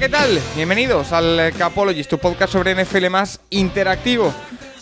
[0.00, 0.40] ¿Qué tal?
[0.56, 4.32] Bienvenidos al Capologist, tu podcast sobre NFL más interactivo.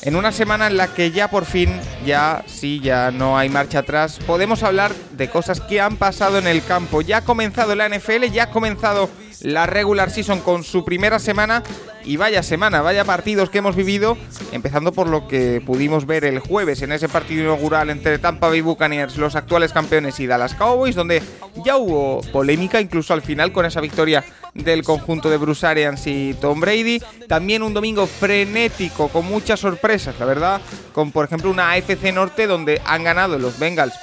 [0.03, 1.73] En una semana en la que ya por fin,
[2.07, 6.47] ya sí, ya no hay marcha atrás, podemos hablar de cosas que han pasado en
[6.47, 7.01] el campo.
[7.01, 9.11] Ya ha comenzado la NFL, ya ha comenzado
[9.43, 11.63] la regular season con su primera semana
[12.05, 14.17] y vaya semana, vaya partidos que hemos vivido,
[14.53, 18.63] empezando por lo que pudimos ver el jueves en ese partido inaugural entre Tampa Bay
[18.63, 21.23] Buccaneers, los actuales campeones, y Dallas Cowboys, donde
[21.65, 26.35] ya hubo polémica incluso al final con esa victoria del conjunto de Bruce Arians y
[26.41, 27.03] Tom Brady.
[27.27, 30.61] También un domingo frenético con muchas sorpresas, la verdad,
[30.93, 33.95] con por ejemplo una AFC Norte donde han ganado los Bengals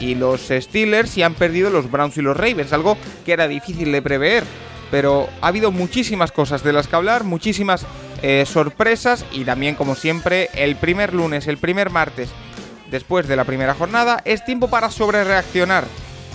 [0.00, 3.92] y los Steelers y han perdido los Browns y los Ravens, algo que era difícil
[3.92, 4.44] de prever.
[4.92, 7.84] Pero ha habido muchísimas cosas de las que hablar, muchísimas
[8.22, 12.28] eh, sorpresas y también como siempre el primer lunes, el primer martes
[12.92, 15.84] después de la primera jornada es tiempo para sobrereaccionar.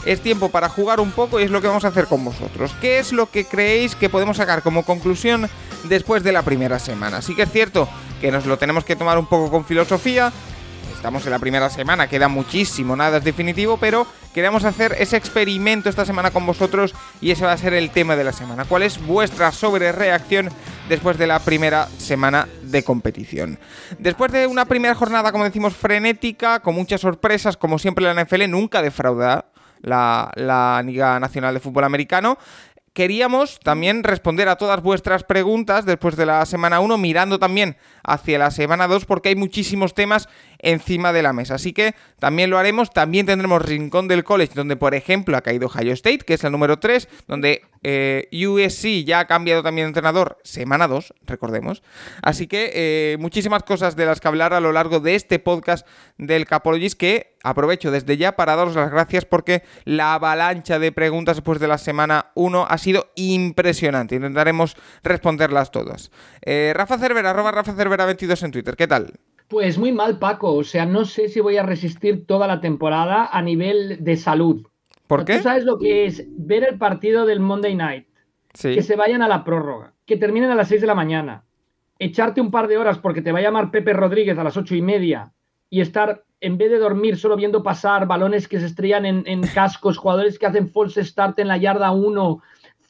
[0.06, 2.72] Es tiempo para jugar un poco y es lo que vamos a hacer con vosotros.
[2.82, 5.50] ¿Qué es lo que creéis que podemos sacar como conclusión
[5.84, 7.22] después de la primera semana?
[7.22, 7.88] Sí que es cierto
[8.20, 10.32] que nos lo tenemos que tomar un poco con filosofía.
[10.96, 15.90] Estamos en la primera semana, queda muchísimo, nada es definitivo, pero queremos hacer ese experimento
[15.90, 18.66] esta semana con vosotros y ese va a ser el tema de la semana.
[18.66, 20.50] ¿Cuál es vuestra sobrereacción
[20.90, 23.60] después de la primera semana de competición?
[24.00, 28.50] Después de una primera jornada, como decimos, frenética, con muchas sorpresas, como siempre la NFL
[28.50, 29.46] nunca defrauda
[29.82, 32.38] la, la Liga Nacional de Fútbol Americano.
[32.98, 38.40] Queríamos también responder a todas vuestras preguntas después de la semana 1, mirando también hacia
[38.40, 40.28] la semana 2, porque hay muchísimos temas
[40.60, 41.56] encima de la mesa.
[41.56, 42.92] Así que también lo haremos.
[42.92, 46.52] También tendremos Rincón del College, donde por ejemplo ha caído Ohio State, que es el
[46.52, 51.84] número 3, donde eh, USC ya ha cambiado también de entrenador, semana 2, recordemos.
[52.22, 55.88] Así que eh, muchísimas cosas de las que hablar a lo largo de este podcast
[56.18, 61.38] del Capologist, que aprovecho desde ya para daros las gracias porque la avalancha de preguntas
[61.38, 64.16] después de la semana 1 ha sido impresionante.
[64.16, 66.12] Intentaremos responderlas todas.
[66.42, 68.76] Eh, Rafa Cervera, arroba Rafa Cervera 22 en Twitter.
[68.76, 69.14] ¿Qué tal?
[69.48, 70.54] Pues muy mal, Paco.
[70.54, 74.68] O sea, no sé si voy a resistir toda la temporada a nivel de salud.
[75.08, 75.38] ¿Por qué?
[75.38, 78.08] ¿Tú sabes lo que es ver el partido del Monday Night?
[78.54, 78.74] Sí.
[78.74, 81.44] Que se vayan a la prórroga, que terminen a las 6 de la mañana,
[82.00, 84.76] echarte un par de horas porque te va a llamar Pepe Rodríguez a las ocho
[84.76, 85.32] y media
[85.70, 89.42] y estar, en vez de dormir, solo viendo pasar balones que se estrellan en, en
[89.42, 92.42] cascos, jugadores que hacen false start en la yarda 1,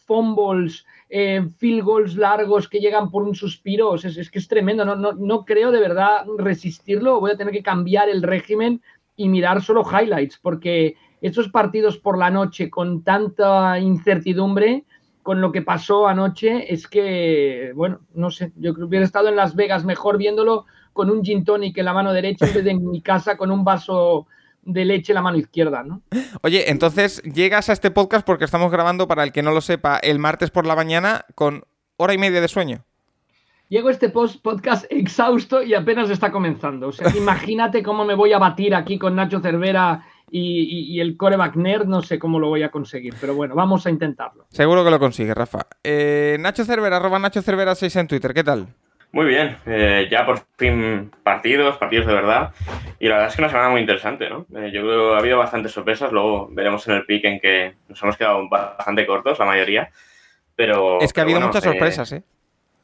[0.06, 3.95] fumbles, eh, field goals largos que llegan por un suspiro.
[3.95, 4.85] Es, es que es tremendo.
[4.85, 7.19] No, no, no creo de verdad resistirlo.
[7.19, 8.81] Voy a tener que cambiar el régimen
[9.16, 14.85] y mirar solo highlights, porque estos partidos por la noche con tanta incertidumbre,
[15.23, 19.56] con lo que pasó anoche, es que, bueno, no sé, yo hubiera estado en Las
[19.56, 22.90] Vegas mejor viéndolo con un gin tonic en la mano derecha en vez de en
[22.90, 24.28] mi casa con un vaso
[24.67, 26.01] de leche la mano izquierda, ¿no?
[26.44, 29.97] Oye, entonces llegas a este podcast porque estamos grabando, para el que no lo sepa,
[29.97, 31.63] el martes por la mañana con
[31.95, 32.83] hora y media de sueño.
[33.69, 36.89] Llego a este post podcast exhausto y apenas está comenzando.
[36.89, 40.99] O sea, imagínate cómo me voy a batir aquí con Nacho Cervera y, y, y
[40.99, 44.45] el coreback nerd, no sé cómo lo voy a conseguir, pero bueno, vamos a intentarlo.
[44.49, 45.67] Seguro que lo consigue, Rafa.
[45.84, 48.67] Eh, Nacho Cervera, arroba Nacho Cervera 6 en Twitter, ¿qué tal?
[49.17, 52.53] Muy bien, eh, ya por fin partidos, partidos de verdad.
[53.00, 54.45] Y la verdad es que una semana muy interesante, ¿no?
[54.55, 57.73] Eh, yo creo que ha habido bastantes sorpresas, luego veremos en el pick en que
[57.89, 59.89] nos hemos quedado bastante cortos, la mayoría.
[60.55, 61.01] Pero.
[61.01, 62.23] Es que ha pero habido bueno, muchas eh, sorpresas, ¿eh?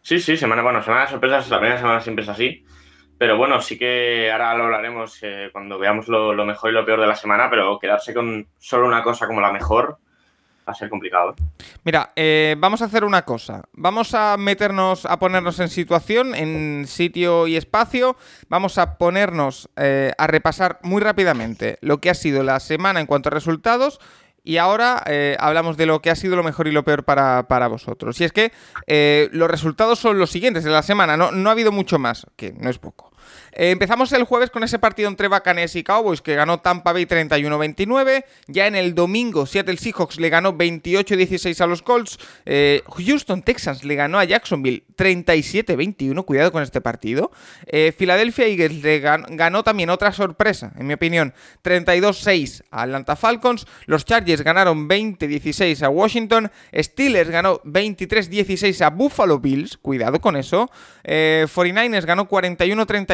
[0.02, 2.66] Sí, sí, semana, bueno, semana de sorpresas, la primera semana siempre es así.
[3.20, 6.84] Pero bueno, sí que ahora lo hablaremos eh, cuando veamos lo, lo mejor y lo
[6.84, 10.00] peor de la semana, pero quedarse con solo una cosa como la mejor
[10.68, 11.32] va a ser complicado.
[11.32, 11.44] ¿eh?
[11.84, 13.64] Mira, eh, vamos a hacer una cosa.
[13.74, 18.16] Vamos a meternos, a ponernos en situación, en sitio y espacio.
[18.50, 23.06] Vamos a ponernos eh, a repasar muy rápidamente lo que ha sido la semana en
[23.06, 24.00] cuanto a resultados.
[24.46, 27.48] Y ahora eh, hablamos de lo que ha sido lo mejor y lo peor para,
[27.48, 28.20] para vosotros.
[28.20, 28.52] Y es que
[28.88, 31.16] eh, los resultados son los siguientes de la semana.
[31.16, 33.13] No, no ha habido mucho más, que no es poco.
[33.56, 37.06] Eh, empezamos el jueves con ese partido entre Bacanes y Cowboys que ganó Tampa Bay
[37.06, 38.26] 31-29.
[38.48, 42.18] Ya en el domingo Seattle Seahawks le ganó 28-16 a los Colts.
[42.46, 46.26] Eh, Houston Texans le ganó a Jacksonville 37-21.
[46.26, 47.32] Cuidado con este partido.
[47.68, 51.34] Eh, Philadelphia Eagles le ganó, también otra sorpresa, en mi opinión,
[51.64, 53.66] 32-6 a Atlanta Falcons.
[53.86, 56.52] Los Chargers ganaron 20-16 a Washington.
[56.74, 59.78] Steelers ganó 23-16 a Buffalo Bills.
[59.78, 60.70] Cuidado con eso.
[61.04, 62.28] 49ers ganó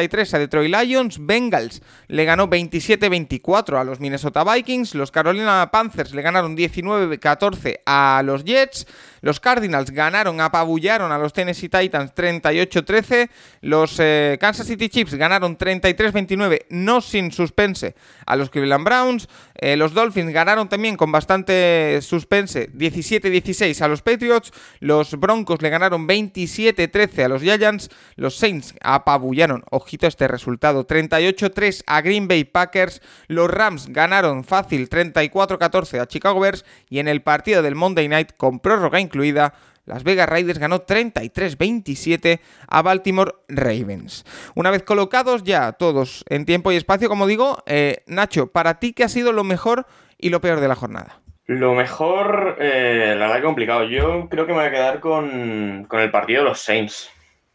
[0.08, 1.18] 41-33 a Detroit Lions.
[1.20, 4.94] Bengals le ganó 27-24 a los Minnesota Vikings.
[4.94, 8.86] Los Carolina Panthers le ganaron 19-14 a los Jets.
[9.20, 13.30] Los Cardinals ganaron, apabullaron a los Tennessee Titans 38-13.
[13.62, 17.94] Los eh, Kansas City Chiefs ganaron 33-29, no sin suspense,
[18.26, 19.28] a los Cleveland Browns.
[19.54, 24.52] Eh, los Dolphins ganaron también con bastante suspense 17-16 a los Patriots.
[24.80, 27.90] Los Broncos le ganaron 27-13 a los Giants.
[28.16, 33.02] Los Saints apabullaron, ojito este resultado, 38-3 a Green Bay Packers.
[33.26, 36.64] Los Rams ganaron fácil 34-14 a Chicago Bears.
[36.88, 39.54] Y en el partido del Monday Night con prórroga incluida,
[39.86, 44.24] las Vegas Raiders ganó 33-27 a Baltimore Ravens.
[44.54, 48.92] Una vez colocados ya todos en tiempo y espacio, como digo, eh, Nacho, para ti,
[48.92, 49.86] ¿qué ha sido lo mejor
[50.16, 51.20] y lo peor de la jornada?
[51.46, 53.82] Lo mejor, eh, la verdad, complicado.
[53.84, 57.10] Yo creo que me voy a quedar con, el partido de los Saints.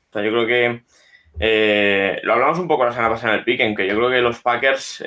[0.10, 0.84] O sea, yo creo que
[1.40, 4.20] eh, lo hablamos un poco la semana pasada en el pick, que yo creo que
[4.20, 5.02] los Packers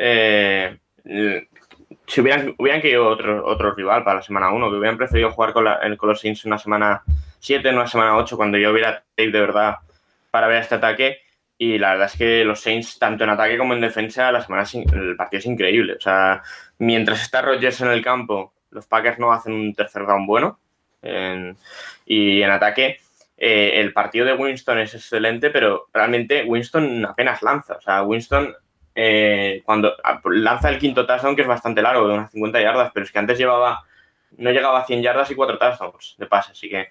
[2.08, 5.52] si hubieran, hubieran querido otro, otro rival para la semana 1, que hubieran preferido jugar
[5.52, 7.02] con, la, con los Saints una semana
[7.38, 9.76] 7, una semana 8, cuando yo hubiera tape de verdad
[10.30, 11.18] para ver este ataque.
[11.58, 14.64] Y la verdad es que los Saints, tanto en ataque como en defensa, la semana
[14.72, 15.94] el partido es increíble.
[15.94, 16.42] O sea,
[16.78, 20.58] mientras está Rodgers en el campo, los Packers no hacen un tercer down bueno.
[22.06, 23.00] y en ataque,
[23.36, 27.74] eh, el partido de Winston es excelente, pero realmente Winston apenas lanza.
[27.74, 28.54] O sea, Winston
[29.00, 32.90] eh, cuando ah, lanza el quinto touchdown, que es bastante largo, de unas 50 yardas,
[32.92, 33.84] pero es que antes llevaba,
[34.38, 36.88] no llegaba a 100 yardas y cuatro touchdowns de pase, así que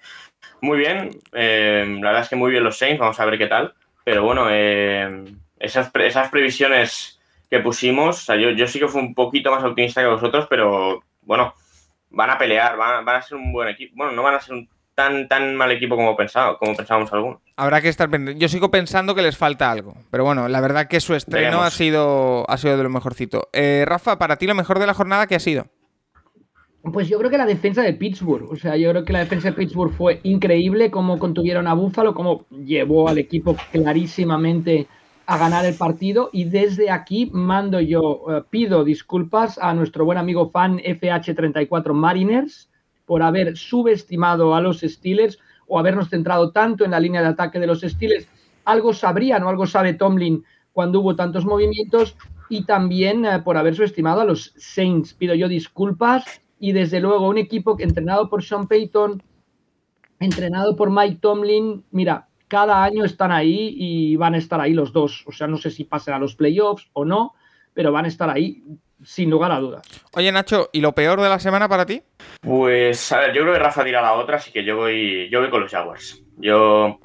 [0.62, 3.46] muy bien, eh, la verdad es que muy bien los Saints, vamos a ver qué
[3.46, 3.74] tal,
[4.04, 5.22] pero bueno, eh,
[5.58, 7.20] esas, esas previsiones
[7.50, 10.46] que pusimos, o sea, yo, yo sí que fui un poquito más optimista que vosotros,
[10.48, 11.52] pero bueno,
[12.08, 14.54] van a pelear, van, van a ser un buen equipo, bueno, no van a ser
[14.54, 14.66] un
[14.98, 17.38] tan, tan mal equipo como, pensado, como pensábamos algunos.
[17.54, 18.42] Habrá que estar pendiente.
[18.42, 19.94] Yo sigo pensando que les falta algo.
[20.10, 23.48] Pero bueno, la verdad que su estreno ha sido, ha sido de lo mejorcito.
[23.52, 25.66] Eh, Rafa, para ti lo mejor de la jornada, ¿qué ha sido?
[26.92, 28.50] Pues yo creo que la defensa de Pittsburgh.
[28.50, 32.12] O sea, yo creo que la defensa de Pittsburgh fue increíble, cómo contuvieron a Buffalo,
[32.12, 34.88] cómo llevó al equipo clarísimamente
[35.26, 36.28] a ganar el partido.
[36.32, 42.68] Y desde aquí mando yo, eh, pido disculpas a nuestro buen amigo fan FH34 Mariners
[43.08, 47.58] por haber subestimado a los Steelers o habernos centrado tanto en la línea de ataque
[47.58, 48.28] de los Steelers.
[48.66, 50.44] Algo sabrían o algo sabe Tomlin
[50.74, 52.16] cuando hubo tantos movimientos
[52.50, 55.14] y también eh, por haber subestimado a los Saints.
[55.14, 59.22] Pido yo disculpas y desde luego un equipo entrenado por Sean Payton,
[60.20, 64.92] entrenado por Mike Tomlin, mira, cada año están ahí y van a estar ahí los
[64.92, 65.24] dos.
[65.26, 67.32] O sea, no sé si pasen a los playoffs o no,
[67.72, 68.62] pero van a estar ahí
[69.04, 69.86] sin lugar a dudas.
[70.14, 72.02] Oye, Nacho, ¿y lo peor de la semana para ti?
[72.40, 75.40] Pues, a ver, yo creo que Rafa tira la otra, así que yo voy, yo
[75.40, 76.22] voy con los Jaguars.
[76.36, 76.98] Yo,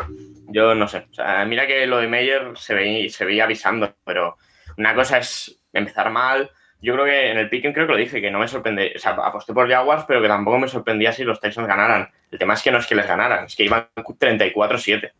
[0.48, 1.08] yo no sé.
[1.12, 4.38] O sea, mira que lo de Meyer se veía, se veía avisando, pero
[4.78, 6.52] una cosa es empezar mal.
[6.82, 8.94] Yo creo que en el picking creo que lo dije, que no me sorprende.
[8.96, 12.10] O sea, aposté por Jaguars, pero que tampoco me sorprendía si los Texans ganaran.
[12.30, 15.12] El tema es que no es que les ganaran, es que iban 34-7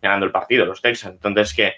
[0.00, 1.14] ganando el partido los Texans.
[1.14, 1.74] Entonces, que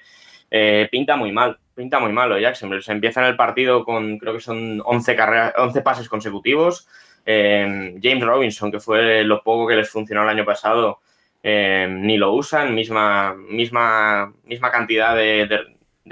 [0.51, 2.83] eh, pinta muy mal pinta muy malo Jacksonville.
[2.83, 6.87] Se empieza en el partido con, creo que son 11, carreras, 11 pases consecutivos.
[7.25, 11.01] Eh, James Robinson, que fue lo poco que les funcionó el año pasado,
[11.43, 12.75] eh, ni lo usan.
[12.75, 15.49] Misma, misma, misma cantidad de,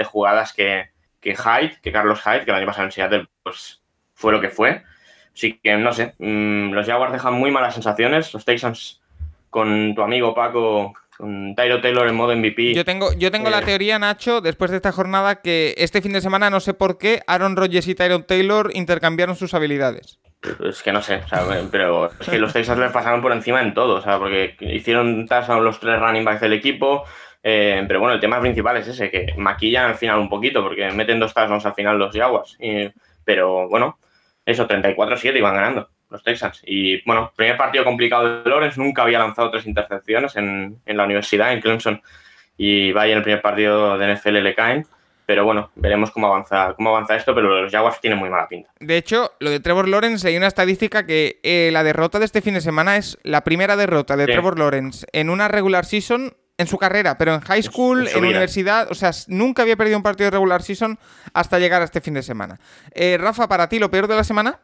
[0.05, 0.91] jugadas que,
[1.21, 3.83] que Hyde, que Carlos Hyde, que el año pasado en Seattle pues,
[4.15, 4.83] fue lo que fue.
[5.35, 8.33] Así que, no sé, mm, los Jaguars dejan muy malas sensaciones.
[8.33, 9.03] Los Texans,
[9.51, 12.75] con tu amigo Paco, con Tyro Taylor en modo MVP.
[12.75, 16.13] Yo tengo, yo tengo la eh, teoría, Nacho, después de esta jornada, que este fin
[16.13, 20.21] de semana, no sé por qué, Aaron Rodgers y Tyron Taylor intercambiaron sus habilidades.
[20.65, 21.21] Es que no sé,
[21.73, 25.27] pero es que los Texas les pasaron por encima en todo, o sea, porque hicieron
[25.27, 27.03] touchdown los tres running backs del equipo,
[27.43, 30.89] eh, pero bueno, el tema principal es ese, que maquillan al final un poquito, porque
[30.93, 32.57] meten dos touchdowns al final los Jaguars,
[33.25, 33.99] pero bueno,
[34.47, 36.63] eso, 34-7 iban ganando los Texans.
[36.65, 41.53] Y bueno, primer partido complicado de Lawrence, nunca había lanzado tres intercepciones en, la universidad,
[41.53, 42.03] en Clemson,
[42.57, 44.87] y vaya en el primer partido de NFL le caen.
[45.27, 48.71] Pero bueno, veremos cómo avanza, cómo avanza esto, pero los Jaguars tienen muy mala pinta.
[48.81, 52.41] De hecho, lo de Trevor Lawrence, hay una estadística que eh, la derrota de este
[52.41, 56.67] fin de semana es la primera derrota de Trevor Lawrence en una regular season en
[56.67, 60.27] su carrera, pero en high school, en, universidad, o sea, nunca había perdido un partido
[60.27, 60.99] de regular season
[61.33, 62.59] hasta llegar a este fin de semana.
[62.93, 64.59] Eh, Rafa, para ti, ¿lo peor de la semana?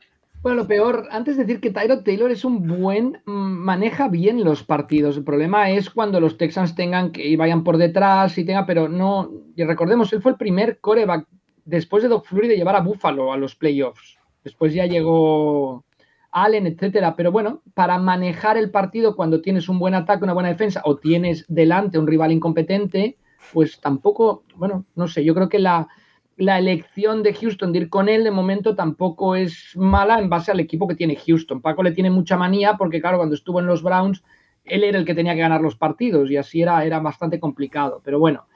[0.45, 4.45] Bueno, lo peor, antes de decir que Tyrod Taylor es un buen, mm, maneja bien
[4.45, 5.17] los partidos.
[5.17, 8.87] El problema es cuando los Texans tengan que y vayan por detrás y tenga, pero
[8.87, 11.27] no, y recordemos, él fue el primer coreback
[11.65, 14.19] después de Doc Flurry de llevar a Buffalo a los playoffs.
[14.45, 15.87] Después ya llegó
[16.31, 17.17] Allen, etcétera.
[17.17, 20.97] Pero bueno, para manejar el partido cuando tienes un buen ataque, una buena defensa o
[20.97, 23.17] tienes delante un rival incompetente,
[23.55, 25.89] pues tampoco, bueno, no sé, yo creo que la,
[26.37, 30.51] la elección de Houston de ir con él de momento tampoco es mala en base
[30.51, 31.61] al equipo que tiene Houston.
[31.61, 34.23] Paco le tiene mucha manía porque, claro, cuando estuvo en los Browns,
[34.65, 38.01] él era el que tenía que ganar los partidos y así era, era bastante complicado.
[38.05, 38.47] Pero bueno,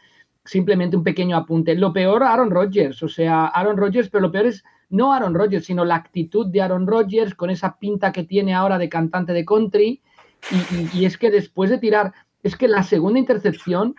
[0.44, 1.74] simplemente un pequeño apunte.
[1.76, 5.66] Lo peor, Aaron Rodgers, o sea, Aaron Rodgers, pero lo peor es no Aaron Rodgers,
[5.66, 9.44] sino la actitud de Aaron Rodgers con esa pinta que tiene ahora de cantante de
[9.44, 10.02] country.
[10.50, 13.94] Y, y es que después de tirar, es que la segunda intercepción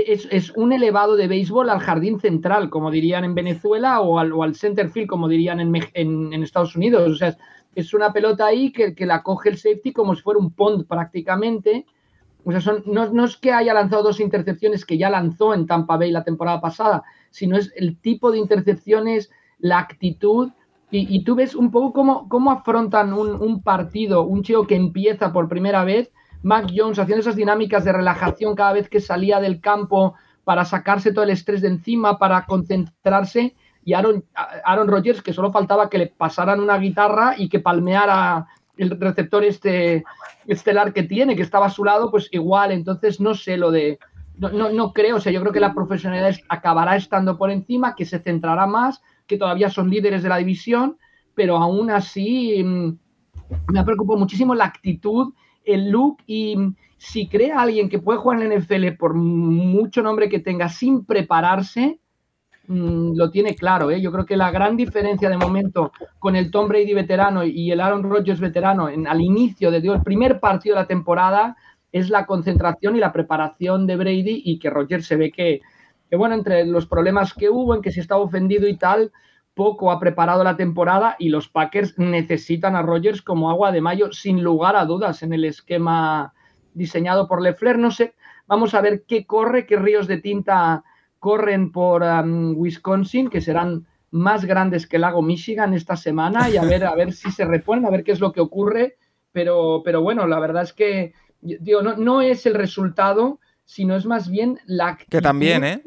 [0.00, 4.32] e-, es, un elevado de béisbol al jardín central, como dirían en Venezuela, o al,
[4.40, 7.10] al center field, como dirían en, en, Estados Unidos.
[7.10, 7.36] O sea,
[7.74, 10.86] es, una pelota ahí que, que, la coge el safety como si fuera un pond
[10.86, 11.86] prácticamente.
[12.44, 15.66] O sea, son, no, no, es que haya lanzado dos intercepciones que ya lanzó en
[15.66, 20.50] Tampa Bay la temporada pasada, sino es el tipo de intercepciones, la actitud.
[20.90, 24.76] Y, y tú ves un poco cómo, cómo afrontan un, un partido, un chico que
[24.76, 26.12] empieza por primera vez
[26.46, 31.12] Mac Jones haciendo esas dinámicas de relajación cada vez que salía del campo para sacarse
[31.12, 33.56] todo el estrés de encima, para concentrarse.
[33.84, 34.24] Y Aaron,
[34.64, 39.42] Aaron Rodgers, que solo faltaba que le pasaran una guitarra y que palmeara el receptor
[39.42, 40.04] este
[40.46, 42.70] estelar que tiene, que estaba a su lado, pues igual.
[42.70, 43.98] Entonces, no sé lo de.
[44.38, 47.96] No, no, no creo, o sea, yo creo que la profesionalidad acabará estando por encima,
[47.96, 50.96] que se centrará más, que todavía son líderes de la división,
[51.34, 52.98] pero aún así mm,
[53.72, 55.32] me ha preocupado muchísimo la actitud
[55.66, 56.56] el look y
[56.96, 61.04] si cree alguien que puede jugar en la NFL por mucho nombre que tenga sin
[61.04, 62.00] prepararse,
[62.68, 63.90] mm, lo tiene claro.
[63.90, 64.00] ¿eh?
[64.00, 67.80] Yo creo que la gran diferencia de momento con el Tom Brady veterano y el
[67.80, 71.56] Aaron Rodgers veterano en, al inicio de el primer partido de la temporada
[71.92, 75.60] es la concentración y la preparación de Brady y que Rodgers se ve que
[76.12, 79.10] bueno, entre los problemas que hubo, en que se estaba ofendido y tal,
[79.56, 84.12] poco ha preparado la temporada y los Packers necesitan a Rodgers como agua de mayo,
[84.12, 86.34] sin lugar a dudas, en el esquema
[86.74, 87.78] diseñado por Lefler.
[87.78, 88.14] No sé,
[88.46, 90.84] vamos a ver qué corre, qué ríos de tinta
[91.18, 96.58] corren por um, Wisconsin, que serán más grandes que el lago Michigan esta semana y
[96.58, 98.98] a ver, a ver si se reponen, a ver qué es lo que ocurre.
[99.32, 104.04] Pero, pero bueno, la verdad es que digo, no, no es el resultado, sino es
[104.04, 105.82] más bien la Que también, ¿eh?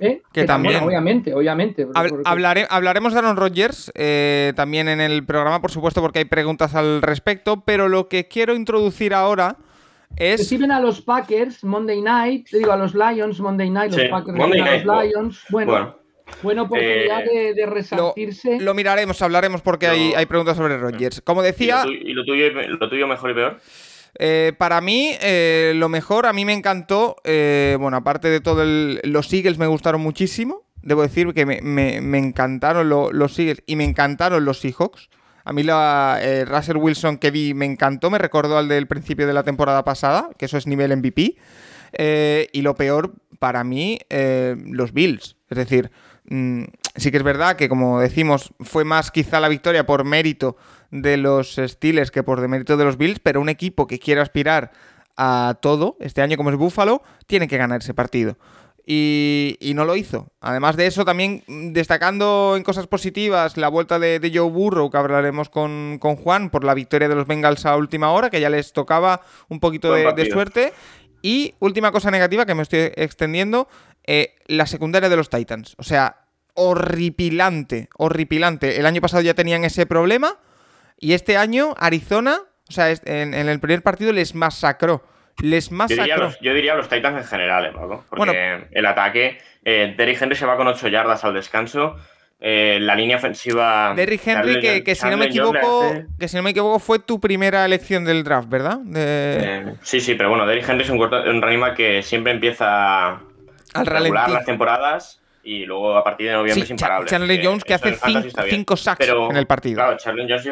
[0.00, 0.22] ¿Eh?
[0.32, 1.86] Que, también, obviamente, obviamente.
[1.94, 7.02] hablaremos de Aaron Rodgers eh, también en el programa, por supuesto, porque hay preguntas al
[7.02, 9.56] respecto, pero lo que quiero introducir ahora
[10.16, 10.40] es...
[10.40, 14.46] Reciben a los Packers Monday Night, digo a los Lions Monday Night, los Packers a
[14.46, 15.44] los Lions.
[15.50, 16.00] Bueno,
[16.42, 18.60] Buena oportunidad eh, de, resarcirse.
[18.60, 21.20] Lo, miraremos, hablaremos porque hay, hay, preguntas sobre Rodgers.
[21.22, 21.84] Como decía...
[21.86, 23.60] ¿Y lo, tuyo, lo tuyo mejor y peor?
[24.18, 28.64] Eh, para mí, eh, lo mejor, a mí me encantó, eh, bueno, aparte de todo,
[28.64, 30.66] los Eagles me gustaron muchísimo.
[30.82, 35.10] Debo decir que me, encantaron los Eagles y me encantaron los Seahawks.
[35.44, 39.34] A mí la Russell Wilson que vi me encantó, me recordó al del principio de
[39.34, 41.36] la temporada pasada, que eso es nivel MVP.
[42.52, 45.36] y lo peor, para mí, los Bills.
[45.50, 45.90] Es decir,
[46.30, 46.62] mm,
[46.96, 50.56] sí que es verdad que, como decimos, fue más quizá la victoria por mérito
[50.90, 54.72] de los Steelers que por demérito de los Bills, pero un equipo que quiere aspirar
[55.16, 58.36] a todo este año como es Buffalo, tiene que ganar ese partido.
[58.92, 60.32] Y, no lo hizo.
[60.40, 65.48] Además de eso, también destacando en cosas positivas la vuelta de, Joe Burrow, que hablaremos
[65.48, 69.20] con, Juan, por la victoria de los Bengals a última hora, que ya les tocaba
[69.48, 70.72] un poquito de, suerte.
[71.22, 73.68] Y última cosa negativa, que me estoy extendiendo,
[74.06, 75.76] eh, la secundaria de los Titans.
[75.78, 78.80] O sea, horripilante, horripilante.
[78.80, 80.38] El año pasado ya tenían ese problema
[81.00, 82.36] y este año, Arizona,
[82.68, 85.02] o sea, en, el primer partido les masacró.
[85.42, 86.30] Les masacró.
[86.42, 88.04] Yo diría los, Titans en general, ¿no?
[88.10, 91.96] Porque el ataque, eh, Derrick Henry se va con 8 yardas al descanso.
[92.38, 93.92] Eh, la línea ofensiva.
[93.94, 97.64] Derrick Henry, que, si no me equivoco, que si no me equivoco, fue tu primera
[97.64, 98.78] elección del draft, ¿verdad?
[98.94, 103.08] Eh, sí, sí, pero bueno, Derrick Henry es un, un que siempre empieza
[103.74, 107.08] a regular las temporadas y luego a partir de noviembre es imparable.
[107.08, 109.76] Charlie Jones que hace 5 sacks en el partido.
[109.76, 110.46] Claro, Charlie Jones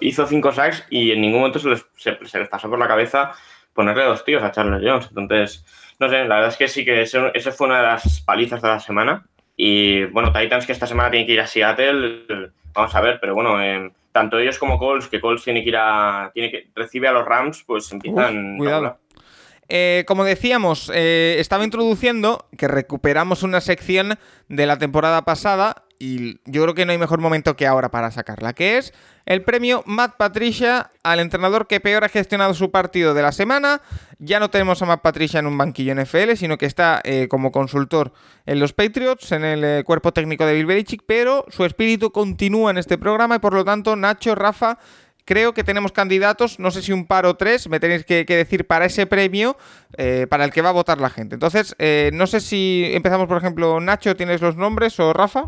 [0.00, 3.32] hizo 5 sacks y en ningún momento se les, se, les, pasó por la cabeza
[3.72, 5.08] ponerle dos tíos a Charlie Jones.
[5.08, 5.64] Entonces,
[5.98, 8.68] no sé, la verdad es que sí que eso, fue una de las palizas de
[8.68, 9.24] la semana.
[9.56, 13.34] Y bueno, Titans que esta semana tiene que ir a Seattle, vamos a ver, pero
[13.34, 16.30] bueno, eh, tanto ellos como Colts, que Colts tiene que ir a.
[16.32, 18.56] tiene que recibe a los Rams, pues empiezan.
[18.56, 18.98] cuidado.
[19.70, 26.40] Eh, como decíamos, eh, estaba introduciendo que recuperamos una sección de la temporada pasada y
[26.44, 28.92] yo creo que no hay mejor momento que ahora para sacarla, que es
[29.26, 33.82] el premio Matt Patricia al entrenador que peor ha gestionado su partido de la semana.
[34.18, 37.52] Ya no tenemos a Matt Patricia en un banquillo NFL, sino que está eh, como
[37.52, 38.12] consultor
[38.46, 42.78] en los Patriots, en el cuerpo técnico de Bill Belichick, pero su espíritu continúa en
[42.78, 44.78] este programa y por lo tanto Nacho, Rafa,
[45.30, 48.66] creo que tenemos candidatos, no sé si un par o tres, me tenéis que, decir
[48.66, 49.56] para ese premio
[49.96, 51.36] eh, para el que va a votar la gente.
[51.36, 55.44] Entonces, eh, no sé si empezamos, por ejemplo, Nacho, ¿tienes los nombres o Rafa?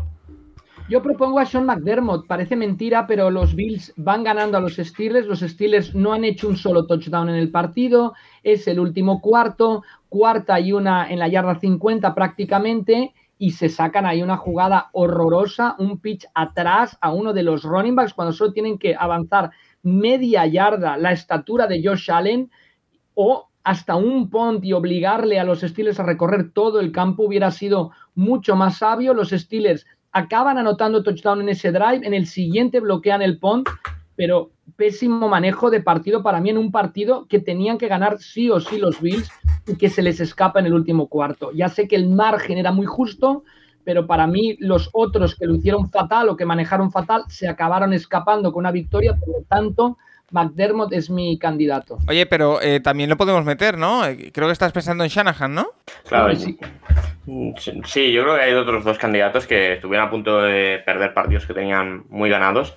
[0.87, 5.27] Yo propongo a Sean McDermott, parece mentira, pero los Bills van ganando a los Steelers,
[5.27, 9.83] los Steelers no han hecho un solo touchdown en el partido, es el último cuarto,
[10.07, 15.75] cuarta y una en la yarda 50 prácticamente, y se sacan ahí una jugada horrorosa,
[15.77, 19.51] un pitch atrás a uno de los running backs cuando solo tienen que avanzar
[19.83, 22.49] media yarda la estatura de Josh Allen
[23.13, 27.51] o hasta un punt y obligarle a los Steelers a recorrer todo el campo hubiera
[27.51, 29.13] sido mucho más sabio.
[29.13, 33.67] Los Steelers acaban anotando touchdown en ese drive, en el siguiente bloquean el punt,
[34.15, 38.49] pero pésimo manejo de partido para mí en un partido que tenían que ganar sí
[38.49, 39.29] o sí los Bills
[39.67, 41.51] y que se les escapa en el último cuarto.
[41.53, 43.43] Ya sé que el margen era muy justo,
[43.83, 47.93] pero para mí los otros que lo hicieron fatal o que manejaron fatal se acabaron
[47.93, 49.97] escapando con una victoria, por lo tanto,
[50.31, 51.99] McDermott es mi candidato.
[52.07, 54.05] Oye, pero eh, también lo podemos meter, ¿no?
[54.05, 55.67] Eh, creo que estás pensando en Shanahan, ¿no?
[56.07, 56.57] Claro, sí.
[57.85, 61.45] Sí, yo creo que hay otros dos candidatos que estuvieron a punto de perder partidos
[61.45, 62.75] que tenían muy ganados,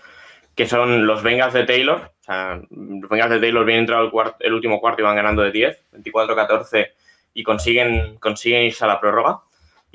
[0.54, 2.12] que son los Bengals de Taylor.
[2.20, 5.42] O sea, los Bengals de Taylor vienen entrado el, el último cuarto y van ganando
[5.42, 6.90] de 10, 24-14,
[7.34, 9.40] y consiguen, consiguen irse a la prórroga.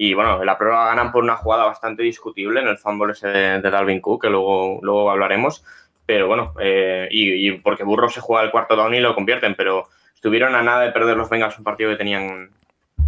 [0.03, 3.62] Y bueno, la prueba ganan por una jugada bastante discutible en el fumble ese de,
[3.62, 5.63] Dalvin Cook, que luego, luego hablaremos.
[6.08, 9.89] Pero bueno, eh, y, porque Burro se juega el cuarto down y lo convierten, pero
[10.15, 12.50] estuvieron a nada de perder los Bengals un partido que tenían,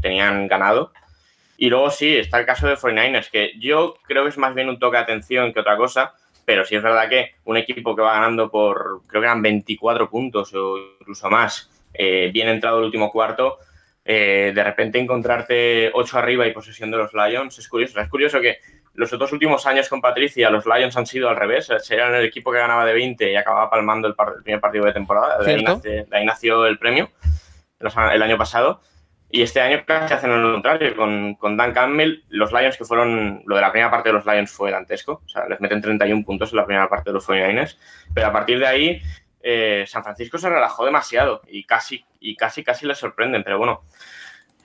[0.03, 0.91] tenían ganado.
[1.57, 4.69] Y luego sí, está el caso de 49ers, que yo creo que es más bien
[4.69, 6.13] un toque de atención que otra cosa,
[6.45, 10.11] pero sí es verdad que un equipo que va ganando por, creo que eran 24
[10.11, 13.57] puntos o incluso más, eh, bien entrado el último cuarto,
[14.05, 17.99] eh, de repente encontrarte 8 arriba y posesión de los Lions es curioso.
[17.99, 18.57] Es curioso que
[18.95, 21.71] los otros últimos años con Patricia los Lions han sido al revés.
[21.79, 25.41] Serían el equipo que ganaba de 20 y acababa palmando el, primer partido de temporada.
[25.43, 27.09] De ahí, nació, el premio
[27.79, 28.81] el año pasado.
[29.29, 30.95] Y este año casi hacen lo contrario.
[30.95, 33.41] Con, con, Dan Campbell, los Lions que fueron.
[33.47, 35.23] Lo de la primera parte de los Lions fue dantesco.
[35.25, 37.77] O sea, les meten 31 puntos en la primera parte de los 49ers.
[38.13, 39.01] Pero a partir de ahí
[39.43, 43.83] eh, San Francisco se relajó demasiado y casi, y casi, casi les sorprenden, pero bueno.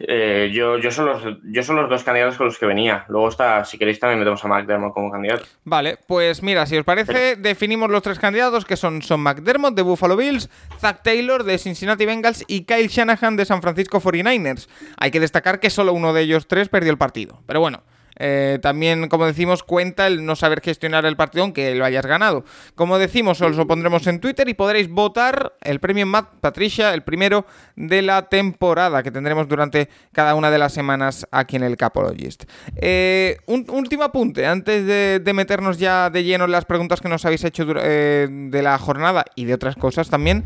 [0.01, 3.05] Eh, yo, yo, son los, yo son los dos candidatos con los que venía.
[3.09, 5.45] Luego está, si queréis también metemos a McDermott como candidato.
[5.65, 9.83] Vale, pues mira, si os parece, definimos los tres candidatos que son, son McDermott de
[9.83, 14.69] Buffalo Bills, Zach Taylor de Cincinnati Bengals y Kyle Shanahan de San Francisco 49ers.
[14.99, 17.43] Hay que destacar que solo uno de ellos tres perdió el partido.
[17.47, 17.83] Pero bueno,
[18.19, 22.45] eh, también, como decimos, cuenta el no saber gestionar el partido aunque lo hayas ganado.
[22.75, 27.03] Como decimos, os lo pondremos en Twitter y podréis votar el premio Matt Patricia, el
[27.03, 31.77] primero de la temporada que tendremos durante cada una de las semanas aquí en el
[31.77, 32.45] Capologist.
[32.77, 37.25] Eh, un último apunte, antes de, meternos ya de lleno en las preguntas que nos
[37.25, 40.45] habéis hecho eh, de la jornada y de otras cosas también.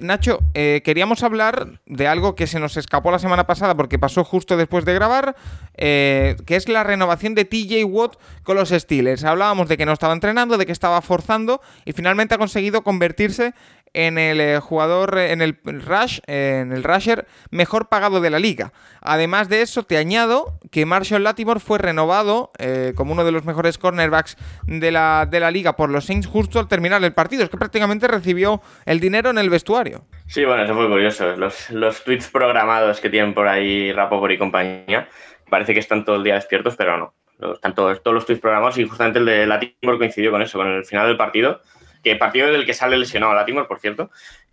[0.00, 4.56] Nacho, queríamos hablar de algo que se nos escapó la semana pasada porque pasó justo
[4.56, 5.34] después de grabar,
[5.74, 9.24] que es la renovación de TJ Watt con los Steelers.
[9.24, 13.54] Hablábamos de que no estaba entrenando, de que estaba forzando y finalmente ha conseguido convertirse
[13.94, 18.38] en el eh, jugador, eh, en el rush, en el rusher mejor pagado de la
[18.38, 18.72] liga.
[19.00, 23.44] Además de eso, te añado que Marshall Latimore fue renovado eh, como uno de los
[23.44, 27.44] mejores cornerbacks de la, de la liga por los Saints justo al terminar el partido.
[27.44, 30.04] Es que prácticamente recibió el dinero en el vestuario.
[30.26, 31.36] Sí, bueno, eso fue curioso.
[31.36, 35.08] Los, los tweets programados que tienen por ahí por y compañía
[35.52, 37.14] parece que están todo el día despiertos, pero no.
[37.52, 40.86] Están todos, los tweets programados y justamente el de Latimore coincidió con eso, con el
[40.86, 41.60] final del partido,
[42.02, 44.10] que partido del que sale lesionado Latimore, por cierto.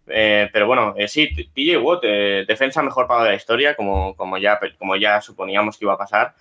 [0.08, 4.14] Eh, pero bueno, eh, sí, TJ Watt, eh, defensa mejor pago de la historia, como,
[4.18, 6.34] como, ya, como ya suponíamos que iba a pasar.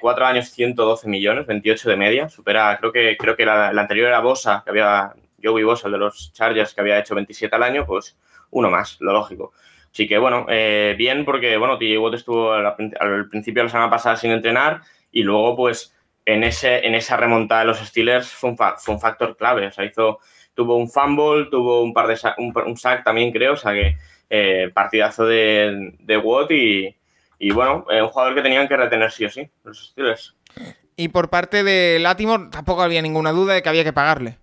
[0.00, 2.28] cuatro años, 112 millones, 28 de media.
[2.28, 5.98] Supera, creo que, creo que la, anterior era Bosa, que había, Joey Bosa, el de
[5.98, 8.16] los Chargers, que había hecho 27 al año, pues
[8.50, 9.52] uno más, lo lógico.
[9.92, 13.90] Así que bueno, eh, bien porque bueno, TJ Watt estuvo al, principio de la semana
[13.90, 18.50] pasada sin entrenar y luego pues en, ese, en esa remontada de los Steelers fue
[18.50, 19.66] un, fue un factor clave.
[19.66, 20.20] O sea, hizo,
[20.54, 23.96] tuvo un fumble, tuvo un par de un, sack también creo, o sea que
[24.30, 26.96] eh, partidazo de, de Watt y,
[27.38, 30.34] y bueno, eh, un jugador que tenían que retener sí o sí, los Steelers.
[30.96, 34.38] Y por parte de Latimore tampoco había ninguna duda de que había que pagarle.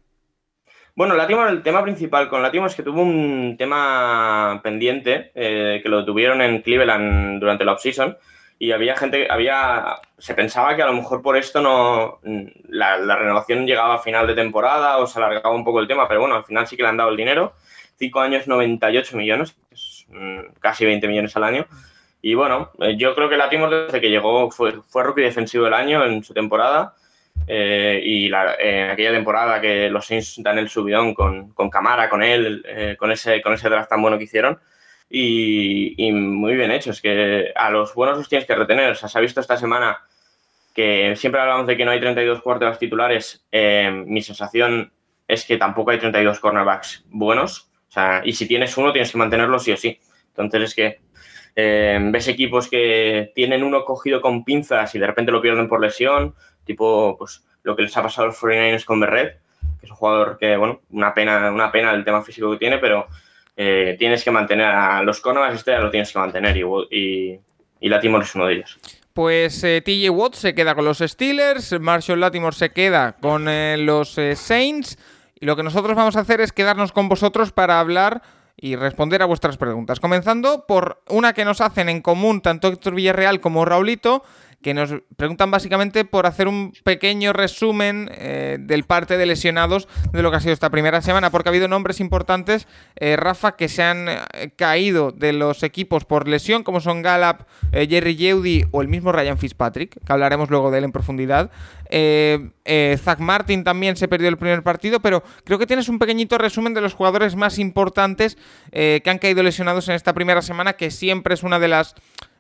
[1.00, 5.88] Bueno, Latimore, el tema principal con Latimore es que tuvo un tema pendiente eh, que
[5.88, 8.18] lo tuvieron en Cleveland durante la offseason
[8.60, 12.20] y había gente, había, se pensaba que a lo mejor por esto no,
[12.68, 16.20] la, renovación llegaba a final de temporada o se alargaba un poco el tema, pero
[16.20, 17.54] bueno, al final sí que le han dado el dinero,
[17.96, 19.56] 5 años 98 millones,
[20.10, 21.66] mm, casi 20 millones al año.
[22.22, 25.76] Y bueno, eh, yo creo que Latimore desde que llegó fue, fue rookie defensivo del
[25.76, 26.94] año en su temporada
[27.52, 32.22] eh, y en aquella temporada que los Saints dan el subidón con, con Camara, con
[32.22, 34.60] él, eh, con, ese, con ese draft tan bueno que hicieron.
[35.10, 36.92] Y, muy bien hecho.
[36.92, 38.92] Es que a los buenos los tienes que retener.
[38.92, 40.04] O sea, se ha visto esta semana
[40.76, 43.44] que siempre hablamos de que no hay 32 quarterbacks titulares.
[43.52, 44.94] Eh, mi sensación
[45.28, 47.72] es que tampoco hay 32 cornerbacks buenos.
[47.90, 50.00] O sea, y si tienes uno, tienes que mantenerlo sí o sí.
[50.28, 51.00] Entonces es que
[51.56, 56.36] ves equipos que tienen uno cogido con pinzas y de repente lo pierden por lesión
[56.70, 59.40] tipo pues lo que les ha pasado a los 49ers con Berret,
[59.80, 62.78] que es un jugador que, bueno, una pena, una pena el tema físico que tiene,
[62.78, 63.08] pero
[63.58, 67.40] eh, tienes que mantener a los cornerbacks, este lo tienes que mantener y, y,
[67.80, 68.80] y Latimore es uno de ellos.
[69.14, 73.76] Pues eh, TJ Watt se queda con los Steelers, Marshall Latimore se queda con eh,
[73.78, 74.98] los Saints
[75.40, 78.22] y lo que nosotros vamos a hacer es quedarnos con vosotros para hablar
[78.62, 80.00] y responder a vuestras preguntas.
[80.00, 84.24] Comenzando por una que nos hacen en común tanto Héctor Villarreal como Raulito,
[84.62, 90.22] que nos preguntan básicamente por hacer un pequeño resumen eh, del parte de lesionados de
[90.22, 92.68] lo que ha sido esta primera semana, porque ha habido nombres importantes,
[92.98, 97.46] eh, Rafa, que se han eh, caído de los equipos por lesión, como son Gallup,
[97.72, 101.52] Jerry Yeudi o el mismo Ryan Fitzpatrick, que hablaremos luego de él en profundidad.
[101.90, 106.74] Zach Martin también se perdió el primer partido, pero creo que tienes un pequeñito resumen
[106.74, 108.38] de los jugadores más importantes
[108.72, 111.96] que han caído lesionados en esta primera semana, que siempre es una de las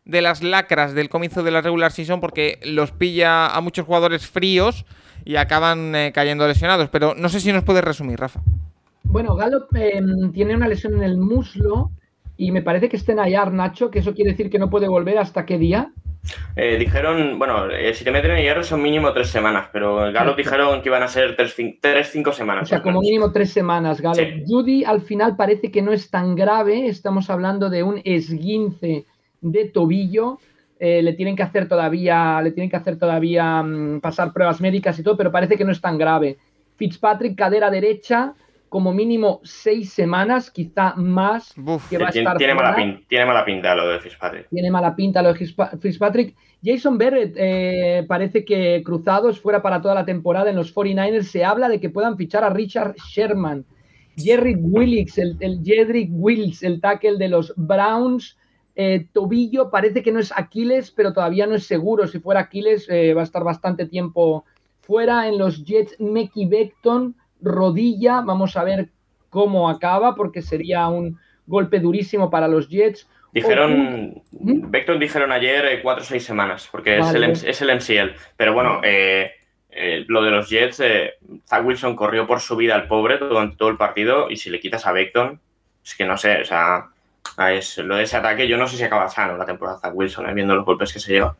[0.09, 4.27] de las lacras del comienzo de la regular season porque los pilla a muchos jugadores
[4.27, 4.85] fríos
[5.23, 6.89] y acaban eh, cayendo lesionados.
[6.89, 8.41] Pero no sé si nos puedes resumir, Rafa.
[9.03, 11.91] Bueno, Galo em, tiene una lesión en el muslo
[12.37, 14.87] y me parece que está en IR, Nacho, que eso quiere decir que no puede
[14.87, 15.91] volver hasta qué día.
[16.55, 20.35] Eh, dijeron, bueno, eh, si te meten en IR son mínimo tres semanas, pero Galo
[20.35, 22.63] dijeron que iban a ser tres, tres, cinco semanas.
[22.63, 24.21] O sea, como mínimo tres semanas, Galo.
[24.45, 29.05] Judy al final parece que no es tan grave, estamos hablando de un esguince
[29.41, 30.39] de tobillo.
[30.79, 34.97] Eh, le tienen que hacer todavía, le tienen que hacer todavía mm, pasar pruebas médicas
[34.97, 36.37] y todo, pero parece que no es tan grave.
[36.77, 38.33] Fitzpatrick, cadera derecha,
[38.69, 41.53] como mínimo seis semanas, quizá más.
[41.89, 44.47] que va a estar tiene, mala pinta, tiene, mala pinta, lo de Fitzpatrick.
[44.49, 45.47] Tiene mala pinta lo de
[45.79, 46.35] Fitzpatrick.
[46.63, 51.23] Jason Barrett eh, parece que cruzados fuera para toda la temporada en los 49ers.
[51.23, 53.65] Se habla de que puedan fichar a Richard Sherman.
[54.15, 58.37] Jerry Willis, el, el Jedrick Wills, el tackle de los Browns.
[58.81, 62.07] Eh, tobillo parece que no es Aquiles, pero todavía no es seguro.
[62.07, 64.45] Si fuera Aquiles, eh, va a estar bastante tiempo
[64.79, 65.27] fuera.
[65.27, 68.21] En los Jets, Meki Beckton, rodilla.
[68.21, 68.87] Vamos a ver
[69.29, 73.09] cómo acaba, porque sería un golpe durísimo para los Jets.
[73.33, 74.71] Dijeron, ¿Mm?
[74.71, 78.15] Beckton dijeron ayer eh, cuatro o seis semanas, porque es, el, es, el, MCL.
[78.37, 78.79] Pero bueno,
[80.07, 80.81] lo de los Jets,
[81.45, 84.61] Zach Wilson corrió por su vida al pobre durante todo el partido, y si le
[84.61, 85.41] quitas a Beckton,
[85.83, 86.91] es que no sé, o sea,
[87.37, 90.33] es lo de ese ataque, yo no sé si acaba sano la temporada Wilson, eh,
[90.33, 91.35] viendo los golpes que se lleva.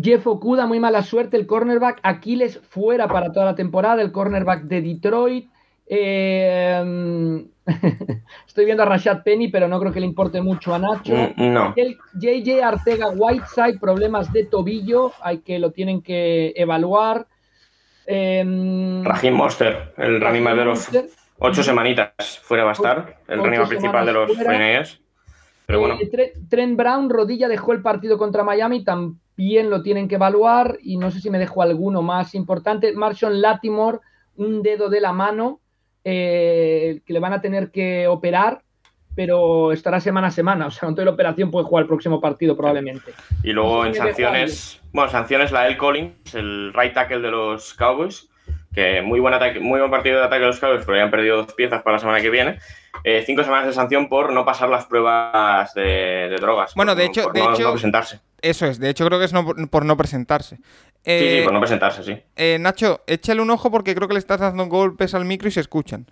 [0.00, 2.00] Jeff Okuda, muy mala suerte, el cornerback.
[2.02, 5.48] Aquiles fuera para toda la temporada, el cornerback de Detroit.
[5.86, 7.44] Eh,
[8.46, 11.14] estoy viendo a Rashad Penny, pero no creo que le importe mucho a Nacho.
[11.36, 11.74] Mm, no.
[11.76, 17.26] El JJ Artega Whiteside, problemas de tobillo, hay que lo tienen que evaluar.
[18.06, 20.90] Eh, Monster, el running de los
[21.38, 25.00] ocho semanitas fuera va a estar, el running principal de los Phoenix.
[25.66, 25.96] Pero bueno.
[26.00, 30.78] Eh, Trent Brown, rodilla, dejó el partido contra Miami, también lo tienen que evaluar.
[30.82, 32.92] Y no sé si me dejó alguno más importante.
[32.92, 33.98] Marshall Latimore,
[34.36, 35.60] un dedo de la mano
[36.04, 38.62] eh, que le van a tener que operar,
[39.14, 40.66] pero estará semana a semana.
[40.66, 43.12] O sea, con toda la operación puede jugar el próximo partido probablemente.
[43.42, 48.28] Y luego en sanciones, bueno, sanciones la El Collins, el right tackle de los Cowboys
[48.74, 51.10] que muy buen, ataque, muy buen partido de ataque de los Cowboys, pero ya han
[51.10, 52.58] perdido dos piezas para la semana que viene.
[53.02, 56.74] Eh, cinco semanas de sanción por no pasar las pruebas de, drogas.
[56.74, 58.20] Bueno, de hecho, por de no, hecho presentarse.
[58.40, 59.32] Eso es, de hecho creo que es
[59.70, 60.56] por no presentarse.
[60.56, 62.16] sí, sí, eh, por no presentarse, sí.
[62.36, 65.50] Eh, Nacho, échale un ojo porque creo que le estás dando golpes al micro y
[65.50, 66.06] se escuchan.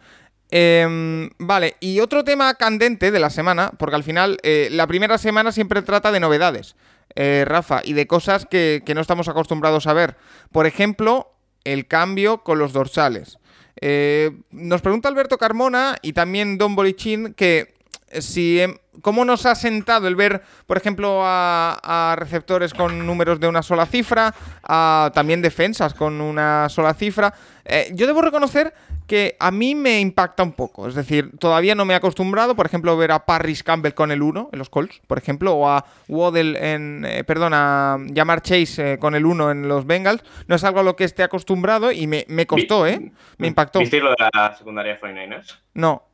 [0.50, 5.52] Em, vale, y otro tema candente de la semana, porque al final la primera semana
[5.52, 6.76] siempre trata de novedades,
[7.16, 10.16] Rafa, y de cosas que, que no estamos acostumbrados a ver.
[10.50, 11.32] Por ejemplo,
[11.64, 13.38] el cambio con los dorsales.
[13.80, 17.74] Eh, nos pregunta Alberto Carmona y también Don Bolichín que
[18.20, 23.48] si em, cómo nos ha sentado el ver, por ejemplo, a, receptores con números de
[23.48, 27.32] una sola cifra, a también defensas con una sola cifra.
[27.64, 28.74] Eh, yo debo reconocer
[29.06, 30.88] que a mí me impacta un poco.
[30.88, 34.22] Es decir, todavía no me he acostumbrado, por ejemplo, ver a Parris Campbell con el
[34.22, 38.92] 1 en los Colts, por ejemplo, o a Waddell en, eh, perdón, a Jamar Chase
[38.92, 40.22] eh, con el 1 en los Bengals.
[40.46, 43.12] No es algo a lo que esté acostumbrado y me, costó, ¿eh?
[43.38, 43.80] Me impactó.
[43.80, 45.58] ¿Viste lo de la secundaria 49ers?
[45.74, 46.04] No,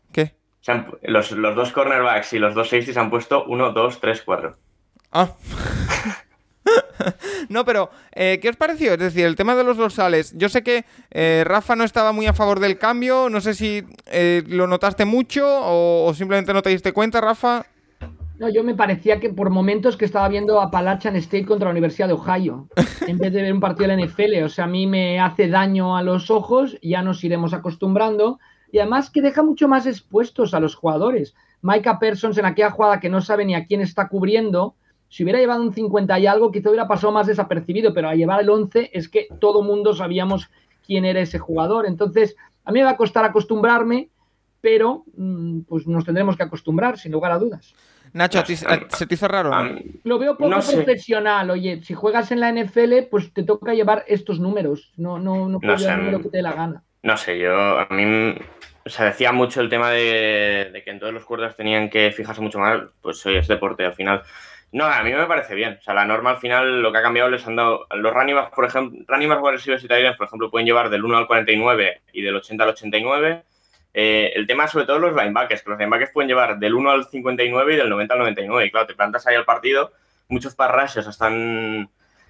[1.02, 4.56] los, dos cornerbacks y los dos safeties han puesto 1, 2, 3, 4.
[5.12, 5.28] Ah.
[7.48, 8.92] no, pero eh, ¿qué os pareció?
[8.92, 10.36] Es decir, el tema de los dorsales.
[10.36, 13.28] Yo sé que eh, Rafa no estaba muy a favor del cambio.
[13.30, 17.64] No sé si eh, lo notaste mucho o, simplemente no te diste cuenta, Rafa.
[18.38, 21.72] No, yo me parecía que por momentos que estaba viendo a Appalachian State contra la
[21.72, 22.68] Universidad de Ohio,
[23.06, 24.44] en vez de ver un partido de la NFL.
[24.44, 28.38] O sea, a mí me hace daño a los ojos, ya nos iremos acostumbrando.
[28.70, 31.34] Y además que deja mucho más expuestos a los jugadores.
[31.62, 34.74] Micah Persons en aquella jugada que no sabe ni a quién está cubriendo,
[35.08, 38.40] si hubiera llevado un 50 y algo, quizá hubiera pasado más desapercibido, pero a llevar
[38.40, 40.50] el 11 es que todo mundo sabíamos
[40.86, 41.86] quién era ese jugador.
[41.86, 44.10] Entonces, a mí me va a costar acostumbrarme,
[44.60, 47.74] pero mm, pues nos tendremos que acostumbrar, sin lugar a dudas.
[48.12, 49.50] Nacho, ¿se te hizo raro?
[50.04, 51.50] Lo veo poco profesional.
[51.50, 54.92] Oye, si juegas en la NFL, pues te toca llevar estos números.
[54.96, 56.82] No, no, no puedes llevar el número que te dé la gana.
[57.02, 58.34] No sé, yo a mí
[58.88, 62.58] se decía mucho el tema de, que en todos los cuerdas tenían que fijarse mucho
[62.58, 64.22] más, pues es deporte al final.
[64.70, 65.78] No, a mí me parece bien.
[65.80, 67.86] O sea, la norma al final lo que ha cambiado les han dado.
[67.94, 72.02] Los running por ejemplo, backs, receivers y por ejemplo, pueden llevar del 1 al 49
[72.12, 73.42] y del 80 al 89.
[73.94, 77.04] Eh, el tema sobre todo los linebackers, que los linebackers pueden llevar del 1 al
[77.06, 78.66] 59 y del 90 al 99.
[78.66, 79.92] Y claro, te plantas ahí al partido,
[80.28, 81.88] muchos parrashes están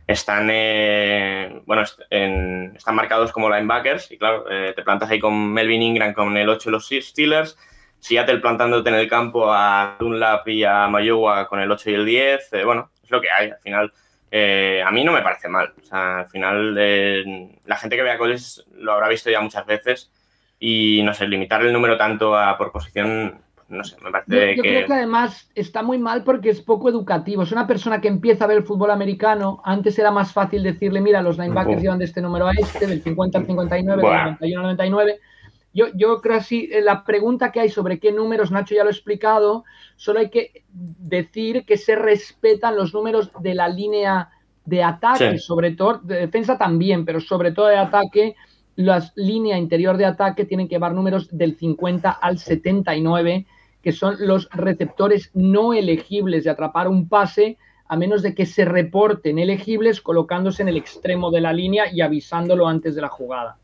[0.09, 5.83] están eh, bueno están marcados como linebackers y claro, eh, te plantas ahí con Melvin
[5.83, 7.57] Ingram con el 8 de los Steelers
[8.01, 12.07] Seattle plantándote en el campo a Dunlap y a Mayowa con el 8 y el
[12.07, 13.51] 10, eh, bueno, es lo que hay.
[13.51, 13.93] Al final,
[14.31, 15.73] eh, a mí no me parece mal.
[15.81, 19.67] O sea, al final, eh, la gente que vea college lo habrá visto ya muchas
[19.67, 20.13] veces
[20.61, 24.63] y, no sé, limitar el número tanto a por posición, no sé, me parece yo,
[24.63, 24.69] que...
[24.69, 27.43] creo que además está muy mal porque es poco educativo.
[27.43, 29.61] Es una persona que empieza a ver el fútbol americano.
[29.65, 33.03] Antes era más fácil decirle, mira, los linebackers llevan de este número a este, del
[33.03, 35.21] 50 al 59, del 91 al 99
[35.79, 38.89] yo, yo creo así, eh, la pregunta que hay sobre qué números, Nacho ya lo
[38.89, 39.65] ha explicado,
[39.97, 44.31] solo hay que decir que se respetan los números de la línea
[44.65, 48.35] de ataque, sobre todo, de defensa también, pero sobre todo de ataque,
[48.77, 53.47] las líneas interior de ataque tienen que llevar números del 50 al 79,
[53.83, 58.65] que son los receptores no elegibles de atrapar un pase, a menos de que se
[58.65, 63.57] reporten elegibles colocándose en el extremo de la línea y avisándolo antes de la jugada.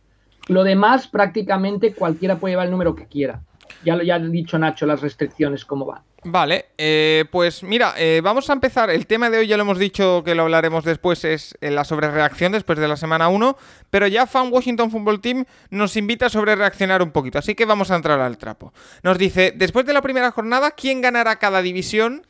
[0.48, 3.42] Lo demás, prácticamente cualquiera puede llevar el número que quiera.
[3.84, 6.02] Ya lo ya ha dicho Nacho las restricciones, cómo van.
[6.26, 8.88] Vale, eh, pues mira, eh, vamos a empezar.
[8.88, 11.84] El tema de hoy ya lo hemos dicho que lo hablaremos después, es eh, la
[11.84, 13.58] sobrereacción después de la semana 1,
[13.90, 17.90] pero ya Fan Washington Football Team nos invita a sobrereaccionar un poquito, así que vamos
[17.90, 18.72] a entrar al trapo.
[19.02, 22.26] Nos dice, después de la primera jornada, ¿quién ganará cada división?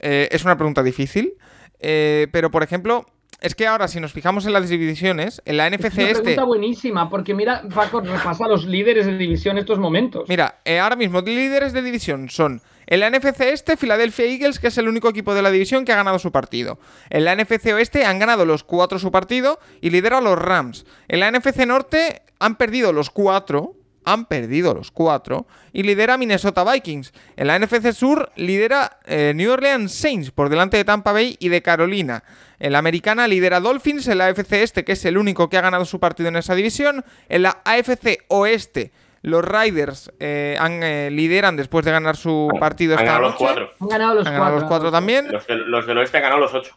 [0.00, 1.34] es una pregunta difícil,
[1.80, 3.06] pero por ejemplo,
[3.40, 6.22] es que ahora, si nos fijamos en las divisiones, en la NFC es una este.
[6.22, 10.28] pregunta buenísima, porque mira, Paco, repasa los líderes de división en estos momentos.
[10.28, 12.60] Mira, eh, ahora mismo, líderes de división son.
[12.86, 15.92] En la NFC este, Philadelphia Eagles, que es el único equipo de la división que
[15.92, 16.78] ha ganado su partido.
[17.10, 20.84] En la NFC oeste han ganado los cuatro su partido y lidera a los Rams.
[21.08, 26.64] En la NFC norte han perdido los cuatro, han perdido los cuatro y lidera Minnesota
[26.64, 27.12] Vikings.
[27.36, 31.48] En la NFC Sur lidera eh, New Orleans Saints por delante de Tampa Bay y
[31.48, 32.24] de Carolina.
[32.58, 35.60] En la americana lidera Dolphins, en la AFC Este, que es el único que ha
[35.60, 37.04] ganado su partido en esa división.
[37.28, 42.94] En la AFC Oeste, los Riders eh, han, eh, lideran después de ganar su partido
[42.94, 43.70] han esta ganado Los cuatro.
[43.80, 44.54] Han ganado los, cuatro.
[44.54, 44.90] los cuatro.
[44.92, 45.28] también.
[45.30, 46.76] Los, del oeste han ganado los ocho.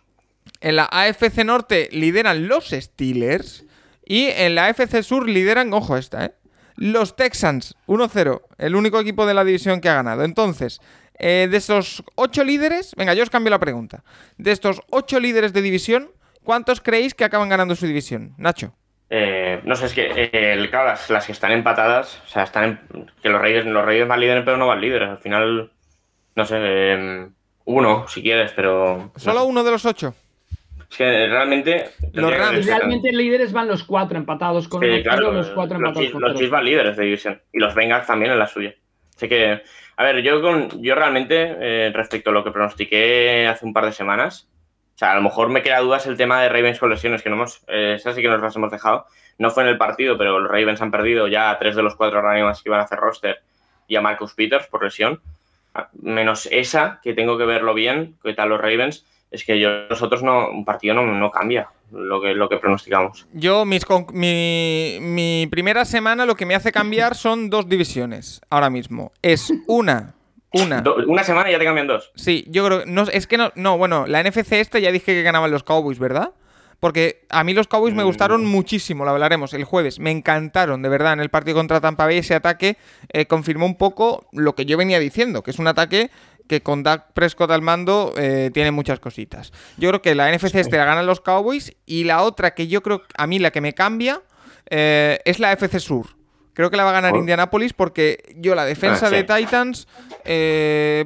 [0.62, 3.66] En la AFC Norte lideran los Steelers.
[4.06, 6.32] Y en la AFC Sur lideran, ojo esta, ¿eh?
[6.78, 10.24] Los Texans, 1-0, el único equipo de la división que ha ganado.
[10.24, 10.80] Entonces,
[11.18, 14.04] eh, de esos ocho líderes, venga, yo os cambio la pregunta.
[14.38, 16.12] De estos ocho líderes de división,
[16.44, 18.36] ¿cuántos creéis que acaban ganando su división?
[18.38, 18.76] Nacho.
[19.10, 20.56] Eh, no sé, es que eh,
[21.10, 22.82] las, que están empatadas, o sea, están
[23.24, 25.10] que los Reyes, los Reyes van líderes, pero no van líderes.
[25.10, 25.72] Al final,
[26.36, 27.32] no sé,
[27.66, 29.12] uno, si quieres, pero.
[29.16, 30.14] Solo uno de los ocho.
[30.90, 31.90] Es que realmente.
[32.14, 36.14] Los Realmente líderes van los cuatro empatados con sí, claro, los cuatro empatados.
[36.14, 37.42] Los, los van líderes de división.
[37.52, 38.74] Y los Bengals también en la suya.
[39.16, 39.62] Así que.
[40.00, 43.86] A ver, yo, con, yo realmente, eh, respecto a lo que pronostiqué hace un par
[43.86, 44.48] de semanas,
[44.94, 47.30] o sea, a lo mejor me queda dudas el tema de Ravens con lesiones, que
[47.30, 49.06] no hemos, eh, esas sí que nos las hemos dejado.
[49.40, 51.96] No fue en el partido, pero los Ravens han perdido ya a tres de los
[51.96, 53.40] cuatro running que iban a hacer roster
[53.88, 55.22] y a Marcus Peters por lesión.
[56.02, 60.24] menos esa, que tengo que verlo bien, que tal los Ravens, es que yo, nosotros
[60.24, 63.28] no, un partido no, no cambia lo que, lo que pronosticamos.
[63.34, 68.70] Yo, mis, mi, mi primera semana lo que me hace cambiar son dos divisiones ahora
[68.70, 69.12] mismo.
[69.22, 70.16] Es una
[70.54, 70.84] una.
[71.08, 72.12] una semana y ya te cambian dos.
[72.16, 72.86] Sí, yo creo.
[72.86, 73.52] No, es que no.
[73.56, 76.32] No, bueno, la NFC esta ya dije que ganaban los Cowboys, ¿verdad?
[76.80, 78.06] Porque a mí los Cowboys me mm.
[78.06, 80.00] gustaron muchísimo, lo hablaremos el jueves.
[80.00, 82.20] Me encantaron, de verdad, en el partido contra Tampa Bay.
[82.20, 82.78] Ese ataque
[83.10, 86.12] eh, confirmó un poco lo que yo venía diciendo, que es un ataque
[86.48, 89.52] que con Dak Prescott al mando eh, tiene muchas cositas.
[89.78, 92.82] Yo creo que la NFC este la ganan los Cowboys y la otra que yo
[92.82, 94.22] creo, a mí la que me cambia,
[94.70, 96.18] eh, es la FC Sur.
[96.58, 99.88] Creo que la va a ganar Indianapolis porque yo la defensa ah, de Titans,
[100.26, 101.06] eh,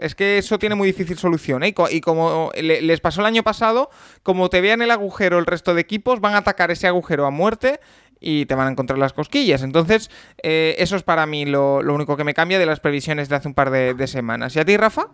[0.00, 1.64] es que eso tiene muy difícil solución.
[1.64, 1.74] ¿eh?
[1.90, 3.90] Y, como les pasó el año pasado,
[4.22, 7.32] como te vean el agujero el resto de equipos, van a atacar ese agujero a
[7.32, 7.80] muerte
[8.24, 9.62] y te van a encontrar las cosquillas.
[9.62, 10.10] Entonces,
[10.42, 13.48] eh, eso es para mí lo, único que me cambia de las previsiones de hace
[13.48, 14.56] un par de, semanas.
[14.56, 15.08] ¿Y a ti, Rafa?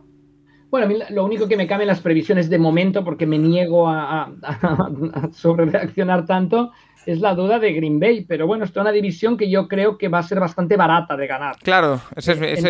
[0.70, 3.38] Bueno, a mí lo único que me cambia en las previsiones de momento, porque me
[3.38, 6.70] niego a, a, a sobre reaccionar tanto,
[7.06, 9.98] es la duda de Green Bay, pero bueno, esto es una división que yo creo
[9.98, 11.56] que va a ser bastante barata de ganar.
[11.62, 12.62] Claro, ese es,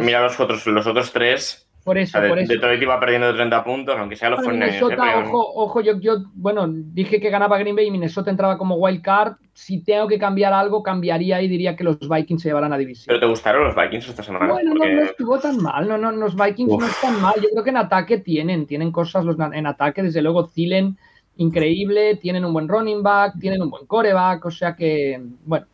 [0.00, 1.68] mira, los otros, los otros tres.
[1.84, 2.52] Por eso, por eso.
[2.52, 6.66] Detroit iba perdiendo de 30 puntos, aunque sea los Minnesota, ojo, ojo, yo, yo, bueno,
[6.68, 9.34] dije que ganaba Green Bay y Minnesota entraba como wild card.
[9.52, 13.06] Si tengo que cambiar algo, cambiaría y diría que los Vikings se llevarán a división.
[13.08, 14.52] ¿Pero te gustaron los Vikings esta semana?
[14.52, 17.34] Bueno, no, no estuvo tan mal, no, no, los Vikings no están mal.
[17.36, 20.96] Yo creo que en ataque tienen, tienen cosas los, en ataque, desde luego Zilen
[21.36, 25.66] increíble, tienen un buen running back, tienen un buen coreback, o sea que, bueno.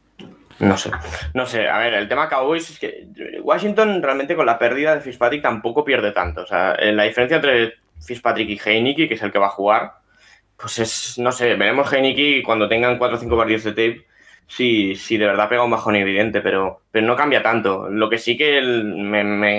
[0.61, 0.90] No sé,
[1.35, 3.07] no sé, a ver, el tema Cowboys es que
[3.42, 7.75] Washington realmente con la pérdida de Fitzpatrick tampoco pierde tanto, o sea, la diferencia entre
[8.05, 9.92] Fitzpatrick y Heineke, que es el que va a jugar,
[10.57, 14.09] pues es, no sé, veremos Heineke cuando tengan 4 o 5 partidos de tape
[14.49, 17.88] sí, sí, de verdad pega un bajón evidente, pero, pero no cambia tanto.
[17.88, 18.61] Lo que sí que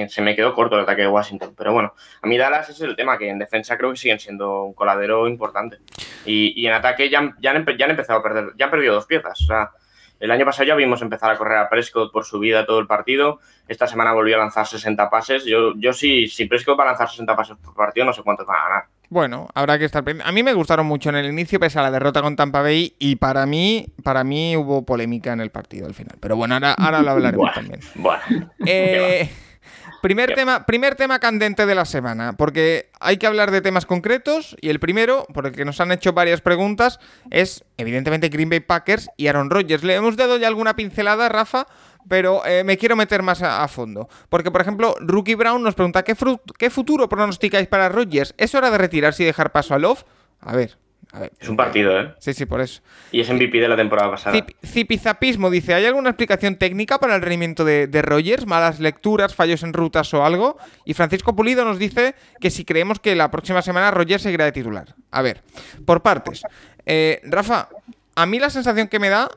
[0.10, 1.54] se me quedó corto el ataque de Washington.
[1.56, 4.64] Pero bueno, a mí Dallas es el tema, que en defensa creo que siguen siendo
[4.64, 5.78] un coladero importante.
[6.26, 9.40] Y, en ataque ya, ya, han, ya empezado a perder, ya han perdido dos piezas.
[9.42, 9.72] O sea,
[10.20, 12.88] el año pasado ya vimos empezar a correr a Prescott por su vida todo el
[12.88, 13.40] partido.
[13.68, 15.46] Esta semana volvió a lanzar 60 pases.
[15.46, 18.48] Yo, yo sí, si Prescott va a lanzar 60 pases por partido, no sé cuántos
[18.48, 18.84] va a ganar.
[19.10, 21.90] Bueno, habrá que estar A mí me gustaron mucho en el inicio, pese a la
[21.90, 25.96] derrota con Tampa Bay, y para mí, para mí hubo polémica en el partido al
[25.96, 26.18] final.
[26.20, 27.80] Pero bueno, ahora, ahora lo hablaremos también.
[27.96, 28.52] Bueno.
[28.66, 29.30] Eh,
[30.02, 34.56] primer, tema, primer tema candente de la semana, porque hay que hablar de temas concretos,
[34.62, 37.00] y el primero, por el que nos han hecho varias preguntas,
[37.32, 39.84] es evidentemente Green Bay Packers y Aaron Rodgers.
[39.84, 41.68] Le hemos dado ya alguna pincelada, Rafa,
[42.08, 44.10] pero eh, me quiero meter más a, fondo.
[44.30, 46.16] Porque, por ejemplo, Rookie Brown nos pregunta, ¿qué,
[46.58, 48.34] ¿qué futuro pronosticáis para Rodgers?
[48.38, 50.04] ¿Es hora de retirarse y dejar paso a Love?
[50.42, 50.78] A ver,
[51.40, 52.14] es un partido, ¿eh?
[52.20, 52.82] Sí, sí, por eso.
[53.12, 54.46] Y es MVP de la temporada pasada.
[54.66, 58.46] Zipizapismo dice: ¿Hay alguna explicación técnica para el rendimiento de, de, Rogers?
[58.46, 60.58] ¿Malas lecturas, fallos en rutas o algo?
[60.86, 64.52] Y Francisco Pulido nos dice que si creemos que la próxima semana Rogers seguirá de
[64.52, 64.96] titular.
[65.10, 65.42] A ver,
[65.86, 66.44] por partes.
[66.86, 67.70] Eh, Rafa,
[68.16, 69.30] a mí la sensación que me da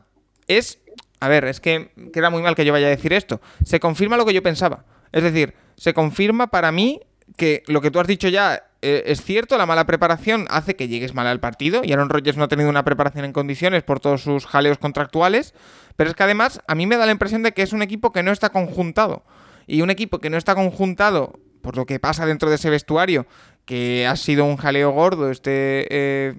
[0.48, 0.78] es
[1.20, 3.40] a ver, es que queda muy mal que yo vaya a decir esto.
[3.64, 4.84] Se confirma lo que yo pensaba.
[5.12, 7.00] Es decir, se confirma para mí
[7.36, 10.88] que lo que tú has dicho ya eh, es cierto, la mala preparación hace que
[10.88, 14.00] llegues mal al partido y Aaron Rodgers no ha tenido una preparación en condiciones por
[14.00, 15.54] todos sus jaleos contractuales,
[15.96, 18.12] pero es que además a mí me da la impresión de que es un equipo
[18.12, 19.24] que no está conjuntado.
[19.68, 23.26] Y un equipo que no está conjuntado por lo que pasa dentro de ese vestuario,
[23.64, 26.34] que ha sido un jaleo gordo este, eh,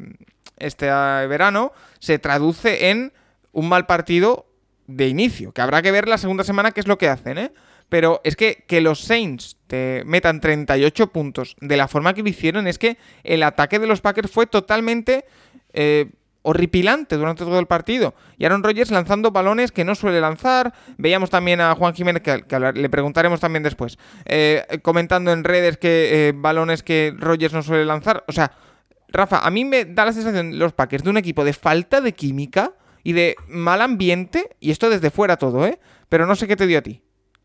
[0.57, 3.13] este verano, se traduce en
[3.53, 4.47] un mal partido
[4.87, 7.53] de inicio, que habrá que ver la segunda semana qué es lo que hacen, ¿eh?
[7.89, 12.29] Pero es que que los Saints te metan 38 puntos de la forma que lo
[12.29, 15.25] hicieron es que el ataque de los Packers fue totalmente
[15.73, 16.11] eh,
[16.43, 18.13] horripilante durante todo el partido.
[18.37, 20.73] Y Aaron Rodgers lanzando balones que no suele lanzar.
[20.97, 22.43] Veíamos también a Juan Jiménez, que,
[22.75, 27.85] le preguntaremos también después, eh, comentando en redes que eh, balones que Rodgers no suele
[27.85, 28.23] lanzar.
[28.27, 28.51] O sea,
[29.07, 32.13] Rafa, a mí me da la sensación los Packers de un equipo de falta de
[32.13, 35.79] química y de mal ambiente, y esto desde fuera todo, ¿eh?
[36.09, 37.01] Pero no sé qué te dio a ti.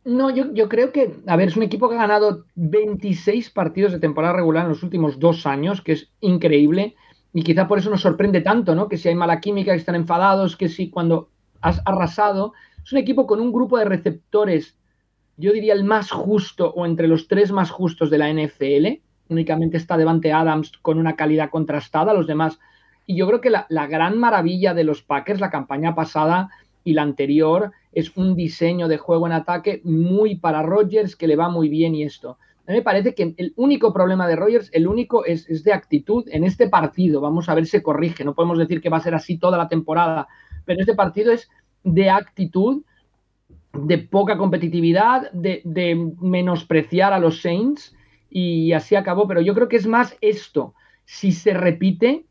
[0.09, 3.99] No, yo, creo que, a ver, es un equipo que ha ganado 26 partidos de
[3.99, 6.97] temporada regular en los últimos dos años, que es increíble,
[7.35, 8.89] y quizá por eso nos sorprende tanto, ¿no?
[8.89, 11.29] Que si hay mala química, que están enfadados, que si cuando
[11.61, 14.79] has arrasado, es un equipo con un grupo de receptores,
[15.37, 19.77] yo diría el más justo o entre los tres más justos de la NFL, únicamente
[19.77, 22.59] está Devante Adams con una calidad contrastada, los demás
[23.09, 26.51] y yo creo que la, gran maravilla de los Packers, la campaña pasada
[26.85, 31.37] y la anterior, es un diseño de juego en ataque muy para Rodgers que le
[31.37, 32.39] va muy bien y esto.
[32.67, 35.73] A mí me parece que el único problema de Rodgers, el único es, es, de
[35.73, 37.23] actitud en este partido.
[37.23, 38.25] Vamos a ver si corrige.
[38.25, 40.29] No podemos decir que va a ser así toda la temporada,
[40.67, 41.49] pero este partido es
[41.83, 42.83] de actitud
[43.73, 47.97] de poca competitividad, de, de, menospreciar a los Saints
[48.29, 49.27] y así acabó.
[49.27, 50.75] Pero yo creo que es más esto.
[51.07, 52.27] Si se repite,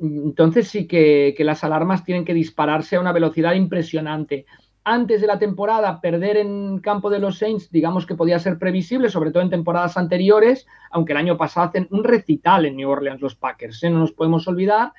[0.00, 4.46] entonces sí que, las alarmas tienen que dispararse a una velocidad impresionante
[4.86, 9.08] antes de la temporada perder en campo de los Saints, digamos que podía ser previsible,
[9.08, 13.22] sobre todo en temporadas anteriores, aunque el año pasado hacen un recital en New Orleans
[13.22, 13.90] los Packers, ¿eh?
[13.90, 14.92] no nos podemos olvidar.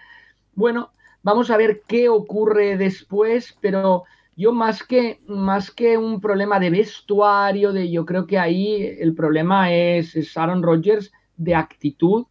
[0.56, 0.92] Bueno,
[1.22, 6.72] vamos a ver qué ocurre después, pero yo más que, más que un problema de
[6.72, 12.26] vestuario, de, yo creo que ahí el problema es, es Aaron Rodgers de actitud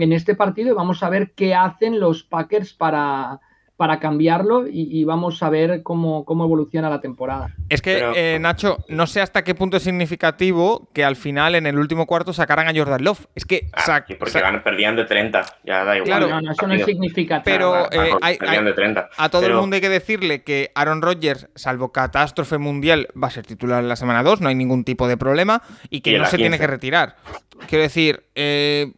[0.00, 3.40] en este partido y vamos a ver qué hacen los Packers para,
[3.80, 7.56] para cambiarlo y, vamos a ver cómo, cómo, evoluciona la temporada.
[7.70, 11.66] Es que, eh, Nacho, no sé hasta qué punto es significativo que al final en
[11.66, 13.26] el último cuarto sacaran a Jordan Love.
[13.34, 13.70] Es que.
[13.72, 16.06] Ah, porque van perdiendo de 30, ya da igual.
[16.06, 17.42] Claro, no, no, eso no es significativo.
[17.42, 19.08] Pero eh, hay, de 30.
[19.16, 23.30] a todo el mundo hay que decirle que Aaron Rodgers, salvo catástrofe mundial, va a
[23.30, 26.26] ser titular en la semana 2, no hay ningún tipo de problema y que no
[26.26, 27.16] se tiene que retirar.
[27.66, 28.92] Quiero decir, eh,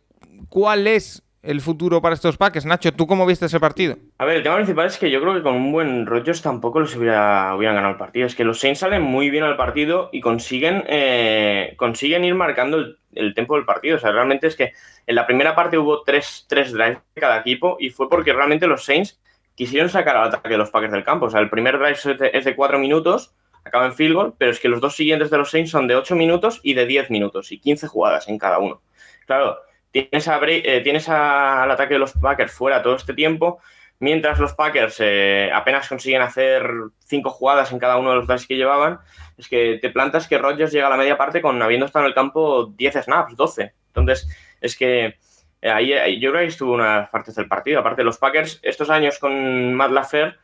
[0.52, 2.66] ¿cuál es el futuro para estos Packers.
[2.66, 3.96] Nacho, ¿tú cómo viste ese partido?
[4.18, 6.78] A ver, el tema principal es que yo creo que con un buen Rodgers tampoco
[6.78, 8.26] los hubiera, hubieran ganado el partido.
[8.26, 12.76] Es que los Saints salen muy bien al partido y consiguen, eh, consiguen ir marcando
[12.76, 13.96] el, el tempo del partido.
[13.96, 14.72] O sea, realmente es que
[15.06, 18.66] en la primera parte hubo tres, tres drives de cada equipo y fue porque realmente
[18.66, 19.18] los Saints
[19.54, 21.26] quisieron sacar al ataque de los Packers del campo.
[21.26, 23.34] O sea, el primer drive es de cuatro minutos,
[23.64, 25.96] acaba en field goal, pero es que los dos siguientes de los Saints son de
[25.96, 28.80] ocho minutos y de diez minutos y 15 jugadas en cada uno.
[29.26, 29.58] Claro,
[29.92, 33.60] tienes, eh, tienes al ataque de los Packers fuera todo este tiempo,
[34.00, 36.68] mientras los Packers eh, apenas consiguen hacer
[36.98, 38.98] cinco jugadas en cada uno de los drives que llevaban,
[39.36, 42.08] es que te plantas que Rodgers llega a la media parte con habiendo estado en
[42.08, 43.72] el campo 10 snaps, 12.
[43.88, 44.28] Entonces,
[44.60, 45.18] es que
[45.62, 47.78] eh, ahí, yo creo que estuvo unas partes del partido.
[47.78, 50.36] Aparte, los Packers, estos años con Matt LaFleur,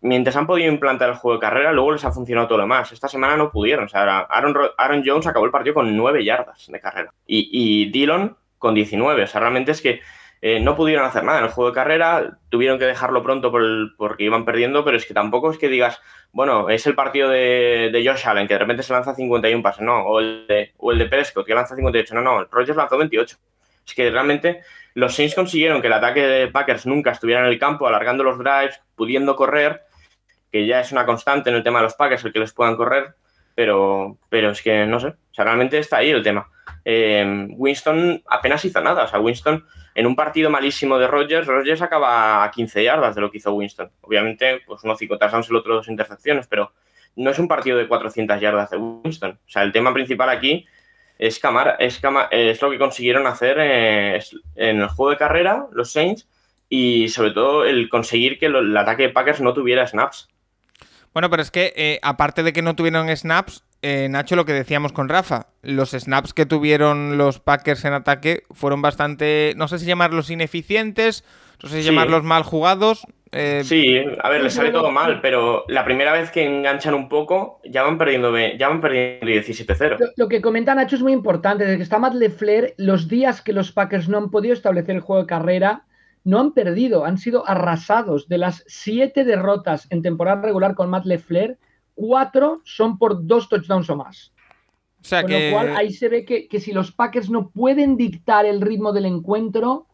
[0.00, 2.90] mientras han podido implantar el juego de carrera, luego les ha funcionado todo lo demás.
[2.90, 3.84] Esta semana no pudieron.
[3.84, 7.12] O sea, Aaron, Aaron Jones acabó el partido con 9 yardas de carrera.
[7.24, 9.22] Y, y Dillon con 19.
[9.22, 10.00] O sea, realmente es que
[10.42, 13.96] eh, no pudieron hacer nada en el juego de carrera, tuvieron que dejarlo pronto por
[13.96, 16.00] porque iban perdiendo, pero es que tampoco es que digas,
[16.32, 20.02] bueno, es el partido de, Josh Allen, que de repente se lanza 51 pases, no,
[20.02, 23.36] o el de, el de Prescott, que lanza 58, no, no, Rogers lanzó 28.
[23.86, 24.60] Es que realmente
[24.94, 28.38] los Saints consiguieron que el ataque de Packers nunca estuviera en el campo, alargando los
[28.38, 29.82] drives, pudiendo correr,
[30.52, 32.76] que ya es una constante en el tema de los Packers el que les puedan
[32.76, 33.14] correr,
[33.54, 36.50] pero, pero es que no sé, o sea, realmente está ahí el tema.
[36.88, 39.02] Em, Winston apenas hizo nada.
[39.02, 39.66] O sea, Winston
[39.96, 43.52] en un partido malísimo de Rogers, Rogers acaba a 15 yardas de lo que hizo
[43.52, 43.90] Winston.
[44.02, 46.72] Obviamente, pues uno cinco touchdowns, el otro dos intercepciones, pero
[47.16, 49.32] no es un partido de 400 yardas de Winston.
[49.32, 50.64] O sea, el tema principal aquí
[51.18, 54.20] es, camar, es, es lo que consiguieron hacer eh,
[54.54, 56.28] en el juego de carrera, los Saints,
[56.68, 60.28] y sobre todo el conseguir que el ataque de Packers no tuviera snaps.
[61.12, 64.52] Bueno, pero es que eh, aparte de que no tuvieron snaps, eh, Nacho, lo que
[64.52, 69.78] decíamos con Rafa, los snaps que tuvieron los Packers en ataque fueron bastante, no sé
[69.78, 71.22] si llamarlos ineficientes,
[71.62, 73.06] no sé si llamarlos mal jugados.
[73.30, 77.08] Eh, sí, a ver, les sale todo mal, pero la primera vez que enganchan un
[77.08, 80.14] poco, ya van perdiendo, ya van perdiendo 17-0.
[80.16, 81.62] Lo, que comenta Nacho es muy importante.
[81.62, 85.00] Desde que está Matt LeFleur, los días que los Packers no han podido establecer el
[85.00, 85.84] juego de carrera,
[86.24, 88.26] no han perdido, han sido arrasados.
[88.26, 91.56] De las siete derrotas en temporada regular con Matt LeFleur,
[91.96, 94.32] cuatro son por dos touchdowns o más.
[95.00, 98.46] O sea Con lo cual ahí se ve que, si los Packers no pueden dictar
[98.46, 99.86] el ritmo del encuentro,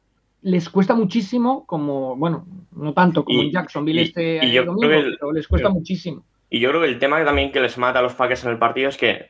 [0.42, 4.88] les cuesta muchísimo, como, bueno, no tanto como en Jacksonville este domingo,
[5.18, 6.24] pero les cuesta muchísimo.
[6.50, 8.58] Y yo creo que el tema también que les mata a los Packers en el
[8.58, 9.26] partido es que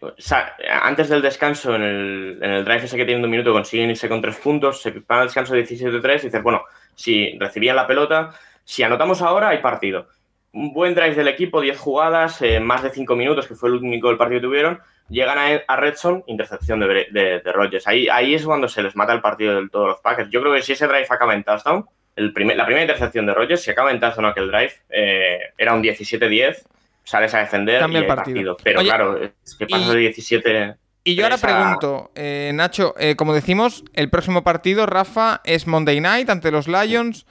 [0.83, 4.09] antes del descanso, en el, en el drive ese que tiene un minuto, consiguen irse
[4.09, 6.63] con tres puntos, se van al descanso 17-3 y dices, bueno,
[6.97, 10.09] si recibían la pelota, si anotamos ahora, hay partido
[10.53, 13.77] un buen drive del equipo, 10 jugadas, eh, más de 5 minutos, que fue el
[13.77, 14.81] único del partido que tuvieron.
[15.09, 17.87] Llegan a, a Redson, intercepción de, de, Rodgers.
[17.87, 20.31] Ahí, ahí es cuando se les mata el partido de todos los Packers.
[20.31, 21.87] Yo creo que si ese drive acaba en touchdown,
[22.17, 25.75] el primer, la primera intercepción de Rodgers, si acaba en touchdown aquel drive, eh, era
[25.75, 26.63] un 17-10,
[27.03, 28.57] sales a defender y el partido.
[28.63, 30.75] Pero claro, es que pasa de 17.
[31.05, 36.31] Y yo ahora pregunto, eh, Nacho, como decimos, el próximo partido, Rafa, es Monday Night
[36.31, 37.27] ante los Lions.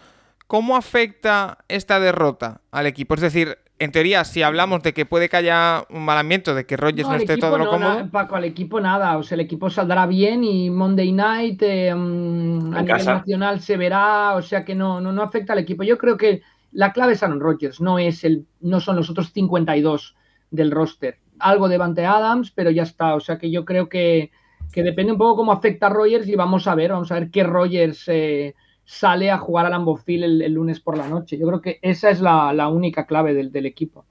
[0.51, 3.13] ¿Cómo afecta esta derrota al equipo?
[3.13, 6.65] Es decir, en teoría, si hablamos de que puede que haya un mal ambiente, de
[6.65, 8.09] que Rogers no, esté todo lo cómodo.
[8.11, 9.17] Paco, al equipo nada.
[9.17, 13.77] O sea, el equipo saldrá bien y Monday night eh, mm, a nivel nacional se
[13.77, 14.35] verá.
[14.35, 15.83] O sea que no, no, no afecta al equipo.
[15.83, 16.41] Yo creo que
[16.73, 20.17] la clave es Aaron Rodgers, no, es el, no son los otros 52
[20.49, 21.19] del roster.
[21.39, 23.15] Algo de Vante Adams, pero ya está.
[23.15, 24.31] O sea que yo creo que,
[24.75, 27.43] depende un poco cómo afecta a Rogers y vamos a ver, vamos a ver qué
[27.43, 28.03] Rogers.
[28.07, 28.53] Eh,
[28.85, 31.37] sale a jugar al Lambeau el, el, lunes por la noche.
[31.37, 34.05] Yo creo que esa es la, única clave del, equipo.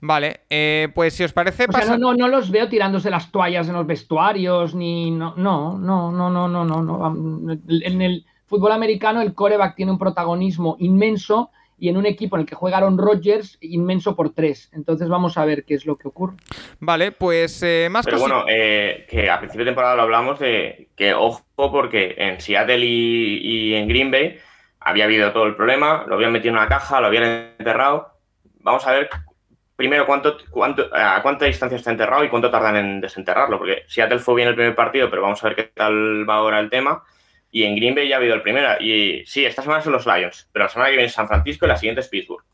[0.00, 1.66] Vale, eh, pues si os parece...
[1.68, 5.10] O sea, no, no, no, los veo tirándose las toallas en los vestuarios, ni...
[5.10, 7.52] No, no, no, no, no, no, no.
[7.68, 12.40] En el fútbol americano el coreback tiene un protagonismo inmenso y en un equipo en
[12.40, 14.70] el que juega Aaron Rodgers, inmenso por tres.
[14.72, 16.36] Entonces vamos a ver qué es lo que ocurre.
[16.80, 20.88] Vale, pues eh, más Pero bueno, eh, que a principio de temporada lo hablamos de
[20.96, 24.38] que ojo, porque en Seattle y, en Green Bay
[24.80, 28.08] había habido todo el problema, lo habían metido en una caja, lo habían enterrado.
[28.60, 29.08] Vamos a ver
[29.76, 34.18] primero cuánto, cuánto, a cuánta distancia está enterrado y cuánto tardan en desenterrarlo, porque Seattle
[34.20, 37.02] fue bien el primer partido, pero vamos a ver qué tal va ahora el tema.
[37.54, 38.68] Y en Green Bay ya ha habido el primero.
[38.80, 41.64] Y sí, esta semana son los Lions, pero la semana que viene es San Francisco
[41.64, 42.44] y la siguiente es Pittsburgh.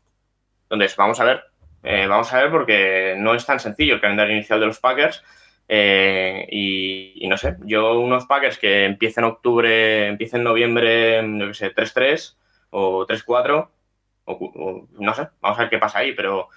[0.69, 1.43] Entonces, vamos a ver.
[1.81, 5.23] Eh, vamos a ver porque no es tan sencillo el calendario inicial de los Packers.
[5.67, 11.47] Eh, y, no sé, yo unos Packers que empiecen en octubre, empiecen en noviembre, no
[11.47, 12.37] qué sé, 3-3
[12.69, 13.69] o 3-4,
[14.25, 16.49] o, no sé, vamos a ver qué pasa ahí, pero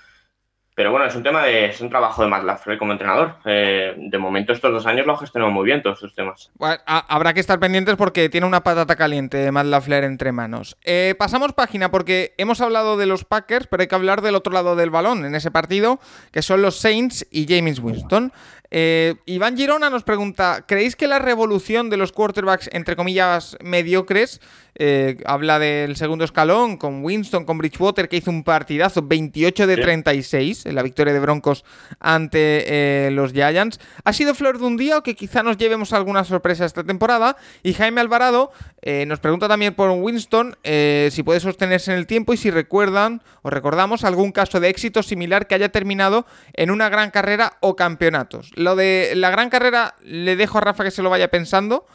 [0.74, 1.66] pero bueno, es un tema de.
[1.66, 3.36] Es un trabajo de Matt LaFleur como entrenador.
[3.44, 6.50] Eh, de momento, estos dos años lo ha gestionado muy bien todos estos temas.
[6.86, 10.76] habrá que estar pendientes porque tiene una patata caliente de Matt LaFleur entre manos.
[10.82, 14.52] Eh, pasamos página porque hemos hablado de los Packers, pero hay que hablar del otro
[14.52, 16.00] lado del balón en ese partido,
[16.32, 18.32] que son los Saints y James Winston.
[18.76, 24.40] Eh, Iván Girona nos pregunta: ¿Creéis que la revolución de los quarterbacks, entre comillas, mediocres,
[24.76, 29.76] eh, habla del segundo escalón con Winston, con Bridgewater, que hizo un partidazo 28 de
[29.76, 31.64] 36 en la victoria de Broncos
[32.00, 33.78] ante eh, los Giants.
[34.04, 37.36] ¿Ha sido flor de un día o que quizá nos llevemos alguna sorpresa esta temporada?
[37.62, 38.50] Y Jaime Alvarado
[38.82, 43.22] eh, nos pregunta también por Winston si puede sostenerse en el tiempo y si recuerdan
[43.42, 47.76] o recordamos algún caso de éxito similar que haya terminado en una gran carrera o
[47.76, 48.50] campeonatos.
[48.54, 51.86] Lo de la gran carrera le dejo a Rafa que se lo vaya pensando,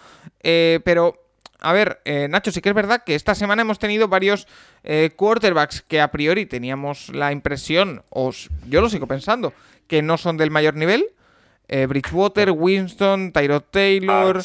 [0.42, 1.29] pero
[1.62, 4.47] a ver, eh, Nacho, sí que es verdad que esta semana hemos tenido varios
[4.84, 8.32] eh, quarterbacks que a priori teníamos la impresión, o
[8.68, 9.53] yo lo sigo pensando,
[9.88, 11.07] que no son del mayor nivel.
[11.68, 14.41] Eh, Bridgewater, Winston, Tyrod Taylor.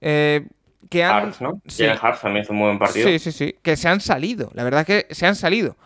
[0.00, 1.34] que han.
[1.40, 1.60] ¿no?
[1.66, 1.84] Sí.
[2.22, 3.08] también hizo un buen partido.
[3.08, 3.56] Sí, sí, sí.
[3.62, 4.50] Que se han salido.
[4.54, 5.76] La verdad que se han salido.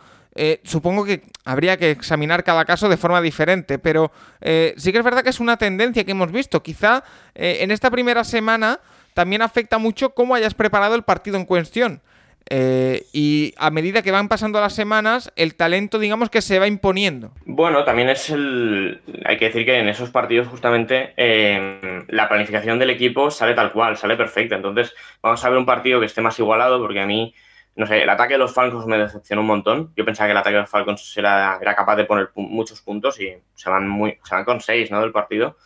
[0.63, 4.11] supongo que habría que examinar cada caso de forma diferente, pero
[4.41, 6.63] sí que es verdad que es una tendencia que hemos visto.
[6.63, 7.03] Quizá
[7.35, 8.79] en esta primera semana
[9.19, 12.01] también afecta mucho cómo hayas preparado el partido en cuestión.
[12.49, 16.67] Eh, y a medida que van pasando las semanas, el talento, digamos que se va
[16.67, 17.33] imponiendo.
[17.43, 19.01] Bueno, también es el.
[19.25, 23.73] Hay que decir que en esos partidos, justamente, em, la planificación del equipo sale tal
[23.73, 24.55] cual, sale perfecta.
[24.55, 27.35] Entonces, vamos a ver un partido que esté más igualado, porque a mí,
[27.75, 29.91] no sé, el ataque de los Falcons me decepcionó un montón.
[29.97, 33.19] Yo pensaba que el ataque de los Falcons era, era capaz de poner muchos puntos
[33.19, 35.01] y se van, muy, se van con seis ¿no?
[35.01, 35.57] del partido.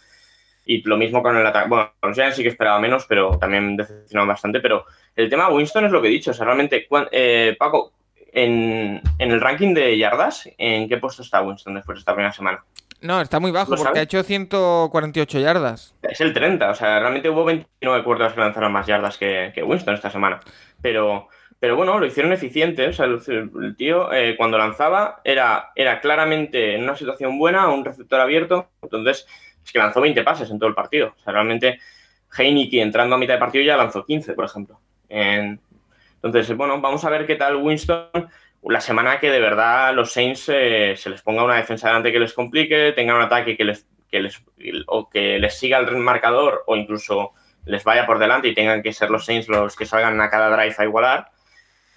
[0.65, 1.69] Y lo mismo con el ataque.
[1.69, 4.59] Bueno, los Giants sí que esperaba menos, pero también decepcionaron bastante.
[4.59, 4.85] Pero
[5.15, 6.31] el tema Winston es lo que he dicho.
[6.31, 7.93] O sea, realmente, eh, Paco,
[8.33, 12.63] en, el ranking de yardas, ¿en qué puesto está Winston después de esta primera semana?
[13.01, 15.93] No, está muy bajo porque ha hecho 148 yardas.
[16.01, 19.93] Es el 30, o sea, realmente hubo 29 cuartos que lanzaron más yardas que, Winston
[19.93, 20.39] esta semana.
[20.81, 21.27] Pero,
[21.59, 22.87] pero bueno, lo hicieron eficiente.
[22.87, 27.83] O sea, el, tío eh, cuando lanzaba era, era claramente en una situación buena, un
[27.83, 28.69] receptor abierto.
[28.81, 29.27] Entonces,
[29.63, 31.15] es que lanzó 20 pases en todo el partido.
[31.17, 31.79] O sea, realmente
[32.37, 34.79] Heineke entrando a mitad de partido ya lanzó 15, por ejemplo.
[35.09, 38.29] entonces, bueno, vamos a ver qué tal Winston
[38.63, 42.19] la semana que de verdad los Saints eh, se les ponga una defensa delante que
[42.19, 44.41] les complique, tengan un ataque que les, que les,
[44.87, 47.33] o que les siga el marcador o incluso
[47.65, 50.55] les vaya por delante y tengan que ser los Saints los que salgan a cada
[50.55, 51.31] drive a igualar.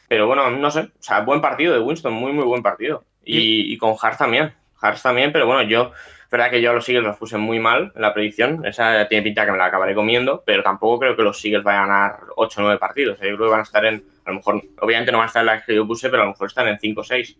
[0.09, 3.05] Pero bueno, no sé, o sea, buen partido de Winston, muy, muy buen partido.
[3.25, 5.93] Y, y con Hart también, Hart también, pero bueno, yo
[6.37, 8.65] verdad que yo a los Eagles los puse muy mal en la predicción.
[8.67, 11.85] Esa tiene pinta que me la acabaré comiendo, pero tampoco creo que los Eagles vayan
[11.85, 13.19] a ganar 8 o 9 partidos.
[13.19, 15.41] Yo creo que van a estar en, a lo mejor, obviamente no van a estar
[15.41, 17.37] en la que yo puse, pero a lo mejor están en 5 o 6.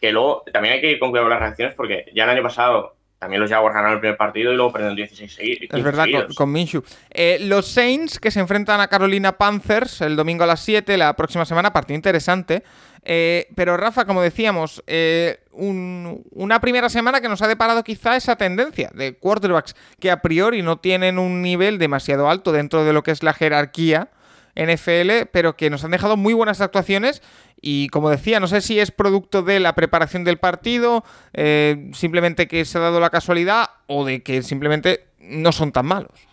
[0.00, 2.42] Que luego también hay que ir con cuidado con las reacciones porque ya el año
[2.42, 5.68] pasado también los Jaguars ganaron el primer partido y luego perdieron 16 seguidos.
[5.70, 6.82] Es verdad, con, Minshew.
[7.08, 11.14] Eh, los Saints que se enfrentan a Carolina Panthers el domingo a las 7, la
[11.14, 12.64] próxima semana, partido interesante.
[13.04, 18.36] Eh, pero Rafa, como decíamos, eh, una primera semana que nos ha deparado quizá esa
[18.36, 23.02] tendencia de quarterbacks que a priori no tienen un nivel demasiado alto dentro de lo
[23.02, 24.10] que es la jerarquía
[24.54, 27.22] NFL, pero que nos han dejado muy buenas actuaciones
[27.60, 32.48] y como decía, no sé si es producto de la preparación del partido, eh, simplemente
[32.48, 36.28] que se ha dado la casualidad o de que simplemente no son tan malos.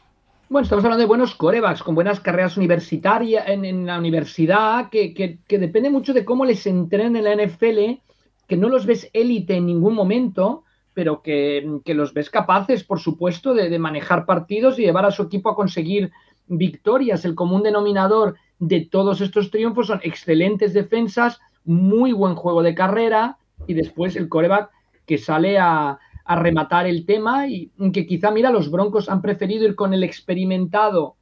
[0.50, 5.92] Bueno, estamos hablando de buenos corebacks, con buenas carreras universitarias en, la universidad, que, depende
[5.92, 8.02] mucho de cómo les entrenen en la NFL,
[8.50, 13.54] que no los ves élite en ningún momento, pero que, los ves capaces, por supuesto,
[13.54, 16.12] de, manejar partidos y llevar a su equipo a conseguir
[16.48, 17.24] victorias.
[17.24, 23.38] El común denominador de todos estos triunfos son excelentes defensas, muy buen juego de carrera
[23.68, 24.72] y después el coreback
[25.06, 29.66] que sale a, a rematar el tema y que quizá, mira, los Broncos han preferido
[29.66, 31.16] ir con el experimentado,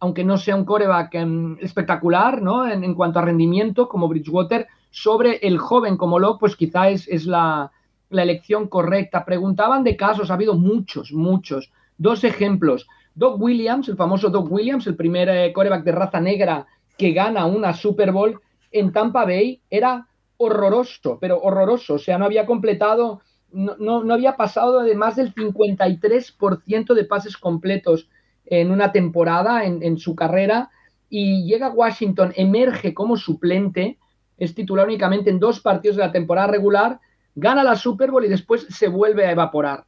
[0.00, 2.66] aunque no sea un coreback em, espectacular, ¿no?
[2.66, 7.26] En, cuanto a rendimiento, como Bridgewater, sobre el joven como lo, pues quizá es, es
[7.26, 7.72] la,
[8.10, 9.24] la elección correcta.
[9.24, 11.72] Preguntaban de casos, ha habido muchos, muchos.
[11.98, 12.86] Dos ejemplos.
[13.12, 17.44] Doug Williams, el famoso Doug Williams, el primer eh, coreback de raza negra que gana
[17.44, 18.40] una Super Bowl
[18.70, 21.94] en Tampa Bay, era horroroso, pero horroroso.
[21.94, 23.20] O sea, no había completado,
[23.50, 28.08] no, no, había pasado de más del 53% de pases completos
[28.46, 30.70] en una temporada en, en su carrera.
[31.10, 33.98] Y llega a Washington, emerge como suplente,
[34.38, 37.00] es titular únicamente en dos partidos de la temporada regular,
[37.34, 39.84] gana la Super Bowl y después se vuelve a evaporar.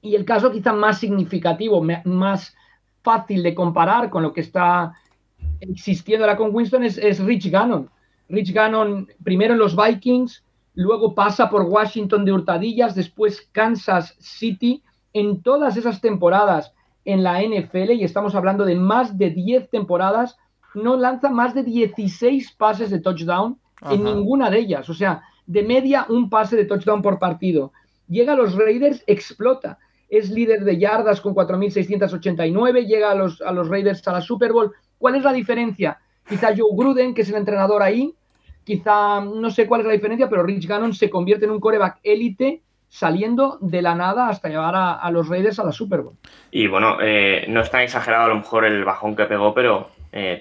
[0.00, 2.54] Y el caso quizá más significativo, más
[3.02, 4.92] fácil de comparar con lo que está
[5.60, 7.88] existiendo ahora con Winston es, Rich Gannon.
[8.28, 10.42] Rich Gannon primero en los Vikings,
[10.74, 14.82] luego pasa por Washington de hurtadillas, después Kansas City.
[15.12, 20.36] En todas esas temporadas en la NFL, y estamos hablando de más de 10 temporadas,
[20.74, 23.58] no lanza más de 16 pases de touchdown
[23.90, 24.88] en ninguna de ellas.
[24.88, 27.72] O sea, de media un pase de touchdown por partido.
[28.08, 33.52] Llega a los Raiders, explota es líder de yardas con 4.689, llega a los, a
[33.52, 34.72] los Raiders a la Super Bowl.
[34.98, 35.98] ¿Cuál es la diferencia?
[36.26, 38.14] Quizá Joe Gruden, que es el entrenador ahí,
[38.64, 41.98] quizá no sé cuál es la diferencia, pero Rich Gannon se convierte en un coreback
[42.02, 46.14] élite saliendo de la nada hasta llevar a, los Raiders a la Super Bowl.
[46.52, 49.88] Y bueno, eh, no es tan exagerado a lo mejor el bajón que pegó, pero
[50.14, 50.40] eh,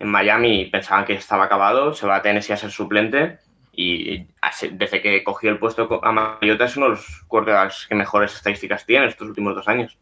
[0.00, 3.38] en Miami pensaban que estaba acabado, se va a Tennessee a ser suplente
[3.72, 4.26] y
[4.72, 8.84] desde que cogió el puesto a Mariota es uno de los quarterbacks que mejores estadísticas
[8.84, 9.96] tiene estos últimos dos años.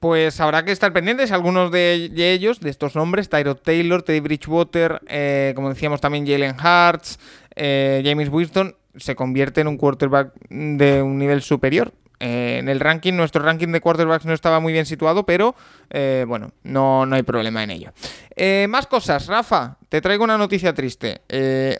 [0.00, 1.30] Pues habrá que estar pendientes.
[1.30, 6.56] Algunos de ellos, de estos nombres, Tyro Taylor, Teddy Bridgewater, eh, como decíamos también Jalen
[6.58, 7.20] Hartz,
[7.54, 11.92] eh, James Winston, se convierte en un quarterback de un nivel superior.
[12.24, 15.56] Eh, en el ranking, nuestro ranking de quarterbacks no estaba muy bien situado, pero
[15.90, 17.92] eh, bueno, no, no, hay problema en ello.
[18.36, 21.22] Eh, más cosas, Rafa, te traigo una noticia triste.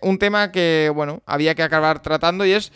[0.03, 2.73] un tema que, bueno, había que acabar tratando y es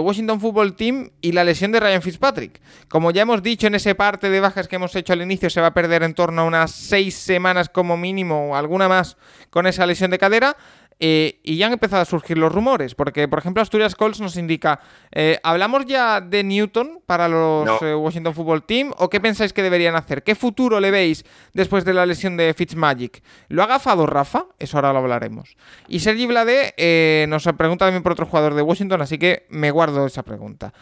[0.00, 2.60] Washington Football Team y la lesión de Ryan Fitzpatrick.
[2.88, 5.60] Como ya hemos dicho en ese parte de bajas que hemos hecho al inicio, se
[5.60, 9.16] va a perder en torno a unas seis semanas como mínimo, o alguna más,
[9.50, 10.56] con esa lesión de cadera.
[11.00, 14.36] Eh, y ya han empezado a surgir los rumores, porque por ejemplo Asturias Colts nos
[14.36, 14.80] indica,
[15.12, 19.62] eh, ¿hablamos ya de Newton para los eh, Washington Football Team o qué pensáis que
[19.62, 20.24] deberían hacer?
[20.24, 23.22] ¿Qué futuro le veis después de la lesión de Fitzmagic?
[23.48, 24.46] ¿Lo ha agafado Rafa?
[24.58, 25.56] Eso ahora lo hablaremos.
[25.86, 30.04] Y Sergi Blade nos pregunta también por otro jugador de Washington, así que me guardo
[30.06, 30.72] esa pregunta.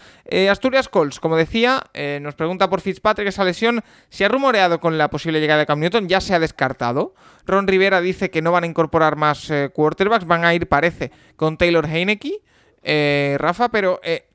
[0.50, 1.82] Asturias Colts, como decía,
[2.20, 5.78] nos pregunta por Fitzpatrick esa lesión, se ha rumoreado con la posible llegada de Cam
[5.78, 7.14] Newton, ya se ha descartado.
[7.46, 9.70] Ron Rivera dice que no van a incorporar más eh,
[10.09, 12.40] quarterbacks, van a ir, parece, con Taylor Heineke,
[12.82, 14.26] eh, Rafa, pero eh,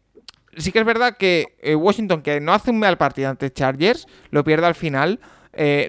[0.58, 4.44] sí que es verdad que Washington, que no hace un mal partido ante Chargers, lo
[4.44, 5.20] pierde al final.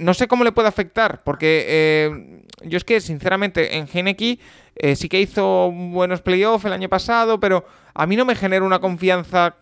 [0.01, 4.39] no sé cómo le puede afectar, porque yo es que, sinceramente, en Heineke
[4.95, 7.65] sí que hizo buenos playoffs el año pasado, pero
[7.95, 9.57] a mí no me genera una confianza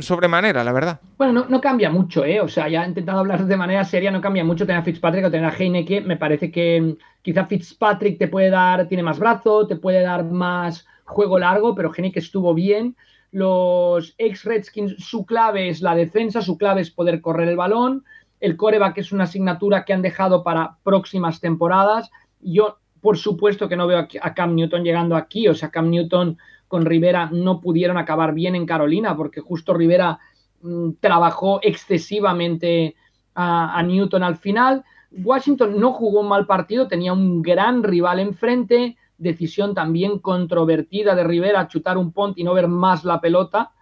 [0.00, 1.00] sobremanera, la verdad.
[1.16, 2.40] Bueno, no, cambia mucho, ¿eh?
[2.40, 5.24] O sea, ya he intentado hablar de manera seria, no cambia mucho tener a Fitzpatrick
[5.24, 6.00] o tener a Heineke.
[6.00, 10.24] Me parece que mm, quizá Fitzpatrick te puede dar, tiene más brazo, te puede dar
[10.24, 12.96] más juego largo, pero Heineke estuvo bien.
[13.30, 18.04] Los ex-Redskins, su clave es la defensa, su clave es poder correr el balón.
[18.40, 22.10] El coreback es una asignatura que han dejado para próximas temporadas.
[22.40, 25.48] Yo, por supuesto, que no veo a Cam Newton llegando aquí.
[25.48, 26.36] O sea, Cam Newton
[26.72, 30.18] con Rivera no pudieron acabar bien en Carolina, porque justo Rivera
[30.62, 32.96] mm, trabajó excesivamente
[33.34, 34.82] a, Newton al final.
[35.10, 41.24] Washington no jugó un mal partido, tenía un gran rival enfrente, decisión también controvertida de
[41.24, 43.72] Rivera, chutar un punt y no ver más la pelota.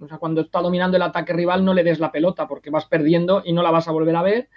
[0.00, 2.86] O sea, cuando está dominando el ataque rival no le des la pelota porque vas
[2.86, 4.48] perdiendo y no la vas a volver a ver.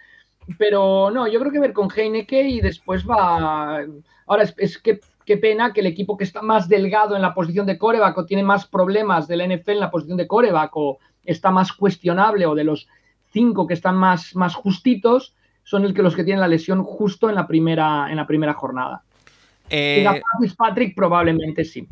[0.60, 3.80] Pero no, yo creo que ver con Heineke y después va...
[4.28, 5.00] Ahora es que
[5.32, 8.26] qué pena que el equipo que está más delgado en la posición de coreback o
[8.26, 12.54] tiene más problemas del NFL en la posición de coreback o está más cuestionable o
[12.54, 12.90] de los
[13.32, 17.30] cinco que están más, más justitos son el que los que tienen la lesión justo
[17.30, 19.04] en la primera, en la primera jornada.
[19.70, 20.06] Eh...
[20.42, 21.88] Y Patrick probablemente sí.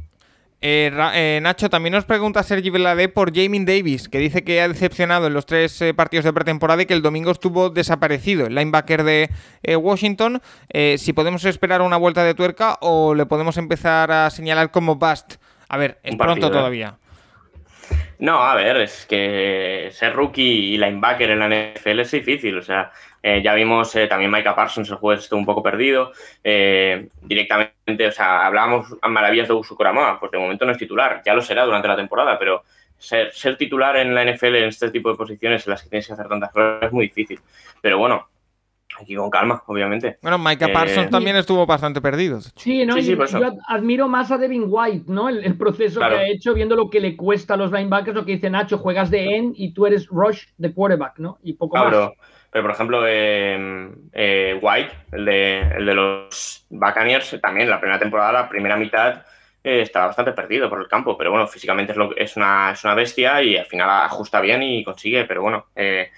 [0.61, 4.67] Eh, eh, Nacho, también nos pregunta Sergi Veladé por Jamie Davis, que dice que ha
[4.67, 8.55] decepcionado en los tres eh, partidos de pretemporada y que el domingo estuvo desaparecido, el
[8.55, 9.29] linebacker de
[9.77, 10.41] Washington.
[10.97, 15.35] si podemos esperar una vuelta de tuerca o le podemos empezar a señalar como bust.
[15.69, 16.97] A ver, es pronto todavía.
[18.19, 22.57] No, a ver, es que ser rookie y linebacker en la NFL es difícil.
[22.57, 22.91] O sea,
[23.23, 26.11] eh, ya vimos eh, también Micah Parsons, el juez estuvo un poco perdido.
[26.43, 30.77] Eh, directamente, o sea, hablábamos a maravillas de Usu Coramoa, pues de momento no es
[30.77, 32.63] titular, ya lo será durante la temporada, pero
[32.97, 36.07] ser, ser titular en la NFL en este tipo de posiciones en las que tienes
[36.07, 37.39] que hacer tantas cosas es muy difícil.
[37.81, 38.27] Pero bueno,
[38.99, 40.17] aquí con calma, obviamente.
[40.21, 42.41] Bueno, Micah Eh, Parsons también estuvo bastante perdido.
[42.55, 42.95] Sí, ¿no?
[42.95, 43.39] Sí, sí, Y por eso.
[43.39, 45.29] yo admiro más a Devin White, ¿no?
[45.29, 46.15] El, el proceso Claro.
[46.15, 48.77] que ha hecho, viendo lo que le cuesta a los linebackers, lo que dice Nacho,
[48.79, 51.37] juegas de end y tú eres rush de quarterback, ¿no?
[51.43, 52.09] Y poco Ah, más.
[52.51, 57.99] Pero, por ejemplo, eh, eh, White, el de, el de los Buccaneers, también la primera
[57.99, 59.23] temporada, la primera mitad,
[59.63, 61.15] eh, estaba bastante perdido por el campo.
[61.17, 64.63] Pero bueno, físicamente es, lo, es, una, es una bestia y al final ajusta bien
[64.63, 65.25] y consigue.
[65.25, 66.09] Pero bueno, eh,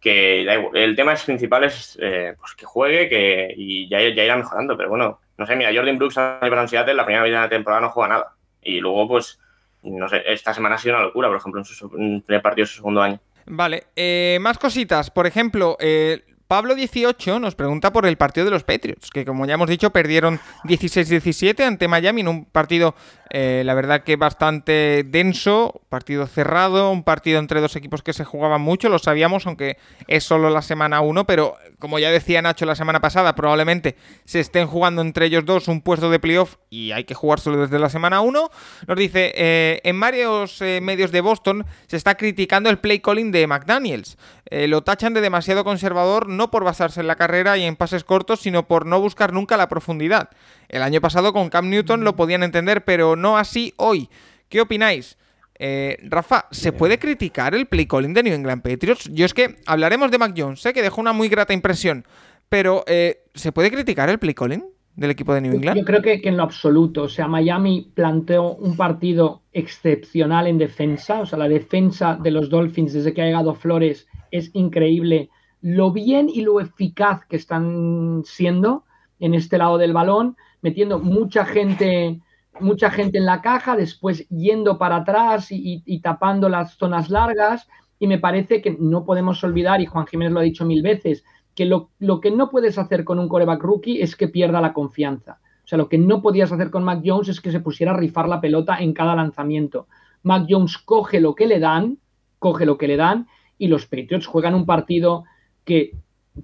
[0.00, 0.76] que da igual.
[0.76, 4.76] el tema es principal es pues que juegue que, y ya, ya irá mejorando.
[4.76, 7.48] Pero bueno, no sé, mira, Jordan Brooks a Brown Seattle, la primera mitad de la
[7.48, 8.34] temporada no juega nada.
[8.62, 9.40] Y luego, pues,
[9.82, 12.64] no sé, esta semana ha sido una locura, por ejemplo, en su en el partido
[12.64, 13.18] de su segundo año.
[13.46, 15.10] Vale, eh, más cositas.
[15.10, 16.22] Por ejemplo, eh,
[16.52, 20.38] Pablo18 nos pregunta por el partido de los Patriots, que como ya hemos dicho, perdieron
[20.64, 22.94] 16-17 ante Miami en un partido,
[23.34, 28.26] eh, la verdad que bastante denso, partido cerrado, un partido entre dos equipos que se
[28.26, 32.66] jugaban mucho, lo sabíamos, aunque es solo la semana 1, pero como ya decía Nacho
[32.66, 36.92] la semana pasada, probablemente se estén jugando entre ellos dos un puesto de playoff y
[36.92, 38.50] hay que jugárselo desde la semana 1.
[38.86, 43.32] Nos dice, eh, en varios eh, medios de Boston se está criticando el play calling
[43.32, 44.18] de McDaniels.
[44.50, 48.40] Lo tachan de demasiado conservador, no por basarse en la carrera y en pases cortos,
[48.40, 50.28] sino por no buscar nunca la profundidad.
[50.72, 54.08] El año pasado con Cam Newton lo podían entender, pero no así hoy.
[54.48, 55.18] ¿Qué opináis?
[55.58, 59.10] Eh, Rafa, ¿se puede criticar el play calling de New England Patriots?
[59.12, 62.06] Yo es que hablaremos de Mac Jones, sé que dejó una muy grata impresión,
[62.48, 64.64] pero eh, ¿se puede criticar el play calling
[64.96, 65.78] del equipo de New England?
[65.78, 67.02] Yo creo que, que, en lo absoluto.
[67.02, 71.20] O sea, Miami planteó un partido excepcional en defensa.
[71.20, 75.28] O sea, la defensa de los Dolphins desde que ha llegado Flores es increíble.
[75.60, 78.84] Lo bien y lo eficaz que están siendo
[79.20, 82.20] en este lado del balón, metiendo mucha gente,
[82.58, 87.68] mucha gente en la caja, después yendo para atrás y, tapando las zonas largas.
[87.98, 91.24] Y me parece que no podemos olvidar, y Juan Jiménez lo ha dicho mil veces,
[91.54, 94.72] que lo, lo, que no puedes hacer con un coreback rookie es que pierda la
[94.72, 95.38] confianza.
[95.64, 97.96] O sea, lo que no podías hacer con Mac Jones es que se pusiera a
[97.96, 99.86] rifar la pelota en cada lanzamiento.
[100.22, 101.98] Mac Jones coge lo que le dan,
[102.38, 105.24] coge lo que le dan, y los Patriots juegan un partido
[105.64, 105.96] que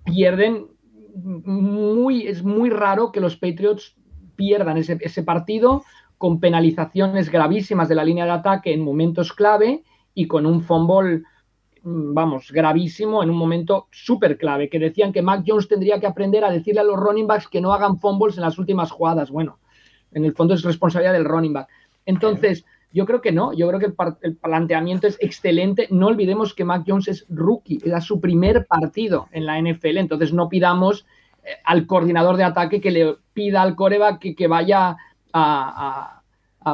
[0.05, 0.67] pierden
[1.25, 3.97] muy, es muy raro que los Patriots
[4.39, 5.83] pierdan ese, partido
[6.17, 9.83] con penalizaciones gravísimas de la línea de ataque en momentos clave
[10.15, 11.23] y con un fumble
[11.83, 16.45] vamos, gravísimo en un momento súper clave, que decían que Mac Jones tendría que aprender
[16.45, 19.31] a decirle a los running backs que no hagan fumbles en las últimas jugadas.
[19.31, 19.59] Bueno,
[20.13, 21.69] en el fondo es responsabilidad del running back.
[22.05, 25.89] Entonces, yo creo que no, yo creo que el, el planteamiento es excelente.
[25.91, 30.33] No olvidemos que Mac Jones es rookie, era su primer partido en la NFL, entonces
[30.33, 31.07] no pidamos
[31.65, 34.97] al coordinador de ataque que le pida al coreback que, vaya
[35.33, 36.23] a,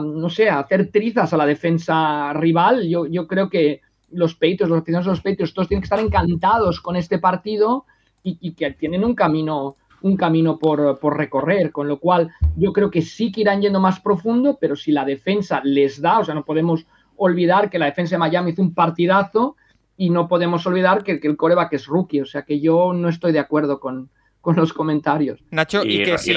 [0.00, 2.88] no sé, a hacer trizas a la defensa rival.
[2.88, 6.00] Yo, yo creo que los Patriots, los aficionados de los Patriots, todos tienen que estar
[6.00, 7.84] encantados con este partido
[8.22, 12.72] y, y que tienen un camino, un camino por, por, recorrer, con lo cual yo
[12.72, 16.24] creo que sí que irán yendo más profundo, pero si la defensa les da, o
[16.24, 19.56] sea, no podemos olvidar que la defensa de Miami hizo un partidazo
[19.96, 23.08] y no podemos olvidar que, que el coreback es rookie, o sea que yo no
[23.08, 24.10] estoy de acuerdo con,
[24.44, 25.40] con los comentarios.
[25.50, 26.36] Nacho, y, y que, y si,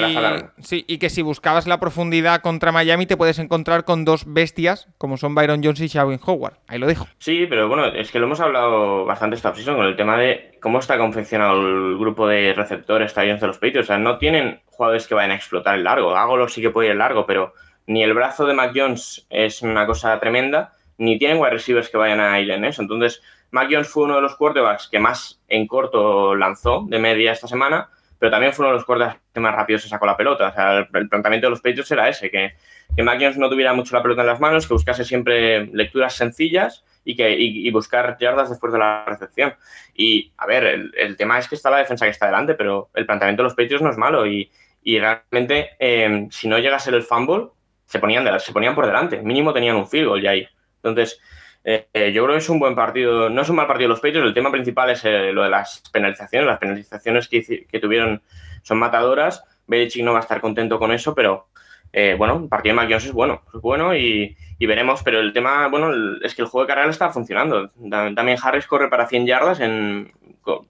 [0.62, 4.88] sí, y que si buscabas la profundidad contra Miami te puedes encontrar con dos bestias
[4.96, 6.54] como son Byron Jones y Shavin Howard.
[6.68, 7.06] Ahí lo dejo.
[7.18, 10.58] Sí, pero bueno, es que lo hemos hablado bastante esta season con el tema de
[10.62, 13.86] cómo está confeccionado el grupo de receptores de los Patriots.
[13.86, 16.16] O sea, no tienen jugadores que vayan a explotar el largo.
[16.16, 17.52] Agolo sí que puede ir el largo, pero
[17.86, 21.98] ni el brazo de Mac Jones es una cosa tremenda, ni tienen wide receivers que
[21.98, 22.80] vayan a ir en eso.
[22.80, 27.32] Entonces, Mac Jones fue uno de los quarterbacks que más en corto lanzó de media
[27.32, 30.16] esta semana pero también fue uno de los quarterbacks que más rápido se sacó la
[30.16, 30.48] pelota.
[30.48, 32.54] O sea, el, planteamiento de los Patriots era ese, que,
[32.94, 36.14] que Mac Jones no tuviera mucho la pelota en las manos, que buscase siempre lecturas
[36.14, 39.54] sencillas y, que, y, y buscar yardas después de la recepción.
[39.94, 42.90] Y, a ver, el, el, tema es que está la defensa que está delante, pero
[42.94, 44.50] el planteamiento de los Patriots no es malo y,
[44.82, 47.48] y realmente, eh, si no llega a ser el fumble,
[47.84, 49.22] se ponían, se ponían por delante.
[49.22, 50.46] Mínimo tenían un field goal ya ahí.
[50.76, 51.20] Entonces,
[51.64, 54.26] eh, yo creo que es un buen partido, no es un mal partido los Patriots,
[54.26, 58.22] el tema principal es eh, lo de las penalizaciones, las penalizaciones que, tuvieron
[58.62, 61.48] son matadoras, Belichick no va a estar contento con eso, pero
[61.92, 65.68] eh, bueno, el partido de es bueno, es bueno y, y, veremos, pero el tema,
[65.68, 65.90] bueno,
[66.22, 70.12] es que el juego de carrera está funcionando, también Harris corre para 100 yardas en,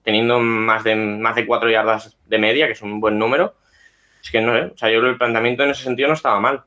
[0.03, 3.55] teniendo más de, más de 4 yardas de media, que es un buen número,
[4.21, 6.13] es que no sé, o sea, yo creo que el planteamiento en ese sentido no
[6.13, 6.63] estaba mal.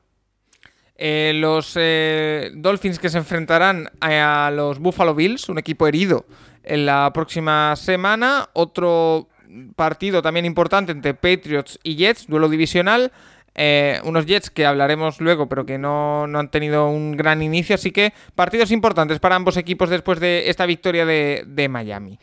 [1.05, 6.25] Eh, los eh, Dolphins que se enfrentarán a, los Buffalo Bills, un equipo herido,
[6.63, 8.47] en la próxima semana.
[8.53, 9.27] Otro
[9.75, 13.11] partido también importante entre Patriots y Jets, duelo divisional.
[13.53, 17.75] eh, unos Jets que hablaremos luego, pero que no, han tenido un gran inicio.
[17.75, 22.17] Así que partidos importantes para ambos equipos después de esta victoria de, Miami.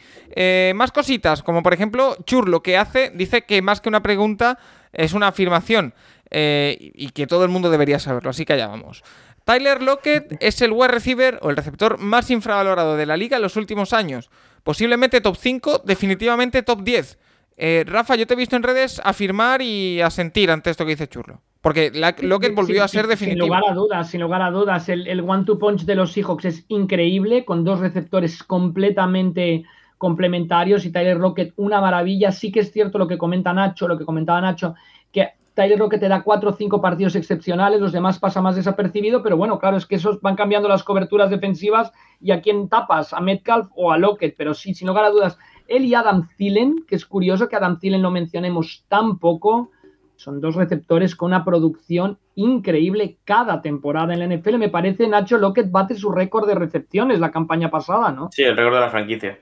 [0.74, 4.58] Más cositas, como por ejemplo, Chur lo que hace, dice que más que una pregunta
[4.94, 5.92] es una afirmación
[6.30, 8.30] eh, y que todo el mundo debería saberlo.
[8.30, 9.02] Así que allá vamos.
[9.44, 13.42] Tyler Lockett es el wide receiver o el receptor más infravalorado de la liga en
[13.42, 14.30] los últimos años.
[14.62, 17.18] Posiblemente top 5, definitivamente top 10.
[17.56, 21.08] Eh, Rafa, yo te he visto en redes afirmar y asentir ante esto que dice
[21.08, 21.40] Churlo.
[21.60, 21.90] Porque
[22.22, 23.44] Lockett volvió a ser definitivo.
[23.44, 24.88] Sin lugar a dudas, sin lugar a dudas.
[24.88, 29.64] El, one-two punch de los Seahawks es increíble, con dos receptores completamente
[29.98, 32.32] complementarios y Tyler Lockett una maravilla.
[32.32, 34.74] Sí que es cierto lo que comenta Nacho, lo que comentaba Nacho,
[35.12, 35.28] que
[35.60, 39.36] Tyler Lockett te da cuatro o cinco partidos excepcionales, los demás pasa más desapercibido, pero
[39.36, 43.20] bueno, claro, es que esos van cambiando las coberturas defensivas y a quién tapas, a
[43.20, 45.38] Metcalf o a Lockett, pero sí, sin lugar a dudas,
[45.68, 49.70] él y Adam Thielen, que es curioso que Adam Thielen lo mencionemos tan poco,
[50.16, 54.56] son dos receptores con una producción increíble cada temporada en la NFL.
[54.56, 58.30] Me parece Nacho Lockett bate su récord de recepciones la campaña pasada, ¿no?
[58.32, 59.38] Sí, el récord de la franquicia.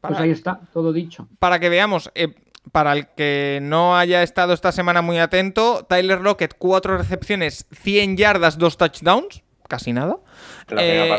[0.00, 1.28] Pues ahí está, todo dicho.
[1.38, 2.34] Para que veamos, eh,
[2.70, 8.16] para el que no haya estado esta semana muy atento, Tyler Lockett, cuatro recepciones, 100
[8.16, 9.42] yardas, dos touchdowns
[9.72, 10.18] casi nada.
[10.76, 11.10] Eh,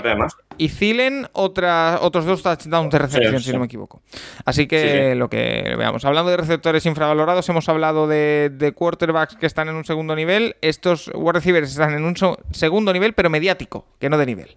[0.60, 4.04] y Zilen otros dos touchdowns de recepción, si no me equivoco.
[4.46, 6.06] Así que lo que veamos.
[6.06, 10.56] Hablando de receptores infravalorados, hemos hablado de, quarterbacks que están en un segundo nivel.
[10.62, 12.16] Estos wide receivers están en un
[12.52, 14.56] segundo nivel, pero mediático, que no de nivel.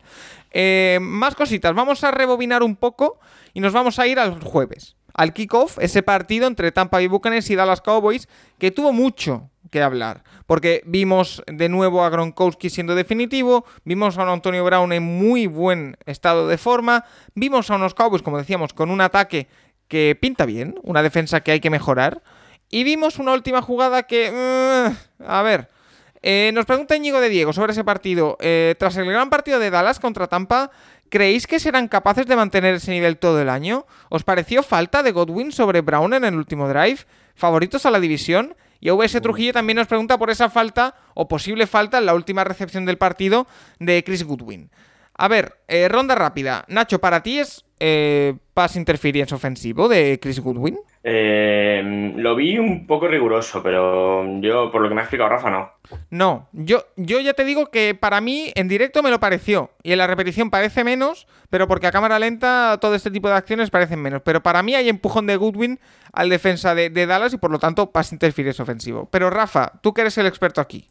[0.51, 1.75] Eh, más cositas.
[1.75, 3.19] Vamos a rebobinar un poco
[3.55, 4.96] y nos vamos a ir al jueves.
[5.17, 9.83] Al kickoff, ese partido entre Tampa Bay Buccaneers y Dallas Cowboys, que tuvo mucho, que
[9.83, 10.23] hablar.
[10.45, 15.47] Porque vimos de nuevo a Gronkowski siendo definitivo, vimos a un Antonio Brown en muy
[15.47, 17.05] buen estado de forma,
[17.35, 19.49] vimos a unos Cowboys, como decíamos, con un ataque
[19.89, 22.23] que pinta bien, una defensa que hay que mejorar,
[22.69, 24.31] y vimos una última jugada que...
[24.31, 25.76] Mm, a ver...
[26.29, 28.37] Eh, nos pregunta Íñigo de Diego sobre ese partido.
[28.41, 30.73] Eh, tras el gran partido de Dallas contra Tampa,
[31.09, 33.87] ¿creéis que serán capaces de mantener ese nivel todo el año?
[34.09, 36.99] ¿Os pareció falta de Godwin sobre Brown en el último drive?
[37.37, 38.57] ¿Favoritos a la división?
[38.81, 42.43] Y OBS Trujillo también nos pregunta por esa falta o posible falta en la última
[42.43, 43.47] recepción del partido
[43.79, 44.73] de Chris Goodwin.
[45.15, 46.65] A ver, eh, ronda rápida.
[46.67, 47.65] Nacho, ¿para ti es
[48.53, 50.77] pass interference ofensivo de Chris Goodwin?
[51.09, 55.51] Eh, lo vi un poco riguroso, pero yo, por lo que me ha explicado Rafa,
[55.51, 55.71] no.
[56.11, 59.71] No, yo, yo ya te digo que para mí en directo me lo pareció.
[59.85, 63.35] Y en la repetición parece menos, pero porque a cámara lenta todo este tipo de
[63.35, 64.23] acciones parecen menos.
[64.25, 65.79] Pero para mí hay empujón de Goodwin
[66.13, 69.09] al defensa de, Dallas y por lo tanto pass interference ofensivo.
[69.13, 70.89] Pero Rafa, tú que eres el experto aquí.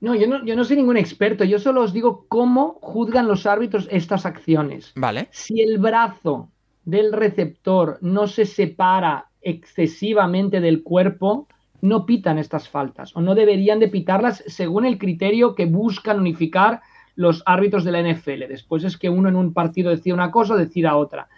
[0.00, 3.44] No yo, no, yo no soy ningún experto, yo solo os digo cómo juzgan los
[3.44, 4.92] árbitros estas acciones.
[4.96, 5.28] Vale.
[5.32, 6.48] Si el brazo
[6.86, 11.48] del receptor no se separa excesivamente del cuerpo,
[11.80, 16.82] no pitan estas faltas o no deberían de pitarlas según el criterio que buscan unificar
[17.16, 18.48] los árbitros de la NFL.
[18.48, 21.28] Después es que uno en un partido decida una cosa decida otra.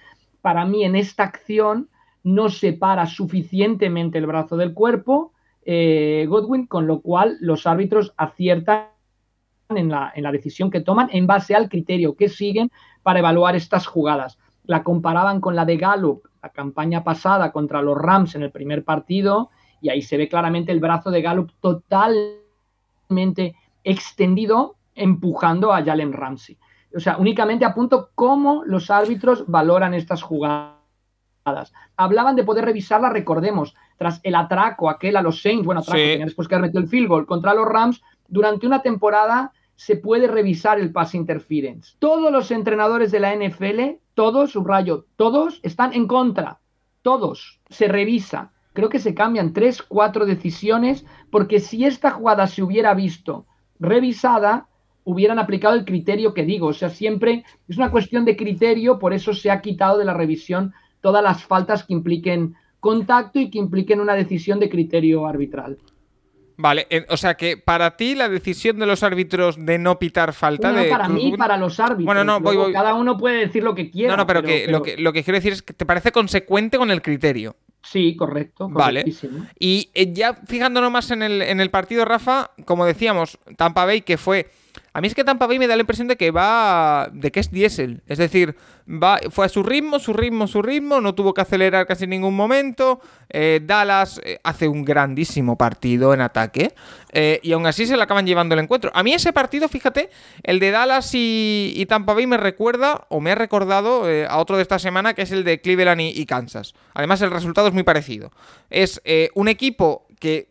[0.40, 1.88] Para mí en esta acción
[2.24, 5.32] no separa suficientemente el brazo del cuerpo
[5.64, 8.88] eh, Godwin, con lo cual los árbitros aciertan
[9.68, 12.70] en la, en la decisión que toman en base al criterio que siguen
[13.02, 14.38] para evaluar estas jugadas.
[14.64, 18.84] La comparaban con la de Gallup, la campaña pasada contra los Rams en el primer
[18.84, 26.12] partido, y ahí se ve claramente el brazo de Gallup totalmente extendido, empujando a Jalen
[26.12, 26.58] Ramsey.
[26.94, 31.72] O sea, únicamente apunto cómo los árbitros valoran estas jugadas.
[31.96, 36.48] Hablaban de poder revisarla, recordemos, tras el atraco aquel a los Saints, bueno, atraco, después
[36.48, 40.92] que metido el field goal contra los Rams, durante una temporada se puede revisar el
[40.92, 41.96] pass interference.
[41.98, 46.60] Todos los entrenadores de la NFL, todos, subrayo, todos están en contra.
[47.02, 47.60] Todos.
[47.68, 48.52] Se revisa.
[48.72, 53.46] Creo que se cambian tres, cuatro decisiones, porque si esta jugada se hubiera visto
[53.78, 54.68] revisada,
[55.04, 56.68] hubieran aplicado el criterio que digo.
[56.68, 60.14] O sea, siempre es una cuestión de criterio, por eso se ha quitado de la
[60.14, 65.78] revisión todas las faltas que impliquen contacto y que impliquen una decisión de criterio arbitral.
[66.56, 70.72] Vale, o sea que para ti la decisión de los árbitros de no pitar falta
[70.72, 70.88] no, de.
[70.88, 72.06] Para mí, para los árbitros.
[72.06, 74.12] Bueno, no, voy, Cada uno puede decir lo que quiera.
[74.12, 76.78] No, no, pero, que, Lo, que lo que quiero decir es que te parece consecuente
[76.78, 77.56] con el criterio.
[77.82, 78.68] Sí, correcto.
[78.70, 79.04] Vale.
[79.58, 84.02] Y eh, ya fijándonos más en el, en el partido, Rafa, como decíamos, Tampa Bay,
[84.02, 84.48] que fue
[84.94, 87.08] a mí es que Tampa Bay me da la impresión de que va.
[87.12, 88.02] de que es diésel.
[88.06, 88.56] Es decir,
[88.86, 92.10] va, fue a su ritmo, su ritmo, su ritmo, no tuvo que acelerar casi en
[92.10, 93.00] ningún momento.
[93.30, 96.74] Eh, Dallas eh, hace un grandísimo partido en ataque.
[97.12, 98.90] Eh, y aún así se le acaban llevando el encuentro.
[98.94, 100.10] A mí ese partido, fíjate,
[100.42, 104.62] el de Dallas y, Tampa Bay me recuerda, o me ha recordado a otro de
[104.62, 106.74] esta semana, que es el de Cleveland y, y Kansas.
[106.92, 108.30] Además, el resultado es muy parecido.
[108.68, 109.00] Es
[109.34, 110.48] un equipo que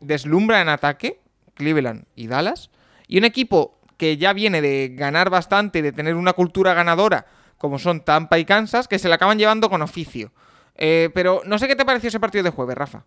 [0.00, 1.20] deslumbra en ataque,
[1.54, 2.70] Cleveland y Dallas,
[3.08, 7.26] y un equipo que ya viene de ganar bastante, de tener una cultura ganadora,
[7.58, 10.32] como son Tampa y Kansas, que se la acaban llevando con oficio.
[10.76, 13.04] Eh, pero no sé qué te pareció ese partido de jueves, Rafa.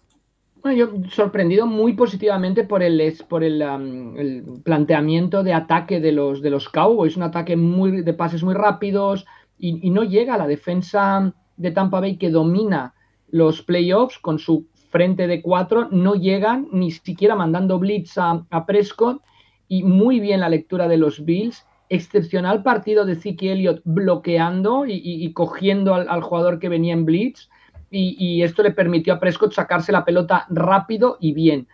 [0.61, 6.49] Bueno, yo sorprendido muy positivamente por el, por el, planteamiento de ataque de los, de
[6.49, 9.25] los Cowboys, un ataque muy, de pases muy rápidos
[9.57, 12.93] y, no llega a la defensa de Tampa Bay que domina
[13.29, 19.21] los playoffs con su frente de cuatro, no llegan ni siquiera mandando blitz a, Prescott
[19.69, 21.65] y muy bien la lectura de los Bills.
[21.87, 27.49] Excepcional partido de Zeke Elliott bloqueando y, cogiendo al, jugador que venía en blitz.
[27.89, 31.67] Y, esto le permitió a Prescott sacarse la pelota rápido y bien.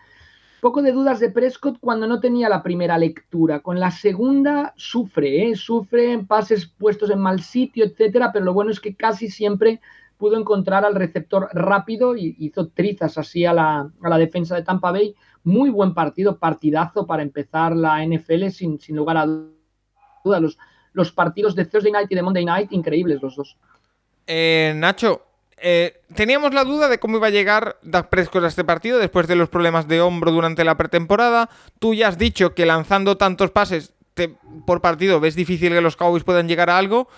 [0.60, 3.60] Poco de dudas de Prescott cuando no tenía la primera lectura.
[3.60, 5.56] Con la segunda sufre, ¿eh?
[5.56, 9.80] sufre en pases puestos en mal sitio, etcétera, pero lo bueno es que casi siempre
[10.16, 15.14] pudo encontrar al receptor rápido y hizo trizas así a la, defensa de Tampa Bay.
[15.46, 20.42] Muy buen partido, partidazo para empezar la NFL sin, sin lugar a dudas.
[20.42, 20.58] Los,
[20.92, 23.56] los partidos de Thursday Night y de Monday Night, increíbles los dos.
[24.26, 25.22] Eh, Nacho,
[25.56, 29.28] eh, teníamos la duda de cómo iba a llegar Dak Prescott a este partido después
[29.28, 31.48] de los problemas de hombro durante la pretemporada.
[31.78, 33.94] Tú ya has dicho que lanzando tantos pases
[34.66, 37.08] por partido ves difícil que los Cowboys puedan llegar a algo.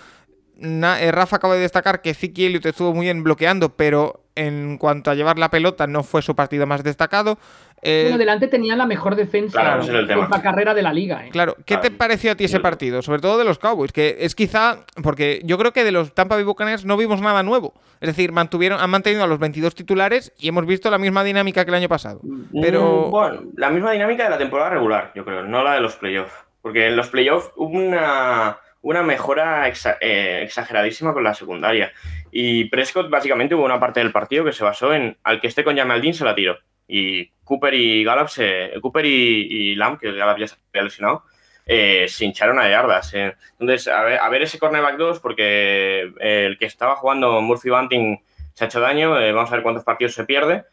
[0.61, 5.11] Eh, Rafa acaba de destacar que Ziki Elliott estuvo muy bien bloqueando, pero en cuanto
[5.11, 7.39] a llevar la pelota no fue su partido más destacado.
[7.83, 11.27] Eh, bueno, delante tenía la mejor defensa de la carrera de la liga.
[11.27, 11.31] ¿eh?
[11.31, 13.03] Claro, ¿qué te pareció a ti ese partido?
[13.03, 16.35] Sobre todo de los Cowboys, que es quizá, porque yo creo que de los Tampa
[16.35, 17.75] Bay Buccaneers no vimos nada nuevo.
[18.01, 21.65] Es decir, mantuvieron, han mantenido a los 22 titulares y hemos visto la misma dinámica
[21.65, 22.21] que el año pasado.
[22.23, 23.11] Mm, pero...
[23.11, 26.35] Bueno, la misma dinámica de la temporada regular, yo creo, no la de los playoffs.
[26.63, 31.93] Porque en los playoffs hubo una una mejora eh, exageradísima con la secundaria.
[32.31, 35.65] Y Prescott básicamente hubo una parte del partido que se basó en al que esté
[35.65, 36.59] con Jamaldín se la tiro.
[36.87, 41.25] Y Cooper y Gallup se, Cooper y, Lamb, que Gallup ya se había lesionado,
[41.67, 43.13] eh, se hincharon a yardas.
[43.15, 43.35] Eh.
[43.59, 48.21] Entonces, a ver, ese cornerback 2, porque el que estaba jugando Murphy Bunting
[48.55, 50.65] se ha hecho daño, vamos a ver cuántos partidos se pierde.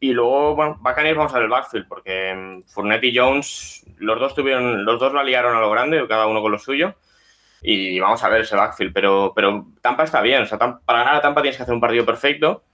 [0.00, 4.32] Y luego, bueno, vamos a ver el backfield, porque mm, Fournette y Jones, los dos
[4.32, 6.94] tuvieron, los dos la liaron a lo grande, cada uno con lo suyo
[7.62, 8.92] y vamos a ver ese backfield.
[8.92, 10.42] Pero, pero Tampa está bien.
[10.42, 12.64] O sea, para ganar a Tampa tienes que hacer un partido perfecto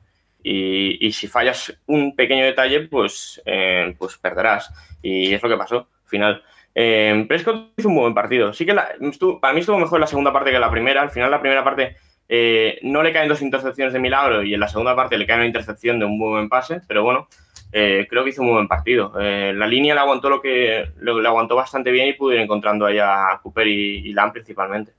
[0.42, 4.70] y, si fallas un pequeño detalle, pues, eh, pues perderás.
[5.02, 6.42] Y es lo que pasó al final.
[6.74, 8.52] Eh, Prescott hizo un buen partido.
[8.52, 11.00] Sí que para mí estuvo mejor la segunda parte que la primera.
[11.00, 11.96] Al final, la primera parte
[12.36, 15.36] eh, no le caen dos intercepciones de milagro y en la segunda parte le cae
[15.36, 16.80] una intercepción de un muy buen pase.
[16.88, 17.28] Pero bueno,
[17.72, 19.12] eh, creo que hizo un muy buen partido.
[19.20, 22.86] Eh, la línea le aguantó lo que le, aguantó bastante bien y pudo ir encontrando
[22.86, 24.92] ahí a Cooper y, Lam principalmente.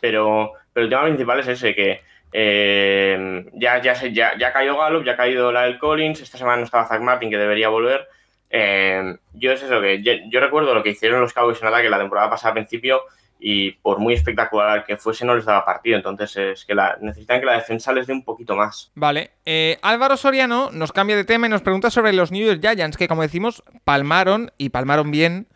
[0.00, 5.04] Pero, pero el tema principal es ese, que ya, ya, ya, ya ha caído Gallup,
[5.04, 8.06] ya ha caído la del Collins, esta semana no estaba Zach Martin, que debería volver.
[8.52, 12.30] yo es eso, que yo, recuerdo lo que hicieron los Cowboys en ataque la temporada
[12.30, 13.02] pasada al principio,
[13.38, 15.96] y por muy espectacular que fuese no les daba partido.
[15.96, 18.90] Entonces es que la, necesitan que la defensa les dé un poquito más.
[18.94, 19.32] Vale.
[19.44, 22.96] Eh, Álvaro Soriano nos cambia de tema y nos pregunta sobre los New York Giants,
[22.96, 25.46] que como decimos, palmaron y palmaron bien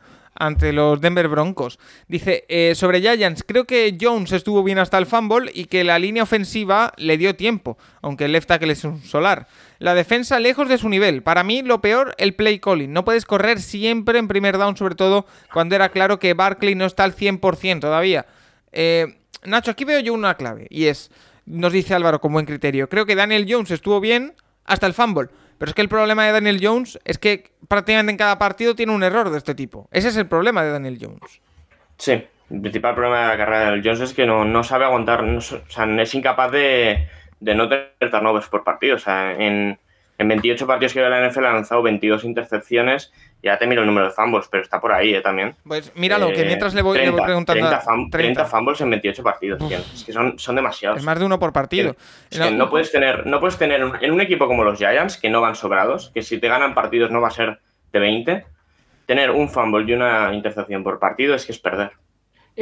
[0.40, 1.78] ante los Denver Broncos.
[2.08, 5.98] Dice, eh, sobre Giants, creo que Jones estuvo bien hasta el fumble y que la
[5.98, 9.46] línea ofensiva le dio tiempo, aunque el left tackle es un solar.
[9.78, 11.22] La defensa lejos de su nivel.
[11.22, 12.90] Para mí, lo peor, el play calling.
[12.92, 16.86] No puedes correr siempre en primer down, sobre todo cuando era claro que Barkley no
[16.86, 18.26] está al 100% todavía.
[18.72, 21.10] Eh, Nacho, aquí veo yo una clave, y es,
[21.44, 24.34] nos dice Álvaro con buen criterio, creo que Daniel Jones estuvo bien
[24.64, 25.28] hasta el fumble.
[25.60, 28.94] Pero es que el problema de Daniel Jones es que prácticamente en cada partido tiene
[28.94, 29.90] un error de este tipo.
[29.92, 31.42] Ese es el problema de Daniel Jones.
[31.98, 35.40] Sí, el principal problema de la carrera de Jones es que no, sabe aguantar, o
[35.42, 37.06] sea, es incapaz de,
[37.40, 38.96] no tener turnovers por partido.
[38.96, 39.78] O sea, en,
[40.20, 43.12] en 28 partidos que la NFL ha lanzado 22 intercepciones
[43.42, 45.54] ya te miro el número de fumbles, pero está por ahí eh, también.
[45.66, 47.68] Pues míralo, que mientras le voy, preguntando.
[47.70, 48.44] 30, 30.
[48.44, 50.98] fumbles en 28 partidos, Es que son, son demasiados.
[50.98, 51.96] Es más de uno por partido.
[52.52, 55.54] no, puedes tener, no puedes tener en un equipo como los Giants, que no van
[55.54, 57.60] sobrados, que si te ganan partidos no va a ser
[57.92, 58.44] de 20,
[59.06, 61.92] tener un fumble y una intercepción por partido es que es perder.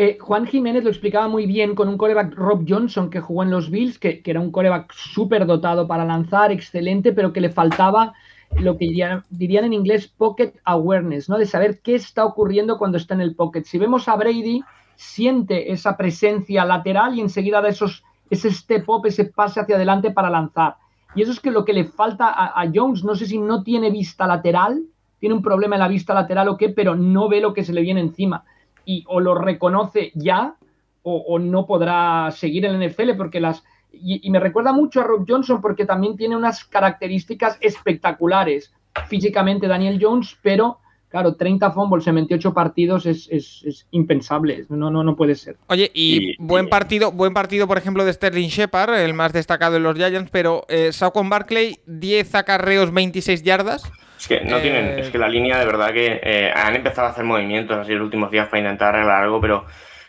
[0.01, 3.51] Eh, Juan Jiménez lo explicaba muy bien con un coreback Rob Johnson que jugó en
[3.51, 8.15] los Bills, que, era un coreback súper dotado para lanzar, excelente, pero que le faltaba
[8.61, 11.37] lo que dirían, en inglés pocket awareness, ¿no?
[11.37, 13.65] De saber qué está ocurriendo cuando está en el pocket.
[13.65, 14.63] Si vemos a Brady,
[14.95, 20.13] siente esa presencia lateral y enseguida da esos, ese step up, ese pase hacia adelante
[20.13, 20.77] para lanzar.
[21.17, 23.91] Y eso es que lo que le falta a, Jones, no sé si no tiene
[23.91, 24.81] vista lateral,
[25.19, 27.73] tiene un problema en la vista lateral o qué, pero no ve lo que se
[27.73, 28.45] le viene encima.
[28.89, 30.55] Y o lo reconoce ya
[31.03, 33.63] o, o no podrá seguir en el NFL porque las,
[33.93, 38.73] y, me recuerda mucho a Rob Johnson porque también tiene unas características espectaculares
[39.09, 40.79] físicamente Daniel Jones, pero
[41.11, 45.57] Claro, 30 fumbles en 28 partidos es, es, impensable, no, no, no puede ser.
[45.69, 49.81] Oye, y, buen partido, buen partido, por ejemplo, de Sterling Shepard, el más destacado de
[49.81, 53.91] los Giants, pero eh, Saquon Barkley, 10 acarreos, 26 yardas.
[54.19, 57.07] Es que no tienen, eh, es que la línea de verdad que eh, han empezado
[57.07, 59.65] a hacer movimientos así los últimos días para intentar arreglar algo, pero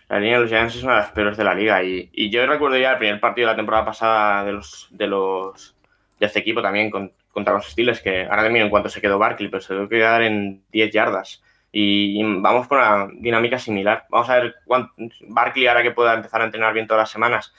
[0.09, 1.83] la línea de los Giants es una de las peores de la liga.
[1.83, 5.07] Y, y yo recuerdo ya el primer partido de la temporada pasada de los de
[5.07, 5.75] los
[6.19, 9.19] de este equipo también con, contra los Steelers, que ahora termino en cuanto se quedó
[9.19, 11.43] Barkley, pero se que quedar en 10 yardas.
[11.71, 14.05] Y, vamos por una dinámica similar.
[14.09, 14.93] Vamos a ver cuánto,
[15.27, 17.53] Barkley, ahora que pueda empezar a entrenar bien todas las semanas,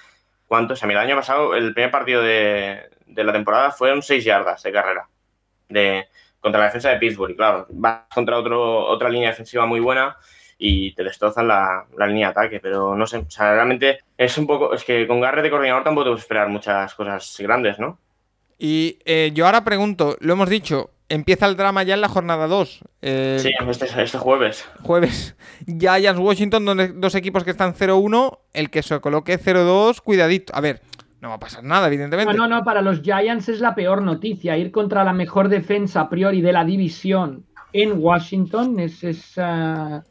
[0.48, 0.82] cuántos.
[0.82, 4.72] A mí el año pasado, el primer partido de, la temporada fueron 6 yardas de
[4.72, 5.08] carrera
[5.68, 6.08] de,
[6.40, 7.32] contra la defensa de Pittsburgh.
[7.32, 10.16] Y claro, vas contra otro, otra línea defensiva muy buena
[10.58, 12.60] y te destrozan la, línea de ataque.
[12.60, 14.74] Pero no sé, o sea, realmente es un poco.
[14.74, 17.98] Es que con Garrett de coordinador tampoco te puedes esperar muchas cosas grandes, ¿no?
[18.58, 22.46] Y eh, yo ahora pregunto, lo hemos dicho, empieza el drama ya en la jornada
[22.46, 22.80] 2.
[23.02, 24.66] Eh, sí, este, este, jueves.
[24.82, 25.34] Jueves.
[25.66, 30.54] Giants Washington, donde dos equipos que están 0-1, el que se coloque 0-2, cuidadito.
[30.54, 30.82] A ver,
[31.20, 32.32] no va a pasar nada, evidentemente.
[32.32, 34.56] No, no, no, para los Giants es la peor noticia.
[34.56, 39.04] Ir contra la mejor defensa a priori de la división en Washington es...
[39.04, 40.04] esa.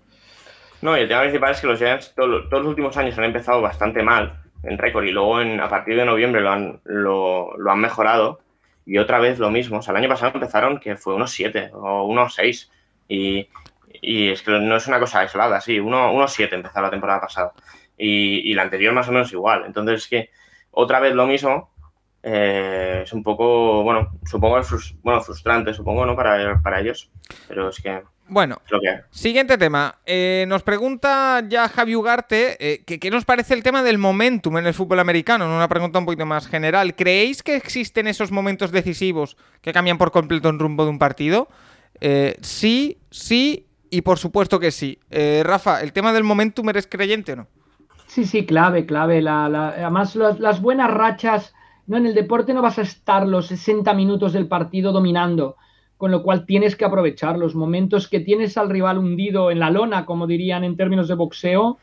[0.82, 3.62] No, y el tema principal es que los Giants todos los últimos años han empezado
[3.62, 7.72] bastante mal en récord y luego en, a partir de noviembre lo han, lo, lo,
[7.72, 8.40] han mejorado
[8.86, 9.80] y otra vez lo mismo.
[9.80, 12.72] O sea, el año pasado empezaron que fue unos 7 o unos 6
[13.08, 13.50] y,
[14.02, 17.52] y, es que no es una cosa aislada, sí, unos 7 empezó la temporada pasada
[17.98, 19.64] y, y, la anterior más o menos igual.
[19.66, 20.30] Entonces es que
[20.80, 21.70] otra vez lo mismo
[22.24, 24.62] eh, es un poco, bueno, supongo
[25.04, 26.16] bueno, frustrante, supongo, ¿no?
[26.16, 27.10] Para, para ellos,
[27.48, 28.02] pero es que
[28.32, 28.62] bueno,
[29.10, 29.96] siguiente tema.
[30.06, 34.68] Eh, nos pregunta ya Javi Ugarte eh, ¿qué nos parece el tema del momentum en
[34.68, 35.48] el fútbol americano.
[35.48, 36.96] Una pregunta un poquito más general.
[36.96, 41.48] ¿Creéis que existen esos momentos decisivos que cambian por completo el rumbo de un partido?
[42.42, 45.00] Sí, sí y por supuesto que sí.
[45.42, 47.48] Rafa, ¿el tema del momentum eres creyente o no?
[48.10, 49.28] Sí, sí, clave, clave.
[49.28, 51.54] además, las buenas rachas.
[51.88, 55.56] No, en el deporte no vas a estar los 60 minutos del partido dominando
[56.00, 59.70] con lo cual tienes que aprovechar los momentos que tienes al rival hundido en la
[59.70, 61.78] lona, como dirían en términos de boxeo,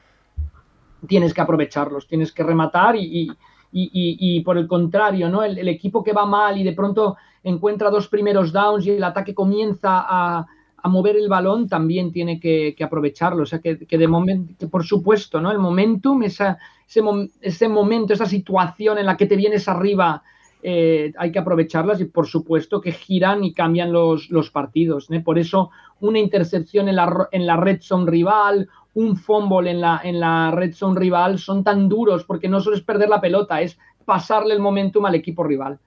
[1.07, 5.45] tienes que aprovecharlos, tienes que rematar y, por el contrario, ¿no?
[5.45, 9.35] El, equipo que va mal y de pronto encuentra dos primeros downs y el ataque
[9.35, 10.47] comienza a,
[10.89, 13.43] mover el balón, también tiene que, aprovecharlo.
[13.43, 15.51] O sea, que, de momento, por supuesto, ¿no?
[15.51, 16.59] El momentum, esa,
[16.89, 17.03] ese,
[17.41, 20.23] ese momento, esa situación en la que te vienes arriba
[20.69, 25.09] eh, hay que aprovecharlas y por supuesto que giran y cambian los, partidos.
[25.11, 25.21] ¿eh?
[25.21, 25.71] Por eso
[26.01, 30.51] una intercepción en la, en la red zone rival, un fumble en la, en la
[30.51, 34.55] red zone rival son tan duros porque no solo es perder la pelota, es pasarle
[34.55, 35.79] el momentum al equipo rival.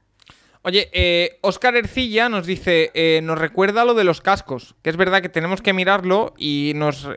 [0.61, 4.97] Oye, eh, Oscar Ercilla nos dice, eh, nos recuerda lo de los cascos, que es
[4.97, 7.07] verdad que tenemos que mirarlo y nos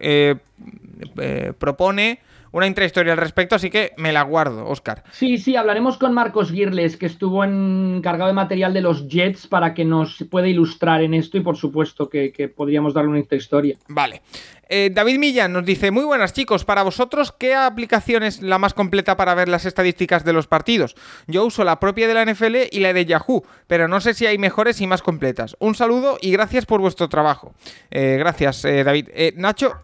[1.58, 2.20] propone
[2.52, 5.02] una intrahistoria al respecto, así que me la guardo, Oscar.
[5.12, 9.74] Sí, sí, hablaremos con Marcos Girles, que estuvo encargado de material de los Jets para
[9.74, 13.76] que nos pueda ilustrar en esto y por supuesto que, podríamos darle una intrahistoria.
[13.88, 14.22] Vale.
[14.68, 18.72] Eh, David Millán nos dice, muy buenas chicos, para vosotros, ¿qué aplicación es la más
[18.72, 20.94] completa para ver las estadísticas de los partidos?
[21.26, 24.24] Yo uso la propia de la NFL y la de Yahoo, pero no sé si
[24.24, 25.56] hay mejores y más completas.
[25.58, 27.54] Un saludo y gracias por vuestro trabajo.
[27.90, 29.10] Eh, gracias, eh, David.
[29.36, 29.74] Nacho,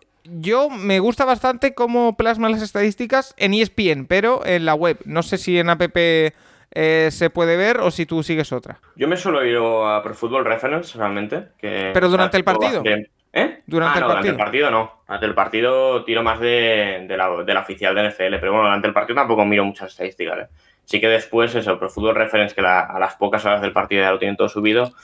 [0.40, 4.98] yo me gusta bastante cómo plasma las estadísticas en ESPN, pero en la web.
[5.04, 8.78] No sé si en app eh, se puede ver o si tú sigues otra.
[8.96, 11.48] Yo me suelo ir a Pro Football Reference realmente.
[11.60, 12.82] pero durante el partido.
[13.30, 13.62] ¿Eh?
[13.66, 15.02] Durante, ah, el no, durante el partido no.
[15.06, 19.16] Durante el partido tiro más de, la, oficial de NFL, pero bueno, durante el partido
[19.16, 20.38] tampoco miro muchas estadísticas.
[20.38, 20.48] ¿eh?
[20.84, 24.10] Sí que después eso, Pro Football Reference, que a las pocas horas del partido ya
[24.10, 24.94] lo tienen todo subido,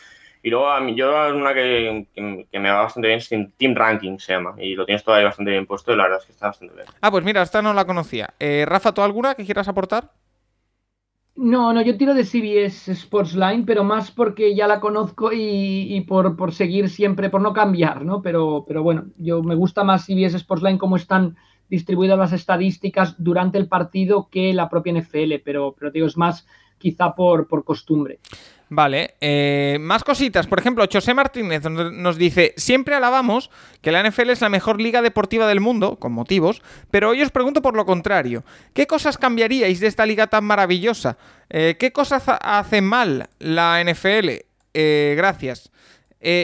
[0.44, 2.06] y luego a mí, yo una que,
[2.52, 4.54] me va bastante bien es Team Ranking, se llama.
[4.58, 6.86] Y lo tienes todavía bastante bien puesto y la verdad es que está bastante bien.
[7.00, 8.34] Ah, pues mira, esta no la conocía.
[8.38, 10.10] Eh, Rafa, ¿tú alguna que quieras aportar?
[11.34, 16.36] No, no, yo tiro de CBS Sportsline, pero más porque ya la conozco y, por,
[16.36, 18.20] por, seguir siempre, por no cambiar, ¿no?
[18.20, 21.38] Pero, pero bueno, yo me gusta más CBS Sportsline cómo están
[21.68, 26.46] distribuidas las estadísticas durante el partido que la propia NFL, pero, pero digo, es más
[26.78, 28.18] quizá por, por costumbre.
[28.70, 30.46] Vale, eh, más cositas.
[30.46, 33.50] Por ejemplo, José Martínez nos dice: Siempre alabamos
[33.82, 37.30] que la NFL es la mejor liga deportiva del mundo, con motivos, pero hoy os
[37.30, 38.42] pregunto por lo contrario.
[38.72, 41.18] ¿Qué cosas cambiaríais de esta liga tan maravillosa?
[41.50, 44.30] Eh, ¿Qué cosas hace mal la NFL?
[44.72, 45.70] Eh, gracias.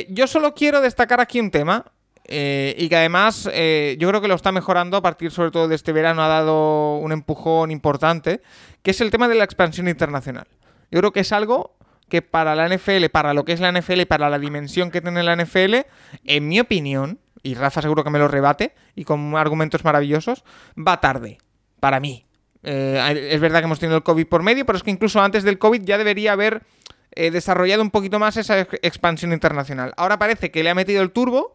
[0.08, 1.86] yo solo quiero destacar aquí un tema.
[2.30, 5.92] Y que además yo creo que lo está mejorando a partir sobre todo de este
[5.92, 8.40] verano, ha dado un empujón importante,
[8.82, 10.46] que es el tema de la expansión internacional.
[10.90, 11.76] Yo creo que es algo
[12.10, 15.22] que para la NFL, para lo que es la NFL para la dimensión que tiene
[15.22, 15.86] la NFL,
[16.24, 20.44] en mi opinión, y Rafa seguro que me lo rebate y con argumentos maravillosos,
[20.76, 21.38] va tarde,
[21.78, 22.26] para mí.
[22.62, 25.44] Eh, es verdad que hemos tenido el COVID por medio, pero es que incluso antes
[25.44, 26.62] del COVID ya debería haber
[27.12, 29.92] eh, desarrollado un poquito más esa expansión internacional.
[29.96, 31.52] Ahora parece que le ha metido el turbo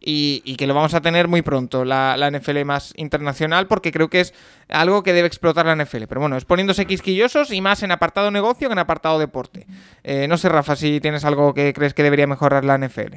[0.00, 4.20] y, que lo vamos a tener muy pronto, la, NFL más internacional, porque creo que
[4.20, 4.34] es
[4.68, 6.04] algo que debe explotar la NFL.
[6.08, 9.66] Pero bueno, es poniéndose quisquillosos y más en apartado negocio que en apartado deporte.
[10.04, 13.16] Eh, no sé, Rafa, si tienes algo que crees que debería mejorar la NFL.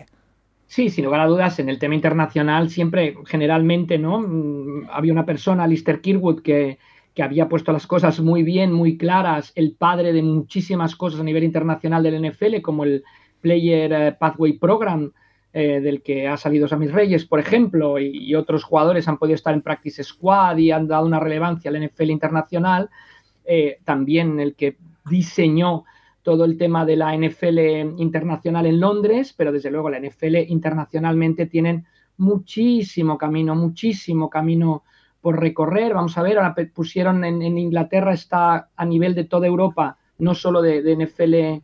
[0.67, 4.19] Sí, sin lugar a dudas, en el tema internacional siempre, generalmente, ¿no?
[4.19, 6.77] Mm, había una persona, Lister Kirwood, que,
[7.13, 11.23] que había puesto las cosas muy bien, muy claras, el padre de muchísimas cosas a
[11.23, 13.03] nivel internacional del NFL, como el
[13.41, 15.11] Player eh, Pathway Program,
[15.51, 19.53] eh, del que ha salido Sammy Reyes, por ejemplo, y, otros jugadores han podido estar
[19.53, 22.89] en Practice Squad y han dado una relevancia al NFL internacional.
[23.45, 24.77] Eh, también el que
[25.09, 25.85] diseñó
[26.21, 27.57] todo el tema de la NFL
[27.97, 31.87] internacional en Londres, pero desde luego la NFL internacionalmente tienen
[32.17, 34.83] muchísimo camino, muchísimo camino
[35.21, 35.93] por recorrer.
[35.93, 40.61] Vamos a ver, ahora pusieron en, Inglaterra, está a nivel de toda Europa, no solo
[40.61, 41.63] de, NFL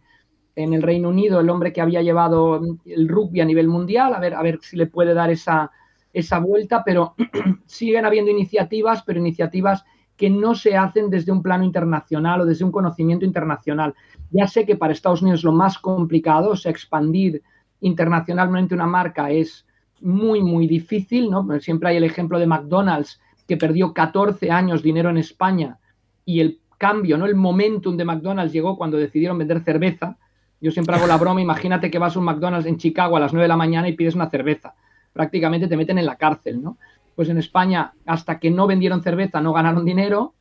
[0.58, 4.20] en el Reino Unido, el hombre que había llevado el rugby a nivel mundial, a
[4.20, 5.72] ver, a ver si le puede dar esa,
[6.14, 7.14] esa vuelta, pero
[7.66, 9.84] siguen habiendo iniciativas, pero iniciativas
[10.16, 13.94] que no se hacen desde un plano internacional o desde un conocimiento internacional.
[14.32, 17.44] Ya sé que para Estados Unidos lo más complicado, o sea, expandir
[17.82, 19.66] internacionalmente una marca es
[20.02, 21.46] muy, muy difícil, ¿no?
[21.60, 25.80] Siempre hay el ejemplo de McDonald's, que perdió 14 años dinero en España
[26.26, 27.26] y el cambio, ¿no?
[27.26, 30.18] El momentum de McDonald's llegó cuando decidieron vender cerveza.
[30.60, 33.34] Yo siempre hago la broma, imagínate que vas a un McDonald's en Chicago a las
[33.34, 34.76] 9 de la mañana y pides una cerveza.
[35.14, 36.78] Prácticamente te meten en la cárcel, ¿no?
[37.16, 40.34] Pues en España, hasta que no vendieron cerveza, no ganaron dinero.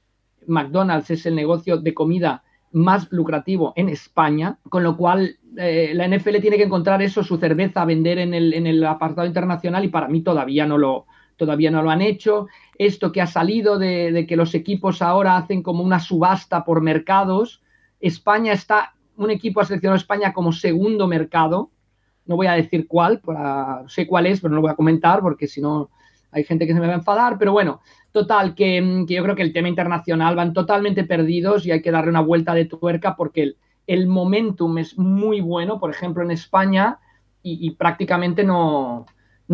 [0.46, 6.08] McDonald's es el negocio de comida más lucrativo en España, con lo cual eh, la
[6.08, 9.84] NFL tiene que encontrar eso, su cerveza a vender en el, en el apartado internacional
[9.84, 11.06] y para mí todavía no lo,
[11.36, 12.48] todavía no lo han hecho.
[12.78, 17.62] Esto que ha salido de, que los equipos ahora hacen como una subasta por mercados.
[18.00, 21.70] España está, un equipo ha seleccionado España como segundo mercado.
[22.26, 23.20] No voy a decir cuál,
[23.86, 25.90] sé cuál es, pero no lo voy a comentar porque si no
[26.30, 27.38] hay gente que se me va a enfadar.
[27.38, 27.80] Pero bueno,
[28.10, 32.10] total, que, yo creo que el tema internacional van totalmente perdidos y hay que darle
[32.10, 33.56] una vuelta de tuerca porque el,
[33.86, 36.98] el momentum es muy bueno, por ejemplo, en España
[37.46, 39.04] y prácticamente no,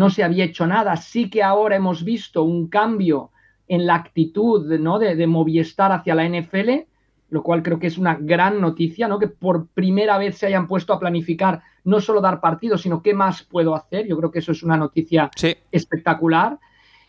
[0.01, 0.97] no se había hecho nada.
[0.97, 3.29] Sí que ahora hemos visto un cambio
[3.67, 4.97] en la actitud ¿no?
[4.97, 6.87] de, de Movistar hacia la NFL,
[7.29, 9.19] lo cual creo que es una gran noticia, ¿no?
[9.19, 13.13] que por primera vez se hayan puesto a planificar no solo dar partidos, sino qué
[13.13, 14.07] más puedo hacer.
[14.07, 15.29] Yo creo que eso es una noticia
[15.71, 16.57] espectacular.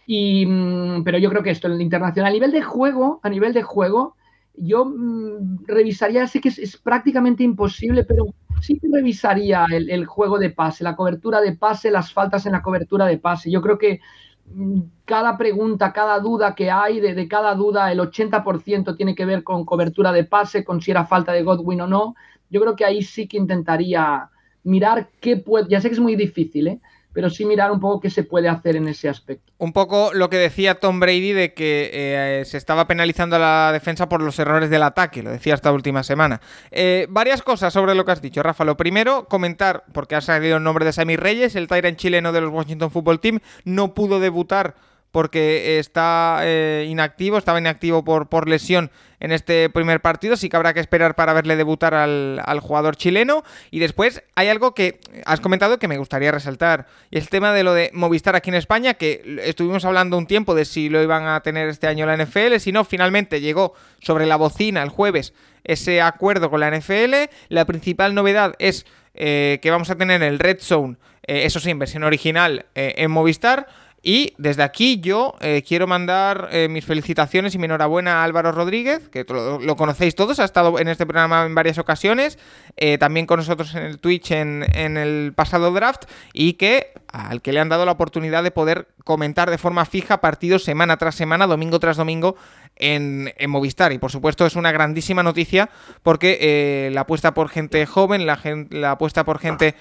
[0.06, 3.30] Y, mm, pero yo creo que esto en el internacional, a nivel de juego, a
[3.30, 4.16] nivel de juego,
[4.54, 8.26] yo mm, revisaría, sé que es, prácticamente imposible, pero
[8.60, 12.62] sí que revisaría el, juego de pase, la cobertura de pase, las faltas en la
[12.62, 13.50] cobertura de pase.
[13.50, 14.00] Yo creo que
[14.46, 19.42] mm, cada pregunta, cada duda que hay, de, cada duda, el 80% tiene que ver
[19.42, 22.14] con cobertura de pase, con si era falta de Godwin o no.
[22.50, 24.28] Yo creo que ahí sí que intentaría
[24.64, 26.80] mirar qué puede, ya sé que es muy difícil, ¿eh?
[27.12, 29.52] Pero sí mirar un poco qué se puede hacer en ese aspecto.
[29.58, 33.72] Un poco lo que decía Tom Brady de que eh, se estaba penalizando a la
[33.72, 36.40] defensa por los errores del ataque, lo decía esta última semana.
[36.70, 38.64] Eh, varias cosas sobre lo que has dicho, Rafa.
[38.64, 42.40] Lo primero, comentar, porque ha salido el nombre de Sammy Reyes, el Tyrant chileno de
[42.40, 44.74] los Washington Football Team, no pudo debutar
[45.12, 48.90] porque está eh, inactivo, estaba inactivo por, por lesión
[49.22, 53.44] en este primer partido, sí que habrá que esperar para verle debutar al, jugador chileno.
[53.70, 57.52] Y después hay algo que has comentado que me gustaría resaltar, y es el tema
[57.52, 61.00] de lo de Movistar aquí en España, que estuvimos hablando un tiempo de si lo
[61.00, 64.88] iban a tener este año la NFL, si no, finalmente llegó sobre la bocina el
[64.88, 65.32] jueves
[65.62, 67.14] ese acuerdo con la NFL.
[67.48, 70.96] La principal novedad es eh, que vamos a tener el Red Zone,
[71.28, 73.68] eh, eso sí, en versión original en Movistar.
[74.02, 78.50] Y desde aquí yo eh, quiero mandar eh, mis felicitaciones y mi enhorabuena a Álvaro
[78.50, 82.36] Rodríguez, que lo, conocéis todos, ha estado en este programa en varias ocasiones,
[82.76, 87.52] eh, también con nosotros en el Twitch en, el pasado draft, y que al que
[87.52, 91.46] le han dado la oportunidad de poder comentar de forma fija partidos semana tras semana,
[91.46, 92.34] domingo tras domingo,
[92.74, 93.92] en, Movistar.
[93.92, 95.70] Y por supuesto es una grandísima noticia
[96.02, 99.76] porque la apuesta por gente joven, la apuesta por gente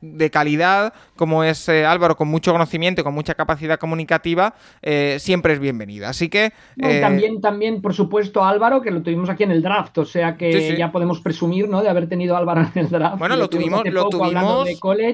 [0.00, 5.54] de calidad, como es eh, Álvaro, con mucho conocimiento, con mucha capacidad comunicativa, eh, siempre
[5.54, 6.08] es bienvenida.
[6.08, 6.52] Así que...
[6.76, 10.36] Eh, también, también, por supuesto, Álvaro, que lo tuvimos aquí en el draft, o sea
[10.36, 11.82] que ya podemos presumir, ¿no?
[11.82, 13.18] De haber tenido a Álvaro en el draft.
[13.18, 14.68] Bueno, lo, tuvimos, lo tuvimos,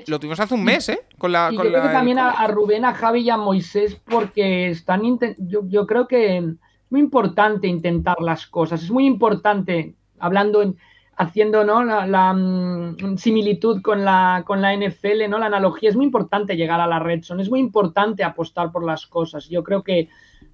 [0.06, 1.00] lo tuvimos hace un mes, ¿eh?
[1.18, 5.02] Con la, y creo que también a, Rubén, a Javi y a Moisés, porque están...
[5.38, 6.44] Yo, yo creo que es
[6.90, 10.76] muy importante intentar las cosas, es muy importante, hablando en
[11.16, 11.82] haciendo ¿no?
[11.84, 15.38] la, mm, similitud con la, con la NFL, ¿no?
[15.38, 15.90] la analogía.
[15.90, 19.48] Es muy importante llegar a la red zone, es muy importante apostar por las cosas.
[19.48, 20.08] Yo creo que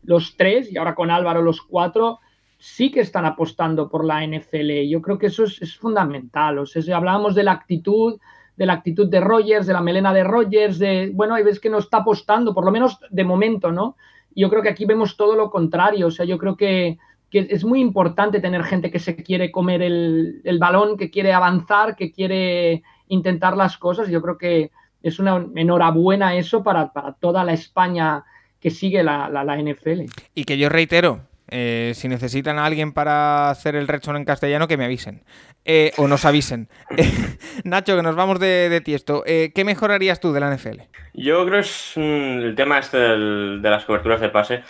[0.05, 2.21] los tres, y ahora con Álvaro los cuatro,
[2.59, 4.89] sí que están apostando por la NFL.
[4.89, 6.59] Yo creo que eso es, fundamental.
[6.59, 8.21] O sea, si hablábamos de la actitud,
[8.57, 11.71] de la actitud de Rogers, de la melena de Rogers, de, bueno, hay veces que
[11.71, 13.97] no está apostando, por lo menos de momento, ¿no?
[14.35, 16.07] Yo creo que aquí vemos todo lo contrario.
[16.07, 16.99] O sea, yo creo que
[17.31, 21.95] que es muy importante tener gente que se quiere comer el, balón, que quiere avanzar,
[21.97, 24.09] que quiere intentar las cosas.
[24.09, 24.71] Yo creo que
[25.03, 26.91] es una enhorabuena eso para,
[27.21, 28.25] toda la España
[28.61, 30.03] que sigue la, NFL.
[30.35, 34.67] Y que yo reitero, eh, si necesitan a alguien para hacer el Red en castellano,
[34.67, 35.23] que me avisen.
[35.65, 36.69] Eh, o nos avisen.
[37.65, 39.23] Nacho, que nos vamos de, de tiesto.
[39.25, 40.81] Eh, ¿Qué mejorarías tú de la NFL?
[41.15, 44.63] Yo creo que es mm, el tema este de las coberturas de pase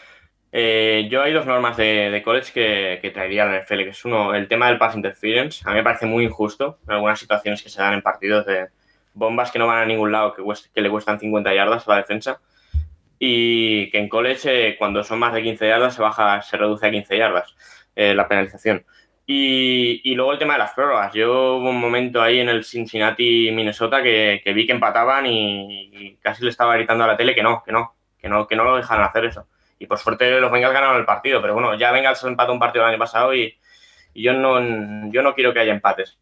[0.53, 2.53] eh, yo hay dos normas de, college
[3.01, 5.63] que, traería la NFL, que es uno, el tema del pass interference.
[5.65, 8.69] A mí me parece muy injusto en algunas situaciones que se dan en partidos de
[9.15, 12.41] bombas que no van a ningún lado, que, le cuestan 50 yardas a la defensa.
[13.19, 16.87] Y que en college, eh, cuando son más de 15 yardas, se baja, se reduce
[16.87, 17.55] a 15 yardas
[17.95, 18.85] eh, la penalización.
[19.27, 21.15] Y, luego el tema de las prórrogas.
[21.15, 26.17] Yo hubo un momento ahí en el Cincinnati, Minnesota, que, vi que empataban y, y,
[26.17, 28.65] casi le estaba gritando a la tele que no, que no, que no, que no
[28.65, 29.47] lo dejan hacer eso
[29.81, 32.85] y por suerte los Bengals ganaron el partido, pero bueno, ya Bengals empató un partido
[32.85, 33.59] el año pasado y,
[34.15, 36.19] yo no, yo no quiero que haya empates.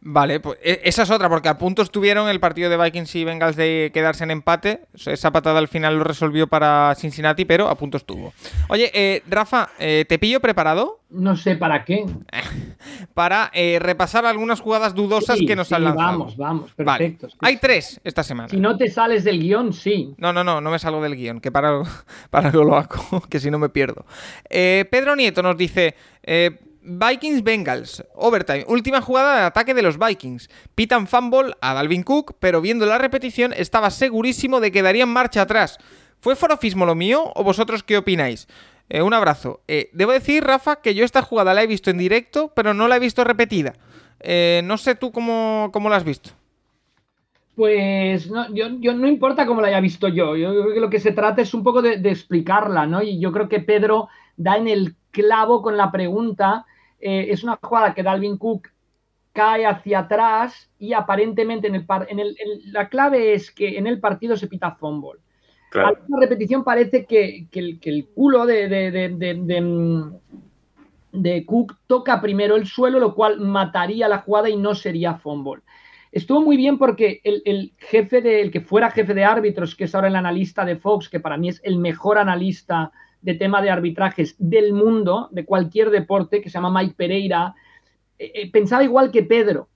[0.00, 3.24] Vale, pues e, esa es otra, porque a punto estuvieron el partido de Vikings y
[3.24, 4.82] Bengals de quedarse en empate.
[4.94, 8.32] Esa patada al final lo resolvió para Cincinnati, pero a punto estuvo.
[8.68, 11.00] Oye, eh, Rafa, eh, ¿te pillo preparado?
[11.08, 12.04] No sé para qué.
[13.14, 16.10] para eh, repasar algunas jugadas dudosas que nos han lanzado.
[16.10, 17.28] Vamos, vamos, perfecto.
[17.40, 18.48] Hay tres esta semana.
[18.48, 20.14] Si no te sales del guion, sí.
[20.18, 21.82] No, no, no, no me salgo del guion, que para,
[22.30, 24.04] para lo hago, que si no me pierdo.
[24.48, 25.94] Pedro Nieto nos dice...
[26.82, 30.48] Vikings Bengals, overtime, última jugada de ataque de los Vikings.
[30.74, 35.42] Pitan fumble a Dalvin Cook, pero viendo la repetición estaba segurísimo de que darían marcha
[35.42, 35.78] atrás.
[36.20, 38.48] ¿Fue forofismo lo mío o vosotros qué opináis?
[38.88, 39.60] Eh, un abrazo.
[39.68, 42.88] Eh, debo decir, Rafa, que yo esta jugada la he visto en directo, pero no
[42.88, 43.74] la he visto repetida.
[44.20, 46.30] Eh, no sé tú cómo, cómo la has visto.
[47.56, 50.34] Pues no, yo, no importa cómo la haya visto yo.
[50.34, 53.02] Yo creo que lo que se trata es un poco de explicarla, ¿no?
[53.02, 56.64] Y yo creo que Pedro da en el clavo con la pregunta
[57.00, 58.68] eh, es una jugada que Dalvin Cook
[59.32, 62.36] cae hacia atrás y aparentemente en el, en el
[62.72, 65.20] la clave es que en el partido se pita fumble.
[65.70, 65.88] Claro.
[65.96, 68.68] A la repetición parece que, el, culo de,
[71.12, 75.62] de, Cook toca primero el suelo, lo cual mataría la jugada y no sería fumble.
[76.10, 79.84] Estuvo muy bien porque el, el jefe de, el que fuera jefe de árbitros, que
[79.84, 82.90] es ahora el analista de Fox, que para mí es el mejor analista
[83.22, 87.54] de tema de arbitrajes del mundo, de cualquier deporte, que se llama Mike Pereira,
[88.18, 89.68] eh, eh, pensaba igual que Pedro.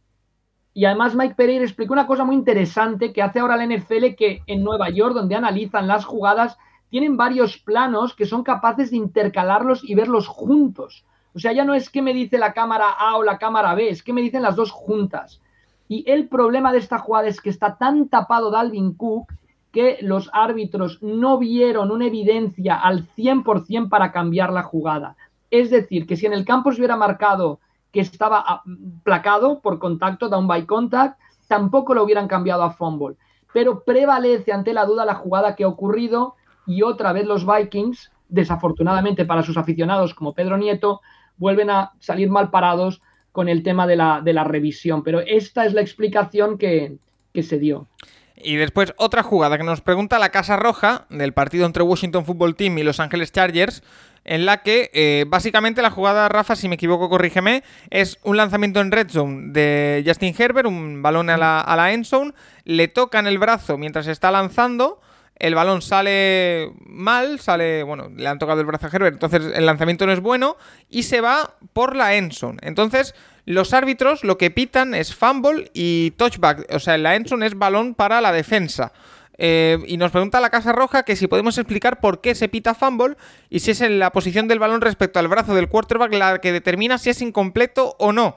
[0.73, 4.43] Y además Mike Pereira explicó una cosa muy interesante que hace ahora la NFL, que
[4.47, 6.59] en Nueva York, donde analizan las jugadas,
[6.91, 11.05] tienen varios planos que son capaces de intercalarlos y verlos juntos.
[11.35, 13.89] O sea, ya no es que me dice la cámara A o la cámara B,
[13.89, 15.41] es que me dicen las dos juntas.
[15.89, 19.33] Y el problema de esta jugada es que está tan tapado Dalvin Cook
[19.75, 25.17] que los árbitros no vieron una evidencia al 100% para cambiar la jugada.
[25.51, 27.59] Es decir, que si en el campo se hubiera marcado
[27.91, 28.63] que estaba ah,
[29.03, 31.19] placado por contacto, down by contact,
[31.49, 33.17] tampoco lo hubieran cambiado a fumble.
[33.53, 36.37] Pero prevalece ante la duda la jugada que ha ocurrido
[36.69, 41.01] y otra vez los Vikings, desafortunadamente para sus aficionados como Pedro Nieto,
[41.37, 43.03] vuelven a salir mal parados
[43.33, 45.03] con el tema de la, de la revisión.
[45.03, 46.99] Pero esta es la explicación que,
[47.33, 47.89] que se dio.
[48.37, 52.57] Y después otra jugada que nos pregunta la Casa Roja del partido entre Washington Football
[52.57, 53.83] Team y Los Ángeles Chargers,
[54.25, 58.81] en la que eh, básicamente la jugada, Rafa, si me equivoco, corrígeme, es un lanzamiento
[58.81, 62.33] en red zone de Justin Herbert, un balón a la, a end zone,
[62.65, 65.01] le tocan el brazo mientras está lanzando,
[65.37, 69.67] el balón sale mal, sale, bueno, le han tocado el brazo a Herbert, entonces el
[69.67, 70.57] lanzamiento no es bueno
[70.89, 72.59] y se va por la end zone.
[72.63, 73.15] Entonces
[73.47, 76.67] los árbitros lo que pitan es fumble y touchback.
[76.75, 78.93] O sea, la endzone es balón para la defensa.
[79.37, 82.75] Eh, y nos pregunta la Casa Roja que si podemos explicar por qué se pita
[82.75, 83.17] fumble
[83.51, 86.53] y si es en la posición del balón respecto al brazo del quarterback la que
[86.53, 88.37] determina si es incompleto o no.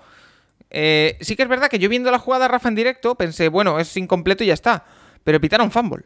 [0.69, 3.79] Eh, sí que es verdad que yo viendo la jugada Rafa en directo pensé, bueno,
[3.79, 4.85] es incompleto y ya está.
[5.23, 6.05] Pero pitaron fumble.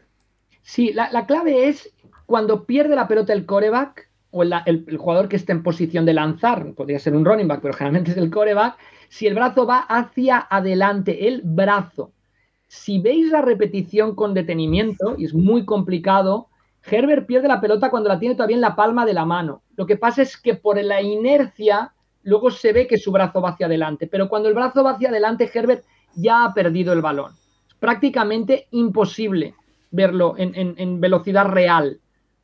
[0.62, 1.90] Sí, la, la clave es
[2.26, 6.74] cuando pierde la pelota el coreback o el, jugador que esté en posición de lanzar,
[6.74, 8.76] podría ser un running back, pero generalmente es el coreback,
[9.08, 12.12] si el brazo va hacia adelante, el brazo.
[12.66, 16.48] Si veis la repetición con detenimiento, y es muy complicado,
[16.84, 19.62] Herbert pierde la pelota cuando la tiene todavía en la palma de la mano.
[19.76, 21.92] Lo que pasa es que por la inercia
[22.22, 25.10] luego se ve que su brazo va hacia adelante, pero cuando el brazo va hacia
[25.10, 25.84] adelante, Herbert
[26.14, 27.32] ya ha perdido el balón.
[27.68, 29.54] Es prácticamente imposible
[29.90, 32.00] verlo en, velocidad real.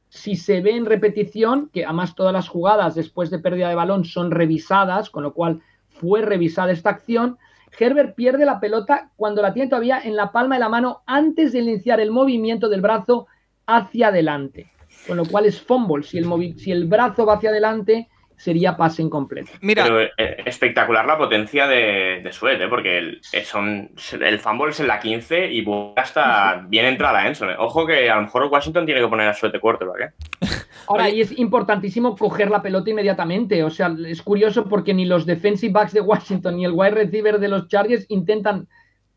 [0.09, 4.05] Si se ve en repetición, que además todas las jugadas después de pérdida de balón
[4.05, 7.39] son revisadas, con lo cual fue revisada esta acción,
[7.79, 11.53] Herbert pierde la pelota cuando la tiene todavía en la palma de la mano antes
[11.53, 13.27] de iniciar el movimiento del brazo
[13.67, 14.71] hacia adelante.
[15.07, 16.03] Con lo cual es fumble.
[16.03, 18.09] Si el, si el brazo va hacia adelante,
[18.39, 19.51] sería pase incompleto.
[19.61, 22.69] Mira, Pero, eh, espectacular la potencia de, de ¿eh?
[22.69, 23.91] porque el, eh, son,
[24.21, 25.67] el fumble es en la 15 y
[25.97, 27.51] hasta bien entrada Enson.
[27.59, 30.15] Ojo que a lo mejor Washington tiene que poner a Sweat de quarterback.
[30.87, 33.63] Ahora, y es importantísimo coger la pelota inmediatamente.
[33.65, 37.39] O sea, es curioso porque ni los defensive backs de Washington ni el wide receiver
[37.39, 38.69] de los Chargers intentan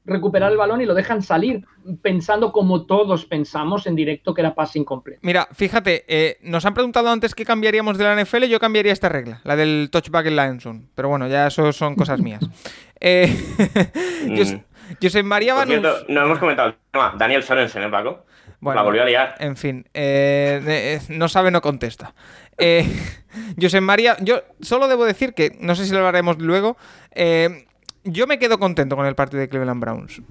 [0.05, 1.65] recuperar el balón y lo dejan salir,
[2.01, 5.19] pensando como todos pensamos en directo que era pase incompleto.
[5.23, 9.09] Mira, fíjate, eh, nos han preguntado antes qué cambiaríamos de la NFL, yo cambiaría esta
[9.09, 12.41] regla, la del touchback en Lions Pero bueno, ya eso son cosas mías.
[12.99, 13.33] eh,
[15.01, 15.81] José María Banús...
[16.07, 16.75] No hemos comentado
[17.17, 18.25] Daniel Sorensen, ¿eh, Paco?
[18.61, 19.35] la volvió a liar.
[19.39, 22.13] En fin, eh, eh, no sabe, no contesta.
[22.57, 22.85] Eh,
[23.61, 26.77] José María, yo solo debo decir que, no sé si lo hablaremos luego,
[27.11, 27.65] eh,
[28.03, 30.21] yo me quedo contento con el partido de Cleveland Browns.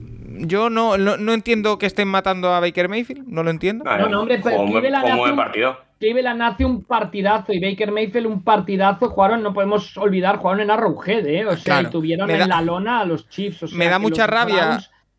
[0.46, 3.84] Yo no, no, entiendo que estén matando a Baker Mayfield, no lo entiendo.
[3.84, 5.80] No, no, hombre, pero Cleveland, hace un, partido.
[5.98, 9.10] Cleveland hace un partidazo y Baker Mayfield un partidazo.
[9.10, 11.46] Jugaron, no podemos olvidar, jugaron en Arrowhead, ¿eh?
[11.46, 13.72] O sea, y tuvieron en la lona a los Chiefs.
[13.72, 14.76] me da mucha rabia.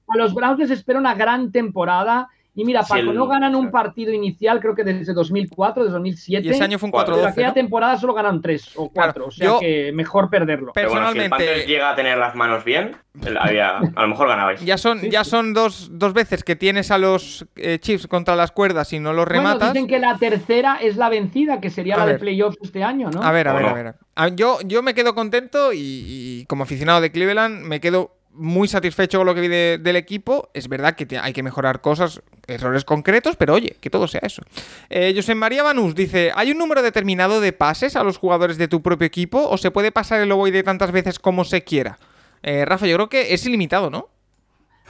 [0.08, 4.12] a los Browns les espera una gran temporada y mira, Paco, no ganan un partido
[4.12, 6.48] inicial, creo que desde 200004, desde 2007.
[6.48, 9.32] Y ese año fue un 4 Pero aquella temporada solo ganaron 3 o 4, o
[9.32, 10.74] sea que mejor perderlo.
[10.74, 11.34] Personalmente.
[11.38, 12.98] Pero si llega a tener las manos bien,
[13.40, 14.60] a lo mejor ganabais.
[14.66, 18.52] Ya son, ya son dos, dos, veces que tienes a los eh, Chiefs contra las
[18.52, 19.60] cuerdas y no los rematas.
[19.60, 23.10] Bueno, dicen que la tercera es la vencida, que sería la de playoffs este año,
[23.12, 23.24] ¿no?
[23.24, 24.36] A ver, a ver, a ver.
[24.36, 29.28] Yo, yo me quedo contento y como aficionado de Cleveland me quedo muy satisfecho con
[29.28, 30.50] lo que vi del equipo.
[30.54, 34.42] Es verdad que hay que mejorar cosas, errores concretos, pero oye, que todo sea eso.
[34.90, 38.68] Eh, José María Banús dice: ¿Hay un número determinado de pases a los jugadores de
[38.68, 42.00] tu propio equipo o se puede pasar el ovoide tantas veces como se quiera?
[42.44, 44.10] Eh, Rafa, yo creo que es ilimitado, ¿no?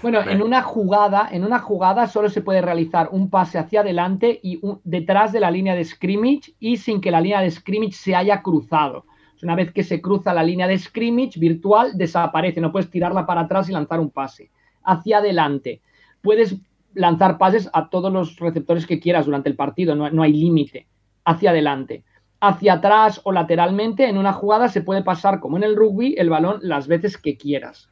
[0.01, 4.39] Bueno, en una jugada, en una jugada solo se puede realizar un pase hacia adelante
[4.41, 8.15] y detrás de la línea de scrimmage y sin que la línea de scrimmage se
[8.15, 9.05] haya cruzado.
[9.43, 12.61] Una vez que se cruza la línea de scrimmage virtual, desaparece.
[12.61, 14.49] No puedes tirarla para atrás y lanzar un pase.
[14.83, 15.81] Hacia adelante.
[16.21, 16.55] Puedes
[16.93, 19.95] lanzar pases a todos los receptores que quieras durante el partido.
[19.95, 20.87] No, hay límite.
[21.25, 22.03] Hacia adelante.
[22.39, 26.29] Hacia atrás o lateralmente, en una jugada se puede pasar, como en el rugby, el
[26.29, 27.91] balón las veces que quieras.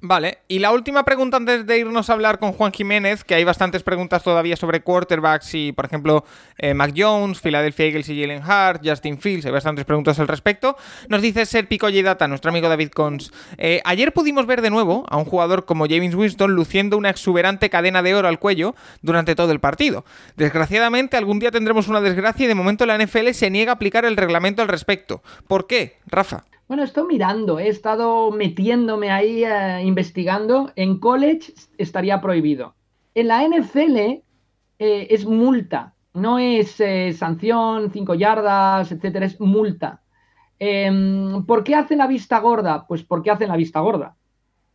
[0.00, 3.44] Vale, y la última pregunta antes de irnos a hablar con Juan Jiménez, que hay
[3.44, 6.24] bastantes preguntas todavía sobre quarterbacks y, por ejemplo,
[6.58, 10.76] eh, Mac Jones, Philadelphia Eagles y Jalen Hart, Justin Fields, hay bastantes preguntas al respecto.
[11.08, 13.32] Nos dice Serpico Data, nuestro amigo David Cons.
[13.58, 17.70] Eh, ayer pudimos ver de nuevo a un jugador como James Winston luciendo una exuberante
[17.70, 20.04] cadena de oro al cuello durante todo el partido.
[20.36, 24.04] Desgraciadamente, algún día tendremos una desgracia y de momento la NFL se niega a aplicar
[24.04, 25.22] el reglamento al respecto.
[25.46, 26.44] ¿Por qué, Rafa?
[26.68, 30.72] Bueno, estoy mirando, he estado metiéndome ahí, eh, investigando.
[30.74, 32.74] En college estaría prohibido.
[33.14, 34.22] En la NFL eh,
[34.78, 40.02] es multa, no es eh, sanción, cinco yardas, etcétera, es multa.
[40.58, 42.86] Em, ¿Por qué hacen la vista gorda?
[42.88, 44.16] Pues porque hacen la vista gorda.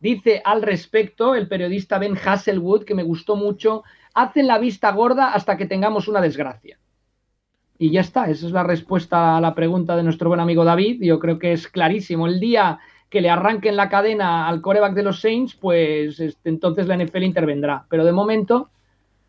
[0.00, 3.82] Dice al respecto el periodista Ben Hasselwood, que me gustó mucho,
[4.14, 6.78] hacen la vista gorda hasta que tengamos una desgracia.
[7.82, 11.02] Y ya está, esa es la respuesta a la pregunta de nuestro buen amigo David.
[11.02, 12.28] Yo creo que es clarísimo.
[12.28, 12.78] El día
[13.10, 17.24] que le arranquen la cadena al coreback de los Saints, pues este, entonces la NFL
[17.24, 17.84] intervendrá.
[17.88, 18.70] Pero de momento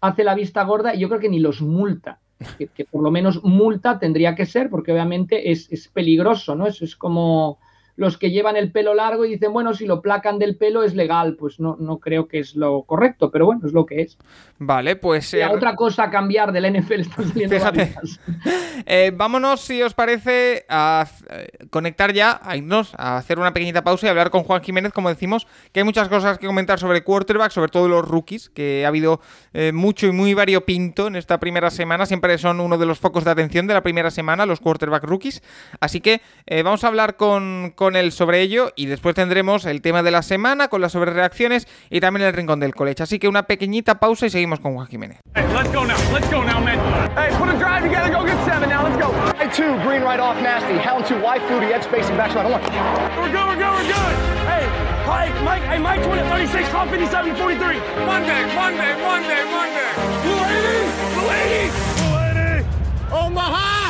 [0.02, 2.20] hace la vista gorda y yo creo que ni los multa.
[2.60, 6.68] Que, por lo menos multa tendría que ser, porque obviamente es, es peligroso, ¿no?
[6.68, 7.58] Eso es como
[7.96, 10.96] los que llevan el pelo largo y dicen, bueno, si lo placan del pelo es
[10.96, 14.18] legal, pues no, no creo que es lo correcto, pero bueno, es lo que es.
[14.58, 15.34] Vale, pues...
[15.34, 17.94] Eh, otra cosa a cambiar del NFL está saliendo Fíjate.
[18.86, 23.84] eh, vámonos, si os parece, a eh, conectar ya, a irnos, a hacer una pequeñita
[23.84, 27.04] pausa y hablar con Juan Jiménez, como decimos, que hay muchas cosas que comentar sobre
[27.04, 29.22] quarterback, sobre todo los rookies, que ha habido
[29.54, 33.24] eh, mucho y muy variopinto en esta primera semana, siempre son uno de los focos
[33.24, 35.44] de atención de la primera semana, los quarterback rookies,
[35.80, 36.22] así que
[36.64, 40.22] vamos a hablar con con él sobre ello y después tendremos el tema de la
[40.22, 43.04] semana con las sobrereacciones y también el rincón del college.
[43.04, 45.20] Así que una pequeñita pausa y seguimos con Juan Jiménez.
[45.36, 45.96] Hey, let's go now.
[46.14, 46.80] Let's go now, man.
[47.16, 48.10] Hey, put a drive together.
[48.10, 48.84] Go get seven now.
[48.84, 49.12] Let's go.
[49.54, 50.74] Two, green right off nasty.
[50.80, 52.46] Hound two, wide foodie, edge spacing, back shot.
[52.46, 54.14] We're good, we're good, we're good.
[54.50, 54.66] Hey,
[55.06, 57.78] Mike, Mike, hey, Mike 20, 36, call 57, 43.
[58.08, 59.90] Monday, Monday, Monday, Monday.
[60.24, 61.70] Blue 80, Blue 80,
[62.02, 63.83] Blue 80, Omaha.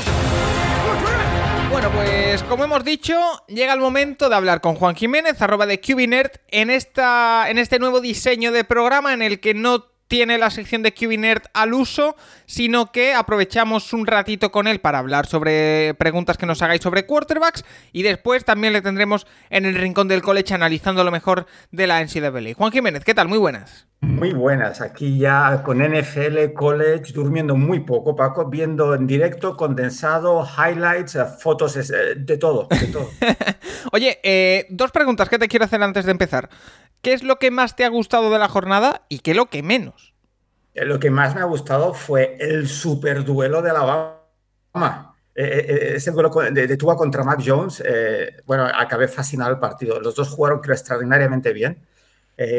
[1.74, 3.16] Bueno, pues como hemos dicho,
[3.48, 7.80] llega el momento de hablar con Juan Jiménez, arroba de Cubinert, en, esta, en este
[7.80, 12.16] nuevo diseño de programa en el que no tiene la sección de QBNerd al uso,
[12.46, 17.06] sino que aprovechamos un ratito con él para hablar sobre preguntas que nos hagáis sobre
[17.06, 21.88] quarterbacks y después también le tendremos en el rincón del college analizando lo mejor de
[21.88, 22.54] la NCAA.
[22.56, 23.28] Juan Jiménez, ¿qué tal?
[23.28, 23.88] Muy buenas.
[24.02, 30.46] Muy buenas, aquí ya con NFL, college, durmiendo muy poco, Paco, viendo en directo, condensado,
[30.46, 33.10] highlights, fotos, eh, de todo, de todo.
[33.94, 36.50] Oye, eh, dos preguntas que te quiero hacer antes de empezar.
[37.02, 39.46] ¿Qué es lo que más te ha gustado de la jornada y qué es lo
[39.46, 40.03] que menos?
[40.74, 45.16] Eh, lo que más me ha gustado fue el super duelo de Alabama.
[45.36, 47.84] Eh, eh, ese duelo de, de Tua contra Mac Jones,
[48.46, 50.00] bueno, acabé fascinado el partido.
[50.00, 51.86] Los dos jugaron, creo, extraordinariamente bien.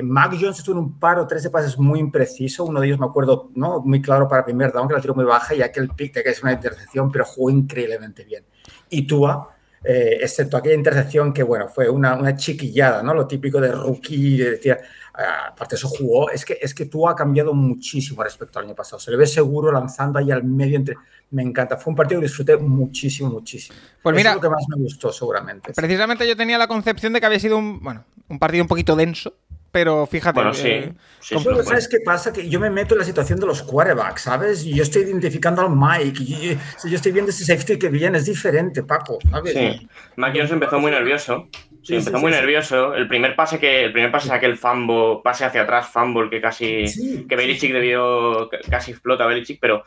[0.05, 2.65] Mac Jones estuvo en un par o tres de pases muy impreciso.
[2.65, 3.81] Uno de ellos me acuerdo, ¿no?
[3.81, 6.31] Muy claro para primer down, que la tiró muy baja y aquel pick de que
[6.31, 8.45] es una intercepción, pero jugó increíblemente bien.
[8.89, 13.13] Y Tua, eh, excepto aquella intercepción que, bueno, fue una, una chiquillada, ¿no?
[13.13, 14.79] Lo típico de rookie, de,
[15.15, 18.99] aparte eso jugó, es que, es que tú ha cambiado muchísimo respecto al año pasado.
[18.99, 20.97] Se le ve seguro lanzando ahí al medio entre...
[21.31, 23.77] Me encanta, fue un partido que disfruté muchísimo, muchísimo.
[24.03, 25.73] Pues mira, Eso es lo que más me gustó seguramente.
[25.73, 28.95] Precisamente yo tenía la concepción de que había sido un, bueno, un partido un poquito
[28.95, 29.35] denso,
[29.73, 30.39] pero fíjate.
[30.39, 30.69] Bueno, sí.
[30.69, 32.33] Eh, sí, Pero, ¿Sabes qué pasa?
[32.33, 34.65] Que yo me meto en la situación de los quarterbacks, ¿sabes?
[34.65, 38.19] Y yo estoy identificando al Mike, y yo, yo estoy viendo ese safety que viene,
[38.19, 39.53] es diferente, Paco, ¿sabes?
[39.53, 39.89] Sí.
[40.15, 41.49] Mac Jones empezó muy nervioso.
[41.85, 42.95] Sí, empezó sí, muy sí, nervioso.
[42.95, 46.41] El primer pase que el primer pase es aquel fumble, pase hacia atrás, fumble que
[46.41, 46.97] casi
[47.29, 49.85] que Belichick debió casi explota Belichick, pero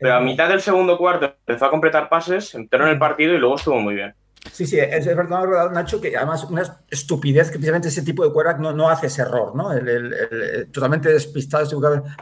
[0.00, 3.34] pero a Eh, mitad del segundo cuarto empezó a completar pases, entró en el partido
[3.34, 4.14] y luego estuvo muy bien.
[4.52, 8.60] Sí, sí, es, verdad, Nacho, que además una estupidez que precisamente ese tipo de quarterback
[8.60, 9.72] no, no hace ese error, ¿no?
[9.72, 11.68] El, el- el- totalmente despistado,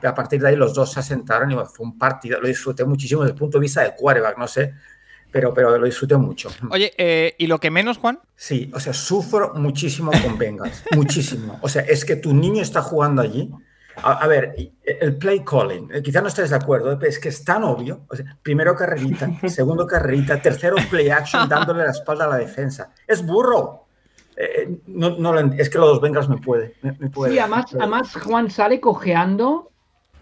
[0.00, 2.48] pero a partir de ahí los dos se asentaron y bueno, fue un partido, lo
[2.48, 4.74] disfruté muchísimo desde el punto de vista de quarterback, no sé,
[5.30, 6.50] pero, pero lo disfruté mucho.
[6.70, 8.18] Oye, eh, ¿y lo que menos, Juan?
[8.34, 11.58] Sí, o sea, sufro muchísimo con Bengals, muchísimo.
[11.62, 13.50] O sea, es que tu niño está jugando allí.
[14.02, 14.54] A, a ver,
[14.84, 17.64] el play calling, eh, quizás no estés de acuerdo, eh, pero es que es tan
[17.64, 18.02] obvio.
[18.08, 22.92] O sea, primero carrerita, segundo carrerita, tercero play action dándole la espalda a la defensa.
[23.06, 23.84] Es burro.
[24.36, 26.74] Eh, no, no lo ent- es que los Bengals me puede.
[26.82, 27.32] Me, me puede.
[27.32, 29.72] Sí, además, además Juan sale cojeando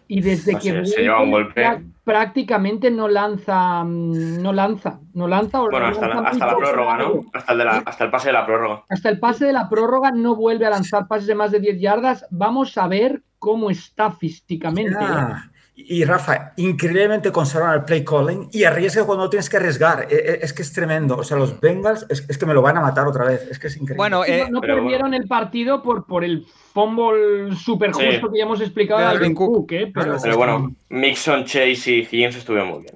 [0.09, 1.63] y desde No que sé, se lleva un vuelve, golpe.
[1.67, 5.61] prá- prácticamente no lanza, mm, no lanza, no lanza.
[5.63, 6.97] o Bueno, no hasta la, lanza hasta la prórroga.
[6.99, 7.21] ¿no?
[7.33, 8.83] Hasta el, de la- hasta el pase de la prórroga.
[8.89, 11.81] Hasta el pase de la prórroga no vuelve a lanzar pases de más de 10
[11.81, 12.27] yardas.
[12.31, 14.97] Vamos a ver cómo está físicamente.
[15.01, 20.07] Ah, y Rafa, increíblemente conservan el play calling y arriesga cuando tienes que arriesgar.
[20.09, 21.17] Eh, eh, Es que es tremendo.
[21.17, 23.43] O sea, los Bengals es, es que me lo van a matar otra vez.
[23.51, 23.97] Es que es increíble.
[23.97, 28.03] Bueno, eh, no no pero perdieron el partido por, por el fumble super Sí.
[28.07, 29.53] justo que ya hemos explicado De Alvin Cook.
[29.55, 29.91] Cook, ¿eh?
[29.93, 32.95] pero, bueno, Mixon, Chase y Higgins estuvieron muy bien.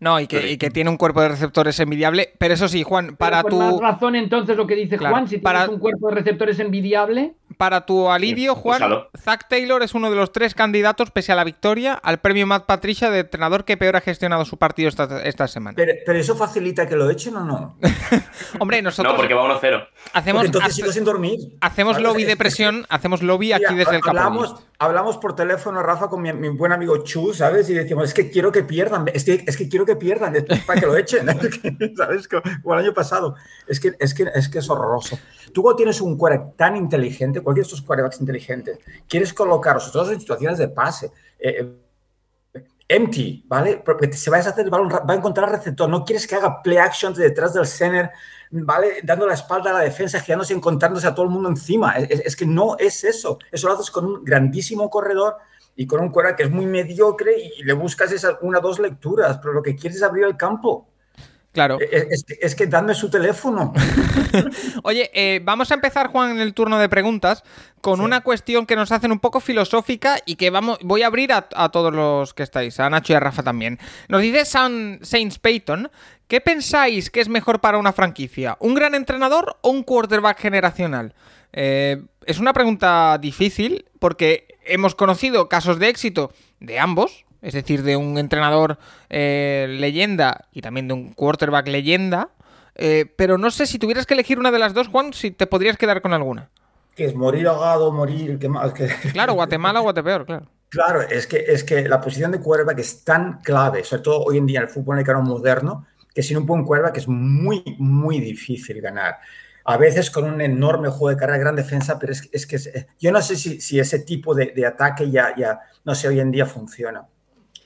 [0.00, 2.30] no, y que, y que tiene un cuerpo de receptores envidiable.
[2.38, 5.38] Pero eso sí, Juan, para tu, más razón entonces lo que dice Claro, Juan, si
[5.38, 9.10] para- tienes un cuerpo de receptores envidiable, para tu alivio, Juan, úsalo.
[9.22, 12.64] Zach Taylor es uno de los tres candidatos, pese a la victoria, al premio Matt
[12.64, 15.76] Patricia de entrenador que peor ha gestionado su partido esta, esta semana.
[15.76, 17.76] Pero, pero eso facilita que lo echen o no?
[18.60, 19.86] Hombre, nosotros No, porque va 1-0.
[20.14, 21.38] hacemos, entonces hace- sigo sin dormir.
[21.60, 22.08] hacemos ¿Sabes?
[22.08, 26.22] lobby de presión, hacemos lobby aquí Mira, desde el hablamos, hablamos por teléfono, Rafa, con
[26.22, 27.68] mi, mi buen amigo Chu, ¿sabes?
[27.68, 30.44] Y decimos, es que quiero que pierdan, es que, es que quiero que pierdan, es
[30.64, 31.26] para que lo echen,
[31.96, 32.26] ¿sabes?
[32.26, 33.34] Como, el año pasado.
[33.68, 35.18] Es que, es que, es que es horroroso.
[35.52, 38.78] Tú cuando tienes un quarterback tan inteligente, estos quarterbacks inteligentes,
[39.08, 41.74] quieres todo en situaciones de pase, eh,
[42.90, 43.80] empty, ¿vale?
[43.84, 46.34] Porque se va a hacer el balón, va a encontrar al receptor, no quieres que
[46.34, 48.10] haga play action detrás del center,
[48.50, 49.00] ¿vale?
[49.04, 51.96] Dando la espalda a la defensa, girándose, encontrándose a todo el mundo encima.
[51.96, 53.38] Es, que no es eso.
[53.52, 55.36] Eso lo haces con un grandísimo corredor
[55.76, 58.80] y con un cuerda que es muy mediocre y le buscas esas una o dos
[58.80, 60.88] lecturas, pero lo que quieres es abrir el campo.
[61.52, 61.78] Claro.
[61.80, 63.72] Es, es que- es que dadme su teléfono.
[64.84, 67.42] Oye, eh, vamos a empezar, Juan, en el turno de preguntas
[67.80, 68.04] con Sí.
[68.04, 71.48] una cuestión que nos hacen un poco filosófica y que vamos, voy a abrir a,
[71.54, 73.78] a todos los que estáis, a Nacho y a Rafa también.
[74.08, 75.90] Nos dice San, Saints Payton,
[76.28, 78.56] ¿qué pensáis que es mejor para una franquicia?
[78.60, 81.14] ¿Un gran entrenador o un quarterback generacional?
[81.52, 87.82] Eh, es una pregunta difícil porque hemos conocido casos de éxito de ambos, es decir,
[87.82, 92.30] de un entrenador eh, leyenda y también de un quarterback leyenda.
[92.76, 95.46] Eh, pero no sé si tuvieras que elegir una de las dos, Juan, si te
[95.46, 96.48] podrías quedar con alguna.
[96.94, 98.72] Que es morir ahogado, morir, ¿qué más?
[98.72, 100.46] Que- Claro, Guatemala o Guatepeor, claro.
[100.68, 104.38] Claro, es que, es que la posición de quarterback es tan clave, sobre todo hoy
[104.38, 108.20] en día en el fútbol americano moderno, que sin un buen quarterback es muy, muy
[108.20, 109.18] difícil ganar.
[109.64, 112.56] A veces con un enorme juego de carrera, gran defensa, pero es, que- es que
[112.56, 116.06] es- yo no sé si, si ese tipo de, de ataque ya, ya, no sé,
[116.08, 117.04] hoy en día funciona.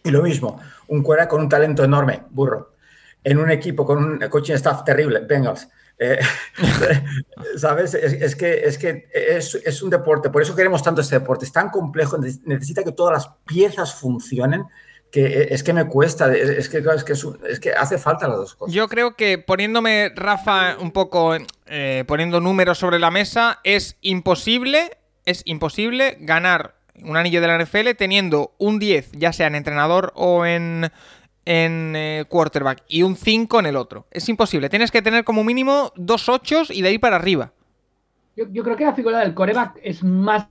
[0.05, 2.75] Y lo mismo, un quarterback con un talento enorme, burro.
[3.25, 5.67] en un equipo con un coaching staff terrible, Bengals.
[5.99, 6.19] Eh,
[7.57, 7.95] ¿Sabes?
[7.95, 11.47] Es, que, es, que es, es, un deporte, por eso queremos tanto este deporte.
[11.47, 14.67] Es tan complejo, necesita que todas las piezas funcionen
[15.15, 17.13] que es que me cuesta, es que, es que,
[17.49, 18.75] es que hace falta las dos cosas.
[18.75, 21.37] Yo creo que poniéndome, Rafa, un poco
[21.67, 27.59] eh, poniendo números sobre la mesa, es imposible, es imposible ganar un anillo de la
[27.59, 30.91] NFL teniendo un 10, ya sea en entrenador o en,
[31.45, 34.07] en eh, quarterback, y un 5 en el otro.
[34.11, 34.69] Es imposible.
[34.69, 37.53] Tienes que tener como mínimo dos 8 y de ahí para arriba.
[38.37, 40.49] Yo, creo que la figura del coreback es más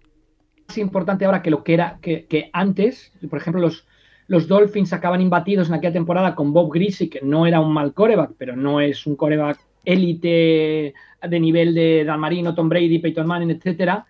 [0.77, 3.11] importante ahora que lo que era que antes.
[3.29, 3.85] Por ejemplo, los,
[4.27, 7.93] los Dolphins acaban imbatidos en aquella temporada con Bob Greasy, que no era un mal
[7.93, 13.27] coreback, pero no es un coreback élite de nivel de Dan Marino, Tom Brady, Peyton
[13.27, 14.05] Manning, etcétera.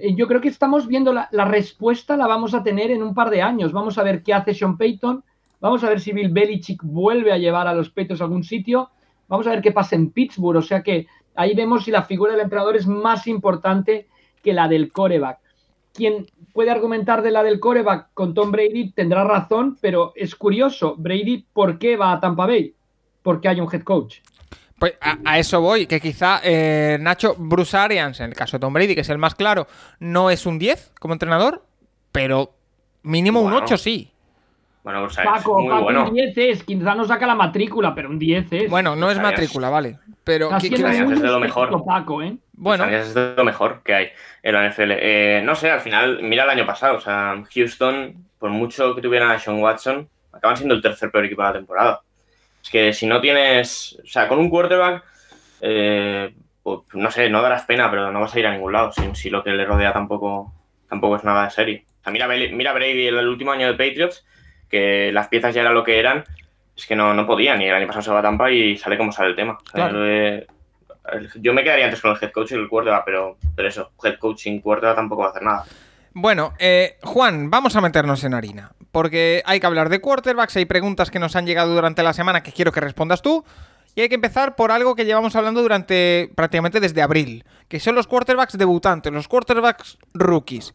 [0.00, 3.30] Eh, yo creo que estamos viendo la, respuesta, la vamos a tener en un par
[3.30, 3.72] de años.
[3.72, 5.22] Vamos a ver qué hace Sean Payton,
[5.60, 8.90] vamos a ver si Bill Belichick vuelve a llevar a los Patriots a algún sitio,
[9.28, 10.58] vamos a ver qué pasa en Pittsburgh.
[10.58, 14.08] O sea que ahí vemos si la figura del entrenador es más importante
[14.42, 15.38] que la del coreback
[15.92, 20.94] quien puede argumentar de la del coreback con Tom Brady tendrá razón, pero es curioso,
[20.96, 22.74] Brady, ¿por qué va a Tampa Bay?
[23.22, 24.18] Porque hay un head coach.
[24.80, 28.72] Pues a, eso voy, que quizá eh, Nacho Bruce Arians, en el caso de Tom
[28.72, 29.66] Brady, que es el más claro,
[29.98, 31.62] no es un 10 como entrenador,
[32.12, 32.54] pero
[33.02, 34.10] mínimo un 8 sí.
[34.82, 36.08] Bueno, Bruce Paco, muy Paco, bueno.
[36.08, 38.70] un 10 es, quizá no saca la matrícula, pero un 10 es.
[38.70, 39.98] Bueno, no es matrícula, vale.
[40.24, 41.84] Pero es de lo mejor.
[41.84, 42.38] Paco, ¿eh?
[42.54, 42.86] Bueno.
[42.86, 44.08] Es de lo mejor que hay
[44.42, 44.92] en la NFL.
[44.92, 49.02] Eh, no sé, al final, mira el año pasado, o sea, Houston, por mucho que
[49.02, 52.00] tuvieran a Sean Watson, acaban siendo el tercer peor equipo de la temporada.
[52.62, 55.04] Es que si no tienes, o sea, con un quarterback,
[55.60, 56.32] eh,
[56.62, 59.30] pues, no sé, no darás pena, pero no vas a ir a ningún lado si,
[59.30, 60.52] lo que le rodea tampoco,
[60.88, 61.84] tampoco es nada de serie.
[62.00, 64.24] O sea, mira, mira Brady el, el último año de Patriots,
[64.68, 66.24] que las piezas ya eran lo que eran,
[66.76, 67.60] es que no, no podían.
[67.60, 69.58] Y el año pasado se va a Tampa y sale como sale el tema.
[71.36, 74.18] yo me quedaría antes con el head coach y el quarterback, pero, pero eso, head
[74.18, 75.64] coach sin quarterback tampoco va a hacer nada.
[76.12, 80.64] Bueno, eh, Juan, vamos a meternos en harina, porque hay que hablar de quarterbacks, hay
[80.64, 83.44] preguntas que nos han llegado durante la semana que quiero que respondas tú,
[83.94, 87.94] y hay que empezar por algo que llevamos hablando durante prácticamente desde abril, que son
[87.94, 90.72] los quarterbacks debutantes, los quarterbacks rookies.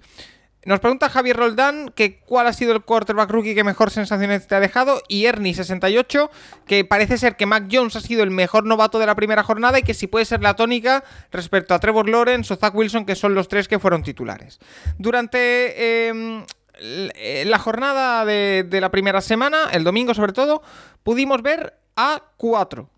[0.65, 4.55] Nos pregunta Javier Roldán que cuál ha sido el quarterback rookie que mejor sensaciones te
[4.55, 6.31] ha dejado y Ernie68
[6.65, 9.77] que parece ser que Mac Jones ha sido el mejor novato de la primera jornada
[9.77, 13.13] y que si puede ser la tónica respecto a Trevor Lawrence o Zach Wilson que
[13.13, 14.59] son los tres que fueron titulares.
[14.97, 16.43] Durante em,
[16.79, 20.61] la jornada de, la primera semana, el domingo sobre todo,
[21.03, 22.89] pudimos ver a cuatro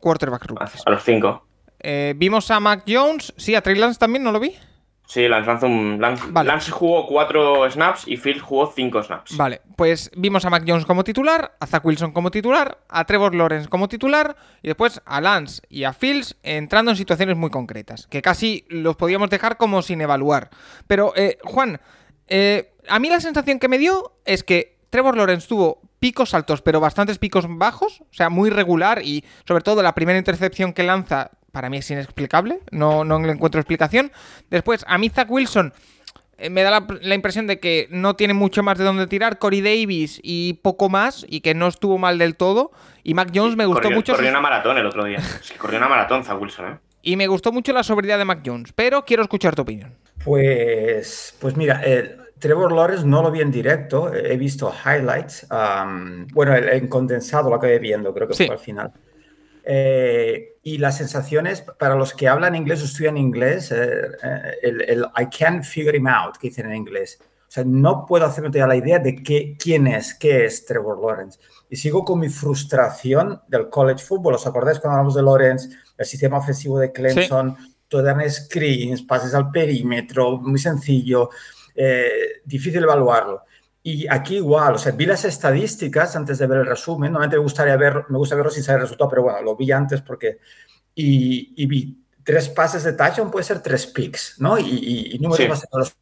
[0.00, 0.82] quarterback rookies.
[0.86, 1.44] A los cinco.
[1.80, 4.54] Eh, vimos a Mac Jones, sí, a Trey Lance también, ¿no lo vi?
[5.06, 9.36] Sí, Lance, Lance, jugó cuatro snaps y Phil jugó cinco snaps.
[9.36, 13.34] Vale, pues vimos a Mac Jones como titular, a Zach Wilson como titular, a Trevor
[13.36, 18.08] Lawrence como titular y después a Lance y a Fields entrando en situaciones muy concretas,
[18.08, 20.50] que casi los podíamos dejar como sin evaluar.
[20.88, 21.80] Pero, eh, Juan,
[22.28, 26.62] eh, a mí la sensación que me dio es que Trevor Lawrence tuvo picos altos,
[26.62, 30.82] pero bastantes picos bajos, o sea, muy regular y sobre todo la primera intercepción que
[30.82, 34.12] lanza para mí es inexplicable, no, no le encuentro explicación.
[34.50, 35.72] Después, a mí Zach Wilson
[36.38, 39.38] eh, me da la, impresión de que no tiene mucho más de dónde tirar.
[39.38, 42.72] Corey Davis y poco más, y que no estuvo mal del todo.
[43.02, 44.12] Y Mac Jones me gustó mucho.
[44.12, 45.18] Corrió una maratón el otro día.
[45.18, 46.78] Es que corrió una maratón Zach Wilson, ¿eh?
[47.02, 49.94] Y me gustó mucho la sobriedad de Mac Jones, pero quiero escuchar tu opinión.
[50.26, 55.46] Pues, pues mira, eh, Trevor Lawrence no lo vi en directo, he visto highlights.
[56.34, 58.92] bueno, el, en condensado lo acabé viendo, creo que fue al final.
[59.64, 65.06] Eh, y las sensaciones, para los que hablan inglés o estudian inglés, eh, eh, el,
[65.16, 67.20] I can't figure him out, que dicen en inglés.
[67.20, 71.38] O sea, no puedo hacerme la idea de qué, quién es, qué es Trevor Lawrence.
[71.70, 74.34] Y sigo con mi frustración del college football.
[74.34, 77.56] ¿Os acordáis cuando hablamos de Lawrence, el sistema ofensivo de Clemson?
[77.88, 81.30] Todo eran screens, pases al perímetro, muy sencillo,
[82.44, 83.42] difícil evaluarlo.
[83.86, 87.12] Y aquí igual, o sea, vi las estadísticas antes de ver el resumen.
[87.12, 89.70] Normalmente me gustaría ver, me gusta verlo sin saber el resultado, pero bueno, lo vi
[89.70, 90.40] antes porque.
[90.92, 94.58] Y, vi tres pases de touchdown, puede ser tres picks, ¿no?
[94.58, 95.94] Y, y, números más de los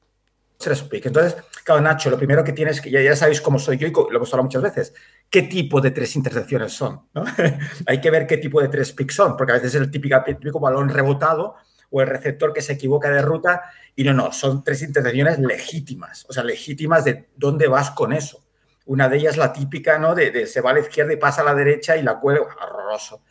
[0.57, 1.09] tres picks.
[1.09, 3.91] Entonces, claro, Nacho, lo primero que tienes que, ya, ya sabéis cómo soy yo y
[3.91, 4.95] lo hemos hablado muchas veces,
[5.29, 7.25] qué tipo de tres intercepciones son, ¿no?
[7.87, 10.17] Hay que ver qué tipo de tres picks son, porque a veces es el típico,
[10.25, 11.57] típico balón rebotado
[11.95, 13.63] o el receptor que se equivoca de ruta.
[13.95, 18.43] Y no, no, son tres intercepciones legítimas, o sea, legítimas de dónde vas con eso.
[18.87, 20.13] Una de ellas la típica, ¿no?
[20.13, 23.23] De, se va a la izquierda y pasa a la derecha y la cuelga, horroroso.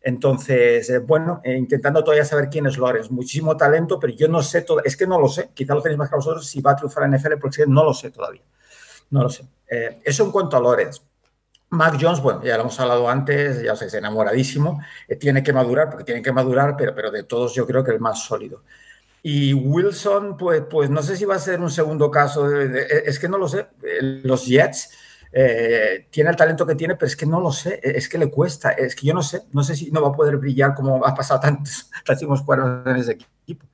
[0.00, 3.10] Entonces, eh, bueno, eh, intentando todavía saber quién es Lorenz.
[3.10, 5.50] Muchísimo talento, pero yo no sé, es que no lo sé.
[5.52, 7.92] Quizá lo tenéis más que vosotros si va a triunfar en NFL, porque no lo
[7.92, 8.42] sé todavía.
[9.10, 9.44] No lo sé.
[9.68, 11.02] Eh, eso en cuanto a Lorenz.
[11.72, 15.54] Mac Jones, bueno, ya lo hemos hablado antes, ya os es enamoradísimo, eh, tiene que
[15.54, 18.62] madurar, porque tiene que madurar, pero, pero de todos yo creo que el más sólido.
[19.22, 23.28] Y Wilson, pues, pues no sé si va a ser un segundo caso, es que
[23.28, 23.68] no lo sé,
[24.22, 24.90] los Jets
[25.32, 28.30] eh, tiene el talento que tiene, pero es que no lo sé, es que le
[28.30, 31.02] cuesta, es que yo no sé, no sé si no va a poder brillar como
[31.06, 33.64] ha pasado tantos, tantos cuadros en ese equipo.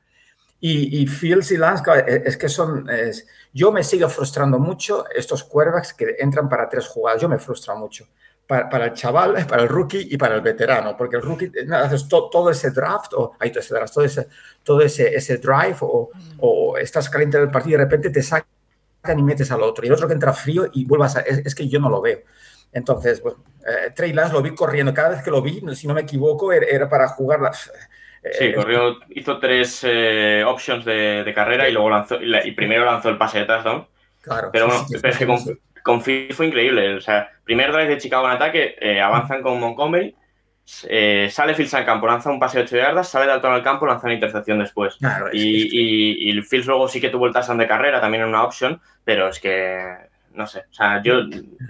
[0.60, 1.82] Y, y Fields y Lance,
[2.24, 2.88] es que son,
[3.52, 7.76] yo me sigo frustrando mucho estos quarterbacks que entran para tres jugadas, yo me frustro
[7.76, 8.06] mucho.
[8.46, 12.50] Para, el chaval, para el rookie y para el veterano, porque el rookie haces todo
[12.50, 14.28] ese draft, o ahí todo ese draft, todo ese,
[14.62, 18.46] todo ese, ese drive, o, o estás caliente del partido y de repente te saca
[19.16, 19.84] y metes al otro.
[19.84, 21.20] Y el otro que entra frío y vuelvas a...
[21.20, 22.20] Es, que yo no lo veo.
[22.72, 23.34] Entonces, pues,
[23.66, 24.92] eh, Trey Lance lo vi corriendo.
[24.92, 27.70] Cada vez que lo vi, si no me equivoco, era, para jugar las...
[28.22, 33.08] Eh, sí, corrió, hizo tres eh, options de, carrera y luego lanzó, y, primero lanzó
[33.08, 33.86] el pase de touchdown.
[34.20, 34.50] Claro.
[34.52, 35.38] Pero bueno, que con,
[35.82, 36.94] con Phil fue increíble.
[36.94, 40.14] O sea, primer drive de Chicago en ataque, avanzan con Montgomery,
[40.64, 44.06] sale Fields al campo, lanza un pase de 8 yardas, sale Dalton al campo, lanza
[44.06, 44.96] una intercepción después.
[44.96, 48.42] Claro, y, y, Fields luego sí que tuvo el touchdown de carrera, también en una
[48.42, 49.96] option, pero es que,
[50.34, 51.22] no sé, o sea, yo,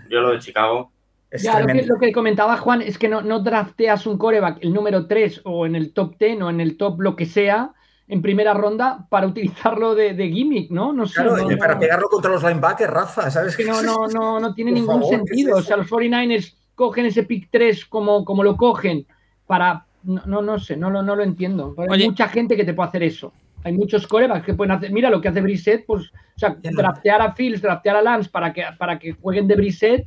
[0.09, 0.93] yo lo de Chicago...
[1.33, 4.73] ya, lo que, lo que, comentaba Juan es que no, no drafteas un coreback el
[4.73, 7.73] número 3 o en el top 10 o en el top lo que sea
[8.09, 10.93] en primera ronda para utilizarlo de, de gimmick, ¿no?
[10.93, 11.23] No sé.
[11.23, 13.55] Claro, para pegarlo contra los linebackers, Rafa, ¿sabes?
[13.55, 15.59] Que no, no, no, no tiene ningún sentido.
[15.59, 19.07] o sea, los 49ers cogen ese pick 3 como, como lo cogen
[19.47, 19.85] para...
[20.05, 21.75] No, no, no sé, no, no, no lo entiendo.
[21.91, 23.33] Hay mucha gente que te puede hacer eso.
[23.65, 24.93] Hay muchos corebacks que pueden hacer.
[24.93, 28.53] Mira lo que hace Brissett, pues, o sea, draftear a Fields, draftear a Lance para
[28.53, 30.07] que, para que jueguen de Brissett.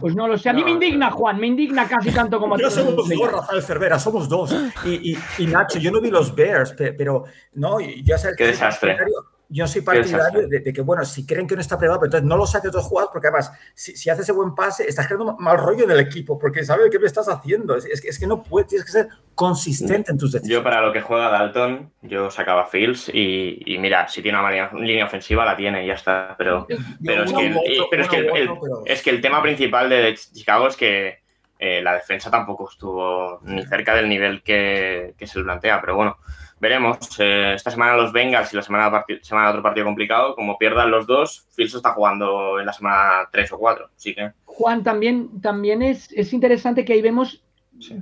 [0.00, 0.50] Pues no lo sé.
[0.50, 2.64] A mí me indigna, Juan, me indigna casi tanto como a ti.
[2.68, 4.54] somos dos, Rafael Cervera, somos dos.
[4.84, 7.24] Y, y, Nacho, yo no vi los Bears, pero
[7.54, 8.36] no, ya sabes.
[8.36, 8.96] Qué desastre
[9.52, 12.46] yo soy partidario de, que, bueno, si creen que no está preparado, entonces no lo
[12.46, 15.86] saques otros jugadores, porque además, si, si haces ese buen pase, estás creando mal rollo
[15.86, 17.76] del equipo, porque sabes qué me estás haciendo.
[17.76, 20.58] Es, es, que no puedes, tienes que ser consistente en tus decisiones.
[20.58, 24.72] Yo, para lo que juega Dalton, yo sacaba Fields y, y mira, si tiene una
[24.72, 26.34] línea ofensiva, la tiene y ya está.
[26.38, 26.66] Pero,
[27.04, 27.46] pero, es, que,
[28.18, 28.50] el,
[28.86, 31.18] es que el tema principal de Chicago es que
[31.58, 35.94] eh, la defensa tampoco estuvo ni cerca del nivel que, que se le plantea, pero
[35.94, 36.16] bueno
[36.62, 36.96] veremos.
[37.18, 40.36] Eh, esta semana los Bengals y la semana, semana otro partido complicado.
[40.36, 43.90] Como pierdan los dos, Fields está jugando en la semana 3 o 4.
[43.96, 44.30] Así que...
[44.44, 47.42] Juan, también, también es, es interesante que ahí vemos,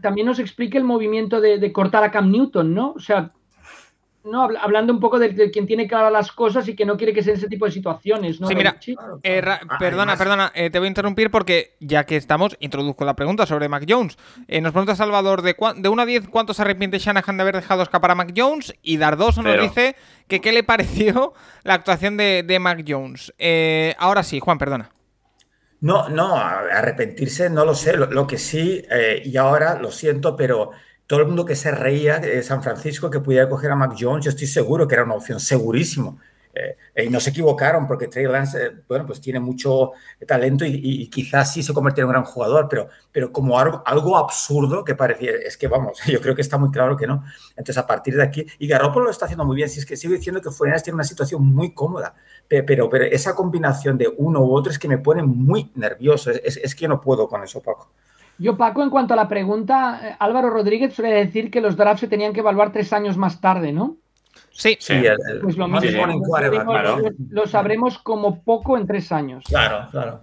[0.03, 2.93] también nos explique el movimiento de, de, cortar a Cam Newton, ¿no?
[2.93, 3.33] O sea,
[4.25, 4.49] ¿no?
[4.61, 7.35] Hablando un poco de, quien tiene claras las cosas y que no quiere que sea
[7.35, 8.47] ese tipo de situaciones, ¿no?
[8.47, 8.79] Sí, mira,
[9.23, 13.17] eh, ah, perdona, perdona, eh, te voy a interrumpir porque ya que estamos, introduzco la
[13.17, 14.19] pregunta sobre Mac Jones.
[14.49, 17.57] Eh, nos pregunta Salvador, de, de 1 a 10, ¿cuánto se arrepiente Shanahan de haber
[17.57, 18.75] dejado escapar a Mac Jones?
[18.83, 19.97] Y Dardoso nos dice
[20.29, 21.33] que qué le pareció
[21.65, 23.33] la actuación de, de Mac Jones.
[23.99, 24.91] ahora sí, Juan, perdona.
[25.83, 27.97] No, no, arrepentirse no lo sé.
[27.97, 28.83] Lo, que sí,
[29.25, 30.73] y ahora lo siento, pero
[31.11, 34.25] todo el mundo que se reía de San Francisco que pudiera coger a Mac Jones,
[34.25, 36.21] yo estoy seguro que era una opción, segurísimo.
[36.55, 39.91] Eh, y no se equivocaron porque Trey Lance, eh, bueno, pues tiene mucho
[40.25, 44.17] talento y, quizás sí se convirtiera en un gran jugador, pero, pero como algo, algo,
[44.17, 47.25] absurdo que parecía, es que vamos, yo creo que está muy claro que no.
[47.57, 49.97] Entonces, a partir de aquí, y Garoppolo lo está haciendo muy bien, si es que
[49.97, 52.15] sigo diciendo que Fueras tiene una situación muy cómoda,
[52.47, 56.57] pero, pero, esa combinación de uno u otro es que me pone muy nervioso, es,
[56.57, 57.91] es que yo no puedo con eso, Paco.
[58.41, 62.01] Yo, Paco, en cuanto a la pregunta, eh, Álvaro Rodríguez suele decir que los drafts
[62.01, 63.99] se tenían que evaluar tres años más tarde, ¿no?
[64.51, 64.95] Sí, sí.
[65.43, 66.07] pues lo mismo.
[67.31, 69.45] lo, sabremos como poco en tres años.
[69.47, 70.23] Claro, claro.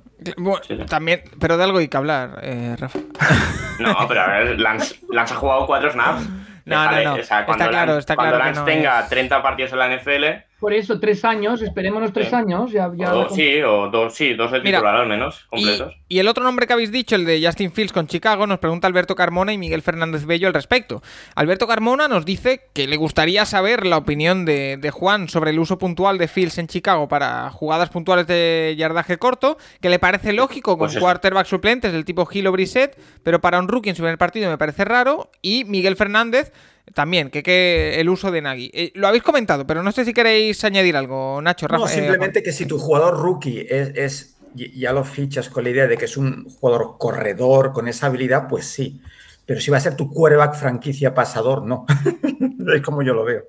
[0.89, 2.99] también, pero de algo hay que hablar, eh, Rafa.
[3.80, 6.27] No, pero a ver, Lance, ha jugado cuatro snaps.
[6.65, 7.15] No, no, no.
[7.18, 8.38] está claro, está claro.
[8.38, 10.26] Cuando Lance tenga 30 partidos en la NFL,
[10.59, 12.71] por eso, tres años, esperémonos tres años.
[12.71, 12.89] Ya,
[13.29, 15.95] sí, o dos, sí, dos de titular al menos, completos.
[16.07, 18.88] Y, el otro nombre que habéis dicho, el de Justin Fields con Chicago, nos pregunta
[18.88, 21.03] Alberto Carmona y Miguel Fernández Bello al respecto.
[21.35, 25.77] Alberto Carmona nos dice que le gustaría saber la opinión de, Juan sobre el uso
[25.77, 30.77] puntual de Fields en Chicago para jugadas puntuales de yardaje corto, que le parece lógico
[30.77, 34.01] con pues quarterback suplentes del tipo Gil o Brissett, pero para un rookie en su
[34.01, 35.29] primer partido me parece raro.
[35.41, 36.51] Y Miguel Fernández
[36.93, 38.72] también, que, que el uso de Nagy.
[38.73, 41.81] Eh, lo habéis comentado, pero no sé si queréis añadir algo, Nacho, Rafa.
[41.81, 45.97] No, simplemente que si tu jugador rookie es, ya lo fichas con la idea de
[45.97, 49.01] que es un jugador corredor con esa habilidad, pues sí.
[49.45, 51.85] Pero si va a ser tu quarterback franquicia pasador, no.
[52.76, 53.43] es como yo lo veo.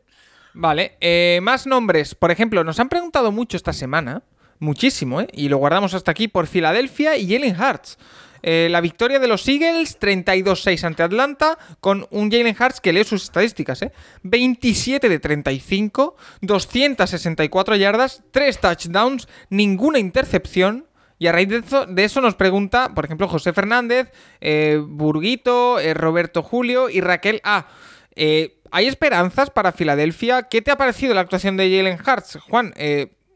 [0.54, 2.14] Vale, eh, más nombres.
[2.14, 4.22] Por ejemplo, nos han preguntado mucho esta semana,
[4.58, 5.28] muchísimo, ¿eh?
[5.32, 7.98] y lo guardamos hasta aquí por Filadelfia y Jalen Hurts.
[8.42, 13.04] Eh, la victoria de los Eagles, 32-6 ante Atlanta, con un Jalen Hurts que lee
[13.04, 13.92] sus estadísticas, ¿eh?
[14.22, 20.86] 27 de 35, 264 yardas, 3 touchdowns, ninguna intercepción
[21.20, 26.44] Y a raíz de eso, nos pregunta, por ejemplo, José Fernández, eh, Burguito, eh, Roberto
[26.44, 27.66] Julio y Raquel A.
[28.14, 30.44] Eh, ¿Hay esperanzas para Filadelfia?
[30.44, 32.38] ¿Qué te ha parecido la actuación de Jalen Hartz?
[32.48, 32.72] Juan,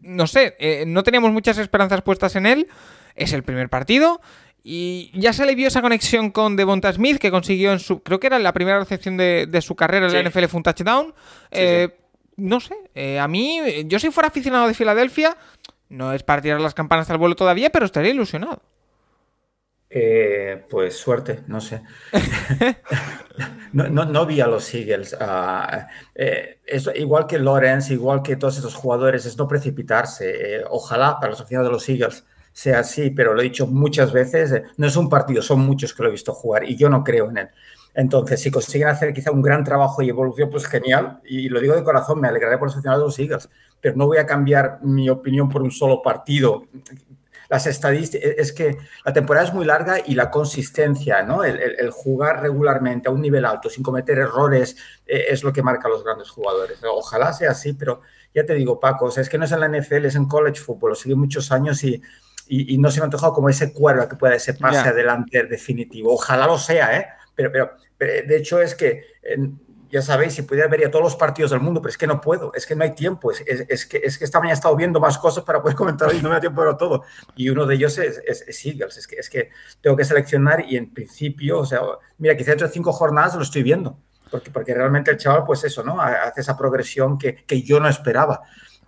[0.01, 2.69] no sé, no teníamos muchas esperanzas puestas en él.
[3.15, 4.21] Es el primer partido.
[4.65, 8.03] Y ya se le vio esa conexión con Devonta Smith que consiguió en su.
[8.03, 11.15] Creo que era la primera recepción de, su carrera en la NFL, fue un touchdown.
[12.37, 15.37] no sé, a mí, yo si fuera aficionado de Filadelfia,
[15.89, 18.63] no es para tirar las campanas al vuelo todavía, pero estaría ilusionado.
[19.95, 21.83] Eh, pues suerte, no sé.
[23.75, 25.15] no, vi a los Eagles.
[26.15, 26.61] Eh,
[26.95, 30.57] igual que Lawrence, igual que todos esos jugadores, es no precipitarse.
[30.57, 34.13] Eh, ojalá para los aficionados de los Eagles sea así, pero lo he dicho muchas
[34.13, 37.03] veces, no es un partido, son muchos que lo he visto jugar y yo no
[37.03, 37.49] creo en él.
[37.95, 41.21] Entonces, si consiguen hacer quizá un gran trabajo y evolución, pues genial.
[41.25, 43.49] Y lo digo de corazón, me alegraré por los aficionados de los Eagles,
[43.81, 46.65] pero no voy a cambiar mi opinión por un solo partido.
[47.51, 51.45] Las estadísticas, es que la temporada es muy larga y la consistencia, ¿no?
[51.45, 54.75] El, jugar regularmente a un nivel alto, sin cometer errores,
[55.07, 56.79] eh, es lo que marca a los grandes jugadores.
[56.83, 58.01] Ojalá sea así, pero
[58.35, 60.91] ya te digo, Paco, es que no es en la NFL, es en college football,
[60.91, 62.01] lo seguí muchos años y,
[62.55, 66.13] y, no se me ha antojado como ese cuervo que pueda ese pase adelante definitivo.
[66.13, 67.07] Ojalá lo sea, ¿eh?
[67.35, 69.07] Pero, pero, de hecho es que,
[69.91, 72.21] ya sabéis, si pudiera ver ya todos los partidos del mundo, pero es que no
[72.21, 74.77] puedo, es que no hay tiempo, es, es, que, es que esta mañana he estado
[74.77, 77.05] viendo más cosas para poder comentar y no me da tiempo para todo.
[77.37, 79.49] Y uno de ellos es, es, Eagles, es que, es que
[79.81, 81.81] tengo que seleccionar y en principio, o sea,
[82.19, 83.99] mira, quizá dentro de cinco jornadas lo estoy viendo,
[84.31, 86.03] porque, porque realmente el chaval, pues eso, ¿no?
[86.03, 88.43] Hace esa progresión que, que yo no esperaba.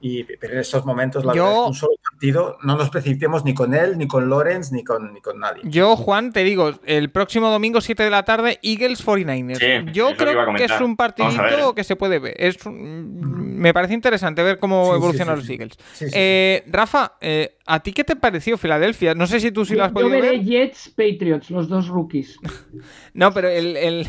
[0.06, 3.54] Y, pero en estos momentos, la verdad, es un solo partido, no nos precipitemos ni
[3.54, 5.62] con él, ni con Lorenz, ni con, ni con nadie.
[5.64, 9.92] Yo, Juan, te digo, el próximo domingo, 7 de la tarde, Eagles 49ers.
[9.92, 12.34] Yo creo que, es un partidito que se puede ver.
[12.36, 15.78] Es, me parece interesante ver cómo evolucionan los Eagles.
[16.12, 19.14] Eh, Rafa, eh, ¿a ti qué te pareció Filadelfia?
[19.14, 20.22] No sé si tú sí lo has podido ver.
[20.22, 22.38] Yo veré Jets Patriots, los dos rookies.
[23.14, 24.06] no, pero el...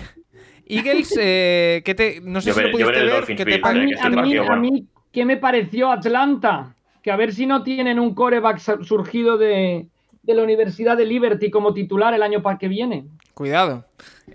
[0.67, 5.23] Eagles, eh, ¿qué te, no sé si lo pudiste ver, ¿qué te a mí, ¿Qué
[5.23, 6.75] me pareció Atlanta?
[7.01, 9.87] Que a ver si no tienen un coreback surgido de,
[10.23, 13.05] la Universidad de Liberty como titular el año para que viene.
[13.33, 13.85] Cuidado.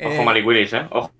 [0.02, 0.86] Ojo eh, Malik Willis, ¿eh?
[0.90, 1.10] Ojo.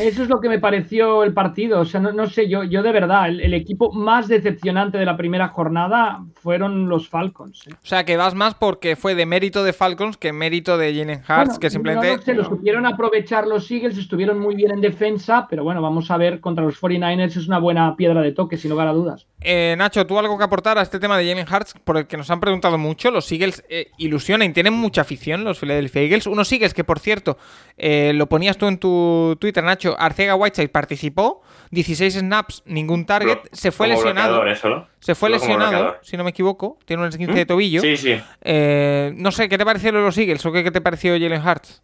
[0.00, 1.80] Eso es lo que me pareció el partido.
[1.80, 5.48] O sea, no, sé, yo, yo de verdad, el, equipo más decepcionante de la primera
[5.48, 7.66] jornada fueron los Falcons.
[7.68, 7.74] ¿eh?
[7.74, 11.22] O sea, que vas más porque fue de mérito de Falcons que mérito de Jalen
[11.28, 12.16] Hurts, que simplemente...
[12.16, 16.10] No, se lo supieron aprovechar los Eagles, estuvieron muy bien en defensa, pero bueno, vamos
[16.10, 19.26] a ver, contra los 49ers es una buena piedra de toque, sin lugar a dudas.
[19.40, 21.74] Eh, Nacho, ¿tú algo que aportar a este tema de Jalen Hurts?
[21.84, 23.64] Por el que nos han preguntado mucho, los Eagles
[23.98, 26.26] ilusionan, tienen mucha afición, los Philadelphia Eagles.
[26.26, 27.38] Unos Eagles que, por cierto,
[27.76, 29.96] eh, lo ponías tú en tu Twitter, Nacho.
[29.98, 34.42] Arcega Whiteside participó, 16 snaps, ningún target, se fue lesionado.
[35.00, 36.78] Se fue lesionado, si no me equivoco.
[36.84, 37.48] Tiene un esguince de ¿Mm?
[37.48, 37.80] tobillo.
[37.80, 38.20] Sí, sí.
[38.42, 41.82] Eh, no sé, ¿qué te pareció los Eagles o qué, te pareció Jalen Hurts?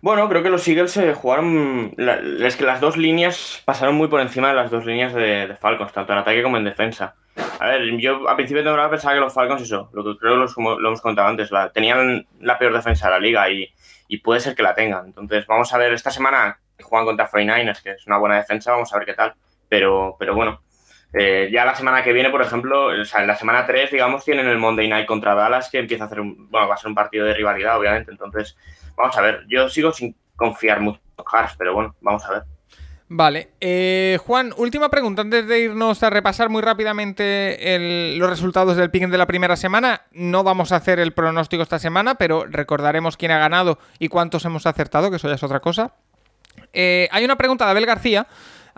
[0.00, 1.94] Bueno, creo que los Eagles se jugaron.
[1.96, 5.92] es que las dos líneas pasaron muy por encima de las dos líneas de, Falcons,
[5.92, 7.14] tanto en ataque como en defensa.
[7.60, 10.36] A ver, yo a principio de temporada pensaba que los Falcons, eso, lo que creo
[10.36, 10.46] lo,
[10.78, 13.68] lo hemos contado antes, la, tenían la peor defensa de la liga y,
[14.08, 15.06] y puede ser que la tengan.
[15.06, 18.92] Entonces, vamos a ver esta semana juegan contra 49ers, que es una buena defensa, vamos
[18.92, 19.34] a ver qué tal.
[19.68, 20.62] Pero, pero bueno,
[21.12, 24.24] eh, ya la semana que viene, por ejemplo, o sea, en la semana 3, digamos,
[24.24, 26.88] tienen el Monday Night contra Dallas, que empieza a hacer un, bueno, va a ser
[26.88, 28.10] un partido de rivalidad, obviamente.
[28.10, 28.56] Entonces,
[28.96, 29.44] vamos a ver.
[29.48, 32.42] Yo sigo sin confiar mucho en Hars, pero bueno, vamos a ver.
[33.10, 33.48] Vale.
[33.60, 39.08] Eh, Juan, última pregunta antes de irnos a repasar muy rápidamente los resultados del pick
[39.08, 40.02] de la primera semana.
[40.12, 44.44] No vamos a hacer el pronóstico esta semana, pero recordaremos quién ha ganado y cuántos
[44.44, 45.94] hemos acertado, que eso ya es otra cosa.
[46.72, 48.26] Eh, hay una pregunta de Abel García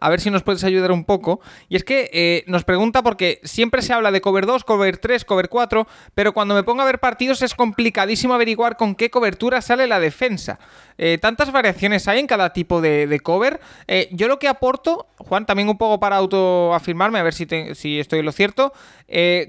[0.01, 1.41] a ver si nos puedes ayudar un poco.
[1.69, 5.25] Y es que eh, nos pregunta porque siempre se habla de cover 2, cover 3,
[5.25, 9.61] cover 4, pero cuando me pongo a ver partidos es complicadísimo averiguar con qué cobertura
[9.61, 10.59] sale la defensa.
[10.97, 13.61] Eh, tantas variaciones hay en cada tipo de, cover.
[13.87, 18.01] Eh, yo lo que aporto, Juan, también un poco para autoafirmarme, a ver si, si
[18.01, 18.73] estoy en lo cierto.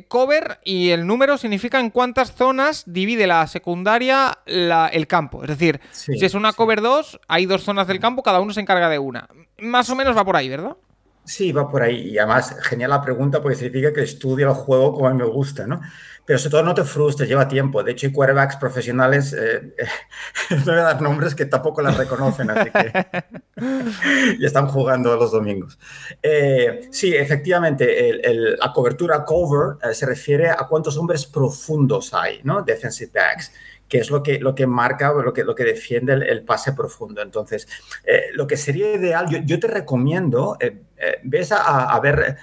[0.08, 5.44] cover y el número significan cuántas zonas divide la secundaria el campo.
[5.44, 8.62] Es decir, si es una cover 2, hay dos zonas del campo, cada uno se
[8.62, 9.28] encarga de una
[9.62, 10.78] más o menos va por ahí, ¿verdad?
[11.24, 12.10] Sí, va por ahí.
[12.10, 15.26] Y además, genial la pregunta porque significa que estudia el juego como a mí me
[15.26, 15.80] gusta, ¿no?
[16.26, 17.84] Pero sobre todo no te frustres, lleva tiempo.
[17.84, 19.76] De hecho, hay quarterbacks profesionales, eh,
[20.50, 22.92] no voy a dar nombres que tampoco las reconocen, así que
[24.40, 25.78] y están jugando los domingos.
[26.22, 28.22] Eh, sí, efectivamente,
[28.58, 32.62] la cobertura cover eh, se refiere a cuántos hombres profundos hay, ¿no?
[32.62, 33.52] Defensive backs
[33.92, 37.22] que es lo que, lo que marca, lo que, lo que defiende el, pase profundo.
[37.22, 37.68] Entonces,
[38.06, 42.38] eh, lo que sería ideal, yo, te recomiendo, eh, Eh, ves a, ver,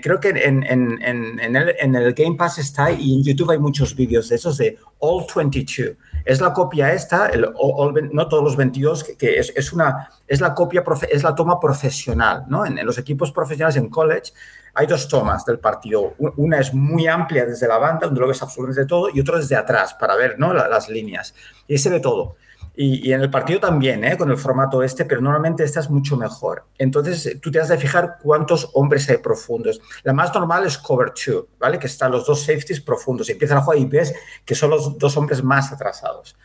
[0.00, 3.58] creo que en, en, en, el, en el Game Pass está y en YouTube hay
[3.58, 5.96] muchos vídeos de esos de All 22.
[6.24, 10.40] Es la copia esta, el, all, no todos los 22, que, es, es, una, es
[10.40, 12.64] la copia, es la toma profesional, ¿no?
[12.64, 14.32] En, los equipos profesionales en college
[14.74, 16.14] hay dos tomas del partido.
[16.18, 19.56] Una es muy amplia desde la banda, donde lo ves absolutamente todo, y otra desde
[19.56, 20.52] atrás, para ver ¿no?
[20.52, 21.34] las líneas.
[21.68, 22.36] Y se ve todo.
[22.76, 24.16] Y, y, en el partido también, ¿eh?
[24.16, 26.64] con el formato este, pero normalmente esta es mucho mejor.
[26.76, 29.80] Entonces, tú te has de fijar cuántos hombres hay profundos.
[30.02, 31.78] La más normal es cover two, ¿vale?
[31.78, 33.28] Que están los dos safeties profundos.
[33.28, 34.12] Y empieza la jugada y ves
[34.44, 36.36] que son los dos hombres más atrasados.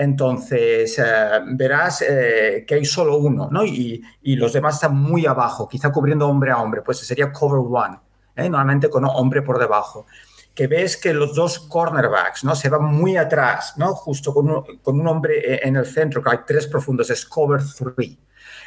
[0.00, 3.64] Entonces, eh, verás eh, que hay solo uno, ¿no?
[3.64, 4.00] Y,
[4.36, 7.98] los demás están muy abajo, quizá cubriendo hombre a hombre, pues sería cover one,
[8.36, 8.48] ¿eh?
[8.48, 10.06] normalmente con hombre por debajo.
[10.54, 12.54] Que ves que los dos cornerbacks, ¿no?
[12.54, 13.94] Se van muy atrás, ¿no?
[13.94, 18.18] Justo con un, con hombre en el centro, que hay tres profundos, es cover three.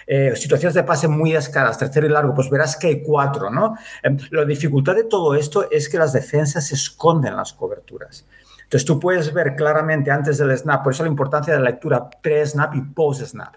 [0.07, 3.77] Eh, situaciones de pase muy escalas, tercero y largo, pues verás que hay cuatro, ¿no?
[4.03, 8.25] Eh, la dificultad de todo esto es que las defensas esconden las coberturas.
[8.71, 12.09] Entonces tú puedes ver claramente antes del snap, por eso la importancia de la lectura
[12.09, 13.55] pre-snap y post-snap.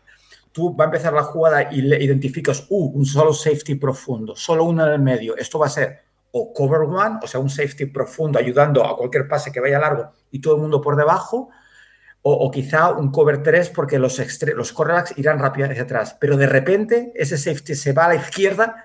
[0.51, 4.65] Tú va a empezar la jugada y le identificas, uh, un solo safety profundo, solo
[4.65, 5.37] uno en el medio.
[5.37, 6.01] Esto va a ser
[6.33, 10.11] o cover one, o sea, un safety profundo ayudando a cualquier pase que vaya largo
[10.33, 11.49] y todo el mundo por debajo,
[12.23, 14.19] o, o quizá un cover 3 porque los,
[14.57, 14.75] los
[15.15, 16.17] irán rápido hacia atrás.
[16.19, 18.84] Pero de repente ese safety se va a la izquierda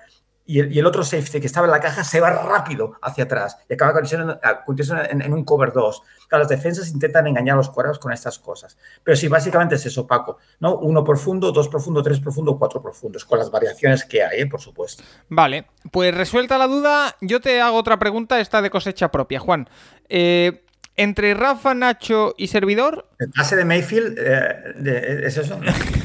[0.50, 3.22] y el, y el, otro safety que estaba en la caja se va rápido hacia
[3.22, 6.02] atrás y acaba convirtiéndose en, en, un cover 2.
[6.26, 8.76] Claro, las defensas intentan engañar a los cuadrados con estas cosas.
[9.04, 10.38] Pero sí, básicamente es eso, Paco.
[10.58, 10.76] ¿no?
[10.78, 14.46] Uno profundo, dos profundo, tres profundo, cuatro profundos, con las variaciones que hay, ¿eh?
[14.48, 15.04] por supuesto.
[15.28, 19.38] Vale, pues resuelta la duda, yo te hago otra pregunta, esta de cosecha propia.
[19.38, 19.68] Juan,
[20.08, 20.64] eh,
[20.96, 23.08] entre Rafa, Nacho y Servidor...
[23.20, 25.60] El pase de Mayfield, eh, de, ¿es eso?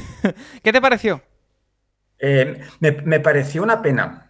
[0.64, 1.24] ¿Qué te pareció?
[2.20, 4.25] Eh, me, me pareció una pena.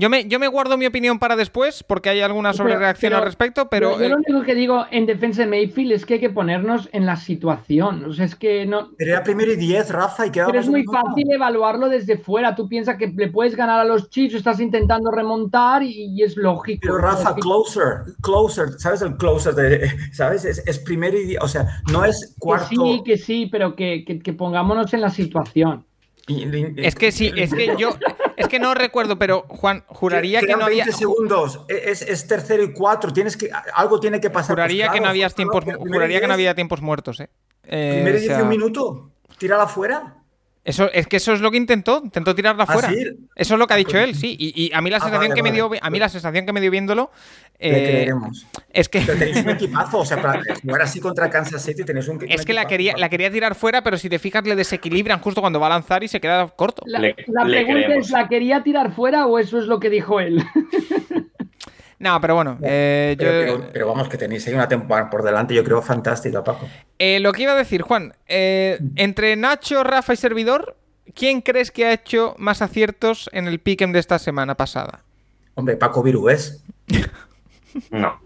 [0.00, 3.68] Yo me, yo me guardo mi opinión para después, porque hay alguna sobrereacción al respecto,
[3.68, 3.98] pero.
[3.98, 6.88] Yo, yo, lo único que digo en defensa de Mayfield es que hay que ponernos
[6.92, 8.06] en la situación.
[8.06, 8.92] O sea, es que no.
[8.96, 11.34] Pero era primero y diez, Rafa, y Pero es muy fácil no.
[11.34, 12.56] evaluarlo desde fuera.
[12.56, 16.34] Tú piensas que le puedes ganar a los Chiefs, estás intentando remontar y, y es
[16.34, 16.80] lógico.
[16.80, 19.54] Pero Rafa, es closer, closer, ¿sabes el closer?
[19.54, 20.46] De, ¿Sabes?
[20.46, 22.70] Es, es primero y diez, o sea, no es cuarto.
[22.70, 25.84] Que sí, que sí, pero que, que, que pongámonos en la situación.
[26.76, 27.90] Es que sí, es que yo.
[28.36, 30.84] Es que no recuerdo, pero Juan, juraría que no había.
[30.84, 33.50] 20 segundos, es, es, tercero y cuatro, tienes que.
[33.74, 34.56] Algo tiene que pasar.
[34.56, 35.64] Juraría pues, claro, que no había tiempos.
[35.64, 37.30] Juraría que no había tiempos muertos, eh.
[37.64, 38.42] eh Primero y o sea...
[38.42, 40.19] un minuto, tírala fuera.
[40.70, 42.88] Eso, es que eso es lo que intentó, intentó tirarla ¿Ah, fuera.
[42.90, 43.04] sí?
[43.36, 44.36] Eso es lo que ha dicho él, sí.
[44.38, 46.46] Y, y a mí la Ah, sensación vale, que me dio, a mí la sensación
[46.46, 47.10] que me dio viéndolo.
[47.58, 48.46] Le eh, creeremos.
[48.72, 52.08] es que Pero tenéis un equipazo, o sea, para jugar así contra Kansas City tenéis
[52.08, 54.56] un, un es que la quería, la quería tirar fuera, pero si te fijas le
[54.56, 56.82] desequilibran justo cuando va a lanzar y se queda corto.
[56.86, 60.20] La, Le- la pregunta es, ¿la quería tirar fuera o eso es lo que dijo
[60.20, 60.42] él?
[62.00, 65.22] No, pero bueno, eh, yo- Pero, pero- pero vamos, que tenéis ahí una temporada por
[65.22, 66.66] delante, yo creo fantástica, Paco.
[66.98, 70.76] eh, lo que iba a decir, Juan, eh, entre Nacho, Rafa y Servidor,
[71.14, 75.04] ¿quién crees que ha hecho más aciertos en el pick'em de esta semana pasada?
[75.54, 76.64] Hombre, Paco Virués.
[77.92, 78.20] No.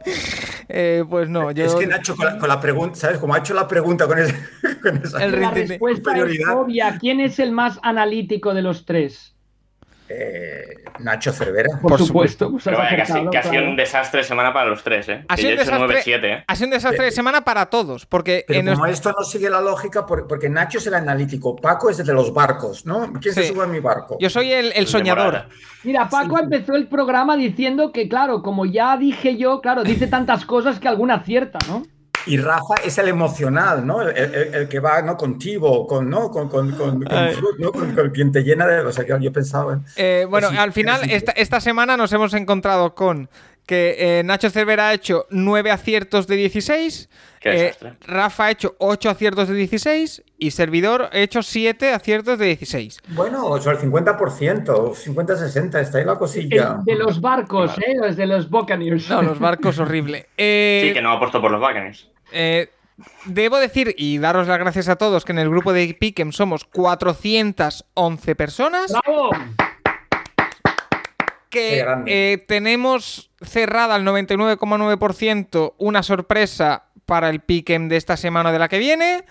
[0.70, 1.66] Eh, pues no, yo.
[1.66, 3.18] Es que Nacho, con la, con la pregunta, ¿sabes?
[3.18, 4.34] Como ha hecho la pregunta con, ese,
[4.82, 6.56] con esa El La respuesta es superioridad.
[6.58, 6.96] obvia.
[6.98, 9.33] ¿Quién es el más analítico de los tres?
[10.08, 11.78] Eh, Nacho Cervera.
[11.80, 12.50] Por, Por supuesto.
[12.50, 13.70] pues Pero vaya, que ha sido- acertado, que ha sido claro.
[13.70, 15.24] un desastre de semana para los tres, ¿eh?
[15.28, 16.44] Ha sido yo un he hecho desastre, 9-7, ¿eh?
[16.46, 19.24] ha sido un desastre de semana para todos, porque Pero en como nuestro- esto no
[19.24, 22.84] sigue la lógica, por- porque Nacho es el analítico, Paco es el de los barcos,
[22.86, 23.12] ¿no?
[23.20, 24.18] ¿Quién se sube a mi barco?
[24.20, 25.46] yo soy el, soñador.
[25.84, 30.44] Mira, Paco empezó el programa diciendo que, claro, como ya dije yo, claro, dice tantas
[30.46, 31.84] cosas que alguna acierta, ¿no?
[32.26, 34.00] Y Rafa es el emocional, ¿no?
[34.02, 35.16] El, el- el que va ¿no?
[35.16, 36.30] contigo, con, ¿no?
[36.30, 37.72] Con, con, con, ¿no?
[37.72, 38.80] Con- con quien te llena de...
[38.80, 39.74] O sea, que yo pensaba...
[39.74, 43.28] en- Eh, bueno, Sí, al final, esta, esta semana nos hemos encontrado con
[43.66, 47.08] que eh, Nacho Cervera ha hecho 9 aciertos de 16,
[47.40, 47.94] Qué eh, desastre.
[48.06, 52.98] Rafa ha hecho 8 aciertos de 16 y Servidor ha hecho 7 aciertos de 16.
[53.08, 56.76] Bueno, o sea, el 50%, 50-60, está ahí la cosilla.
[56.80, 57.94] El de los barcos, ¿eh?
[58.00, 59.08] Los de los Buccaneers.
[59.08, 60.26] No, los barcos horrible.
[60.36, 62.10] Eh, Sí, que no ha puesto por los Buccaneers.
[62.34, 62.70] Eh,
[63.24, 66.64] debo decir y daros las gracias a todos que en el grupo de Pick'em somos
[66.64, 68.92] 411 personas.
[68.92, 69.30] ¡Bravo!
[71.50, 78.52] Que eh, tenemos cerrada al 99,9% una sorpresa para el pick'em de esta semana o
[78.52, 79.24] de la que viene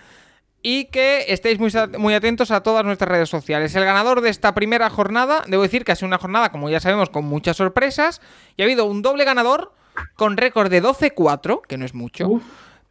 [0.62, 3.74] y que estéis muy, muy atentos a todas nuestras redes sociales.
[3.74, 6.80] El ganador de esta primera jornada, debo decir que ha sido una jornada, como ya
[6.80, 8.22] sabemos, con muchas sorpresas
[8.56, 9.72] y ha habido un doble ganador
[10.16, 12.42] con récord de 12-4, que no es mucho, Uf.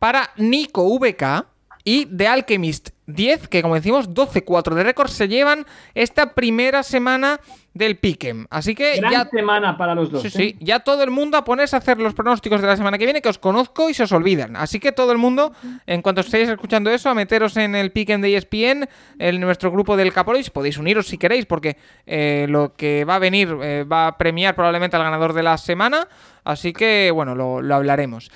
[0.04, 1.48] Para Nico VK
[1.86, 7.40] y The Alchemist 10, que como decimos, 12-4 de récord se llevan esta primera semana
[7.74, 8.46] del Piquem.
[8.50, 10.22] Así que Gran ya semana para los dos.
[10.22, 10.32] Sí, ¿eh?
[10.32, 13.06] sí, ya todo el mundo a ponerse a hacer los pronósticos de la semana que
[13.06, 14.56] viene, que os conozco y se os olvidan.
[14.56, 15.54] Así que todo el mundo,
[15.88, 18.88] en cuanto estéis escuchando eso, a meteros en el Piquen de ESPN,
[19.20, 23.20] en nuestro grupo del Capolis, podéis uniros si queréis, porque eh, lo que va a
[23.20, 26.08] venir eh, va a premiar probablemente al ganador de la semana.
[26.44, 28.30] Así que, bueno, lo, lo hablaremos.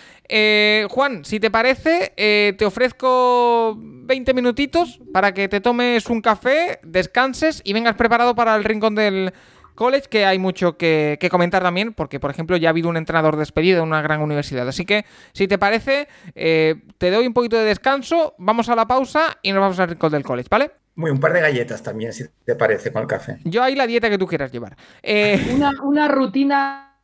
[0.90, 2.14] Juan, si te parece,
[2.58, 8.56] te ofrezco 20 minutitos para que te tomes un café, descanses y vengas preparado para
[8.56, 9.32] el rincón del
[9.76, 12.98] college, que hay mucho que, que comentar también, porque, por ejemplo, ya ha habido un
[12.98, 14.68] entrenador despedido en una gran universidad.
[14.68, 18.88] Así que, si te parece, eh, te doy un poquito de descanso, vamos a la
[18.88, 20.72] pausa y nos vamos al rincón del college, ¿vale?
[20.96, 23.38] Muy, un par de galletas también, si te parece, con el café.
[23.44, 24.76] Yo ahí la dieta que tú quieras llevar.
[25.04, 26.96] Eh, Una, una rutina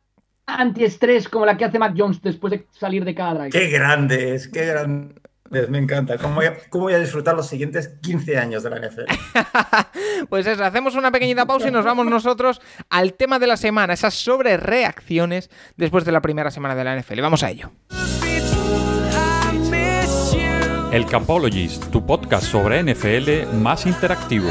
[0.46, 3.50] antiestrés como la que hace Mac Jones después de salir de cada drive.
[3.50, 5.23] Qué grandes, qué grandes.
[5.50, 6.16] Me encanta.
[6.18, 9.02] ¿Cómo voy, a, cómo voy a disfrutar los siguientes 15 años de la NFL?
[10.28, 13.92] Pues eso, hacemos una pequeñita pausa y nos vamos nosotros al tema de la semana,
[13.92, 17.20] esas sobrereacciones después de la primera semana de la NFL.
[17.20, 17.70] Vamos a ello.
[20.92, 24.48] El Capologist, tu podcast sobre NFL más interactivo.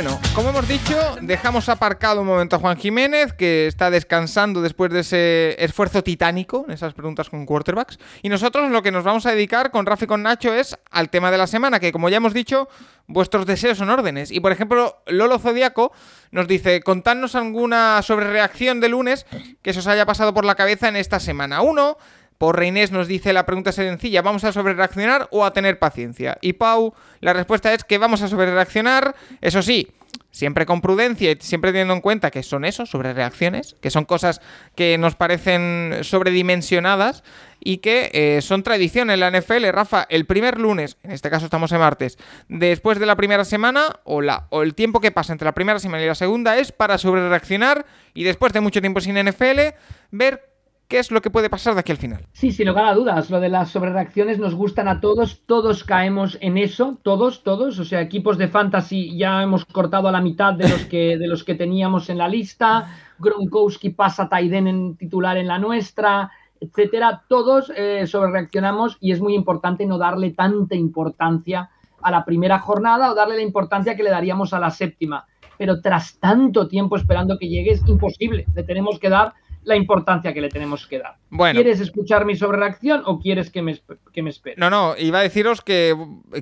[0.00, 4.92] Bueno, como hemos dicho, dejamos aparcado un momento a Juan Jiménez, que está descansando después
[4.92, 7.98] de ese esfuerzo titánico en esas preguntas con quarterbacks.
[8.22, 11.10] Y nosotros lo que nos vamos a dedicar con Rafa y con Nacho es al
[11.10, 12.68] tema de la semana, que como ya hemos dicho,
[13.08, 14.30] vuestros deseos son órdenes.
[14.30, 15.90] Y por ejemplo, Lolo Zodiaco
[16.30, 19.26] nos dice, contadnos alguna sobrereacción de lunes
[19.62, 21.60] que se os haya pasado por la cabeza en esta semana.
[21.60, 21.98] Uno,
[22.38, 26.38] por Reinés nos dice la pregunta sencilla, ¿vamos a sobrereaccionar o a tener paciencia?
[26.40, 29.88] Y Pau, la respuesta es que vamos a sobrereaccionar, eso sí,
[30.30, 34.40] siempre con prudencia y siempre teniendo en cuenta que son eso, sobrereacciones, que son cosas
[34.76, 37.24] que nos parecen sobredimensionadas
[37.58, 39.66] y que eh, son tradición en la NFL.
[39.72, 43.98] Rafa, el primer lunes, en este caso estamos en martes, después de la primera semana
[44.04, 46.70] o, la, o el tiempo que pasa entre la primera semana y la segunda es
[46.70, 47.84] para sobrereaccionar
[48.14, 49.74] y después de mucho tiempo sin NFL,
[50.12, 50.48] ver
[50.88, 52.26] qué es lo que puede pasar de aquí al final.
[52.32, 56.38] Sí, sin lugar a dudas, lo de las sobrereacciones nos gustan a todos, todos caemos
[56.40, 60.54] en eso, todos, todos, o sea, equipos de fantasy ya hemos cortado a la mitad
[60.54, 62.88] de los que, de los que teníamos en la lista,
[63.18, 69.34] Gronkowski pasa Taiden en titular en la nuestra, etcétera, todos eh, sobrereaccionamos y es muy
[69.34, 71.70] importante no darle tanta importancia
[72.00, 75.26] a la primera jornada o darle la importancia que le daríamos a la séptima,
[75.58, 79.34] pero tras tanto tiempo esperando que llegue es imposible, le tenemos que dar
[79.68, 81.18] la importancia que le tenemos que dar.
[81.28, 81.60] Bueno.
[81.60, 83.78] ¿Quieres escuchar mi sobrereacción o quieres que me,
[84.12, 84.56] que me espere?
[84.58, 85.94] No, no, iba a deciros que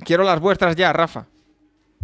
[0.04, 1.26] quiero las vuestras ya, Rafa.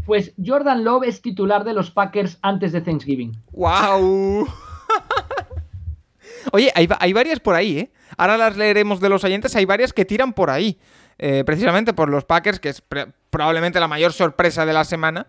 [0.04, 3.36] Pues Jordan Love es titular de los Packers antes de Thanksgiving.
[3.52, 4.48] ¡Wow!
[6.52, 7.92] Oye, hay, hay, varias por ahí, ¿eh?
[8.16, 10.76] Ahora las leeremos de los oyentes, hay varias que tiran por ahí.
[11.18, 12.82] Eh, precisamente por los Packers, que es
[13.30, 15.28] probablemente la mayor sorpresa de la semana.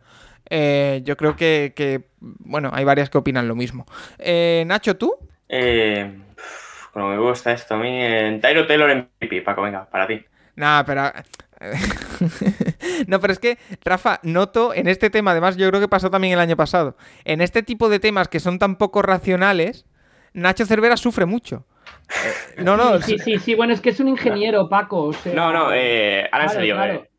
[0.50, 3.86] Eh, yo creo que, que, bueno, hay varias que opinan lo mismo.
[4.18, 5.14] Eh, Nacho, ¿tú?
[5.50, 6.12] Eh,
[6.92, 10.24] como me gusta esto a mí, en Tyro Taylor MVP, Paco, venga, para ti.
[10.56, 11.12] Nada, pero...
[13.08, 16.34] no, pero es que, Rafa, noto en este tema, además yo creo que pasó también
[16.34, 19.86] el año pasado, en este tipo de temas que son tan poco racionales,
[20.34, 21.66] Nacho Cervera sufre mucho.
[22.58, 23.02] Eh, no, no.
[23.02, 25.06] Sí, sí, sí, bueno, es que es un ingeniero, Paco.
[25.06, 26.76] O sea, no, no, eh, ahora en serio.
[26.76, 26.94] claro.
[26.94, 27.10] Eh,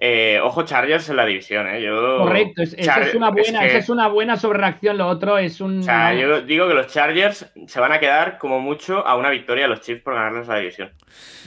[0.00, 1.80] eh, ojo Chargers en la división, ¿eh?
[1.80, 2.18] Yo...
[2.18, 3.66] Correcto, es, esa, es una buena, es que...
[3.66, 5.80] esa es una buena sobrereacción, lo otro es un...
[5.80, 9.30] O sea, yo digo que los Chargers se van a quedar como mucho a una
[9.30, 10.90] victoria a los Chiefs por ganarles la división.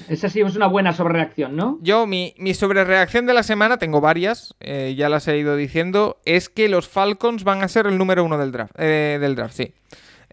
[0.07, 1.77] Esa sí es una buena sobrereacción, ¿no?
[1.81, 6.17] Yo, mi, mi sobrereacción de la semana, tengo varias, eh, ya las he ido diciendo,
[6.23, 9.55] es que los Falcons van a ser el número uno del draft, eh, del draft
[9.55, 9.73] sí.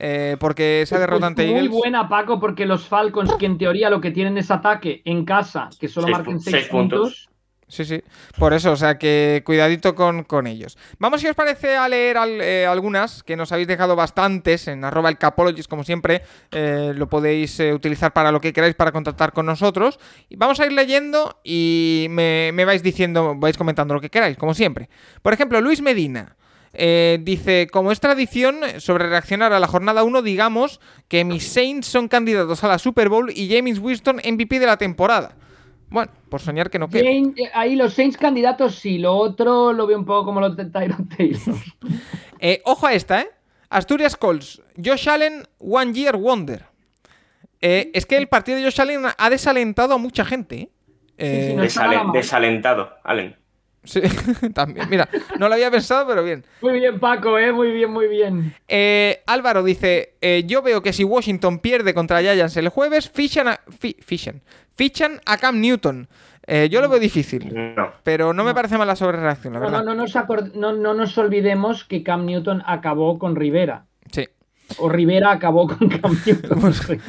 [0.01, 1.71] Eh, porque esa pues, derrota ante muy Eagles.
[1.71, 5.25] Muy buena, Paco, porque los Falcons, que en teoría lo que tienen es ataque en
[5.25, 7.01] casa, que solo seis, marquen 6 seis puntos.
[7.01, 7.29] puntos.
[7.69, 8.03] Sí, sí.
[8.39, 10.79] Por eso, o sea que cuidadito con, con ellos.
[10.99, 14.85] Vamos, si os parece, a leer al, eh, algunas, que nos habéis dejado bastantes en
[14.85, 16.23] arroba el capologist, como siempre.
[16.51, 20.01] Eh, lo podéis eh, utilizar para lo que queráis para contactar con nosotros.
[20.31, 24.39] Y vamos a ir leyendo y me, me vais diciendo, vais comentando lo que queráis,
[24.39, 24.89] como siempre.
[25.21, 26.37] Por ejemplo, Luis Medina.
[26.75, 31.87] Eh, dice, como es tradición sobre reaccionar a la jornada 1, digamos que mis Saints
[31.87, 35.37] son candidatos a la Super Bowl y James Winston MVP de la temporada.
[35.91, 37.05] Bueno, por soñar que no quede.
[37.05, 40.67] Jane, ahí los Saints candidatos sí, lo otro lo veo un poco como los de
[40.67, 41.41] Tyron Taylor.
[42.39, 43.31] eh, ojo a esta, ¿eh?
[43.71, 46.65] Asturias Colts, Josh Allen, One Year Wonder.
[47.61, 50.71] Eh, es que el partido de Josh Allen ha desalentado a mucha gente.
[51.17, 51.41] ¿eh?
[51.43, 53.37] Sí, sí, no Desalen desalentado, Allen.
[53.89, 54.01] Sí,
[54.55, 54.87] también.
[54.91, 55.09] Mira,
[55.39, 56.45] no lo había pensado, pero bien.
[56.61, 57.53] Muy bien, Paco, ¿eh?
[57.53, 58.55] Muy bien, muy bien.
[58.69, 63.49] Eh, Álvaro dice: eh, Yo veo que si Washington pierde contra Giants el jueves, fichan
[63.49, 64.43] a, fi- fichan,
[64.75, 66.07] fichan a Cam Newton.
[66.47, 67.93] Eh, yo lo veo difícil, No.
[68.03, 69.85] pero no me parece mala sobrereacción, la No, verdad.
[69.85, 73.85] no, no, nos no nos olvidemos que Cam Newton acabó con Rivera.
[74.77, 76.61] O Rivera acabó con Cam Newton.
[76.61, 77.01] No sé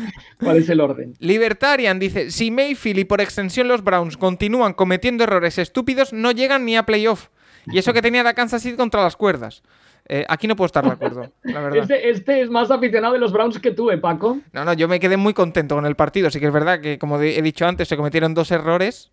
[0.42, 1.14] ¿Cuál es el orden?
[1.20, 6.66] Libertarian dice: Si Mayfield y por extensión los Browns continúan cometiendo errores estúpidos, no llegan
[6.66, 7.28] ni a playoff.
[7.68, 9.62] Y eso que tenía la Kansas City contra las cuerdas.
[10.08, 11.84] Eh, aquí no puedo estar de acuerdo, la verdad.
[11.84, 14.40] Este, este es más aficionado de los Browns que tú, ¿eh, Paco?
[14.54, 16.32] No, no, yo me quedé muy contento con el partido.
[16.32, 19.12] Sí que es verdad que, como he dicho antes, se cometieron dos errores.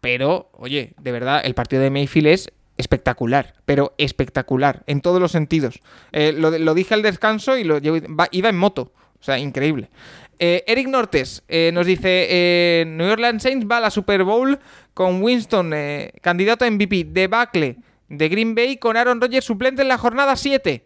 [0.00, 3.54] Pero, oye, de verdad, el partido de Mayfield es espectacular.
[3.66, 5.80] Pero espectacular, en todos los sentidos.
[6.12, 8.00] Eh, lo, dije al descanso y lo llevo-
[8.30, 8.92] iba en moto.
[9.20, 9.90] O sea, increíble.
[10.38, 14.58] Eh, Eric Nortes eh, nos dice: New Orleans Saints va a la Super Bowl
[14.94, 15.72] con Winston,
[16.22, 17.76] candidato a MVP, debacle
[18.08, 20.84] de Green Bay con Aaron Rodgers suplente en la jornada 7.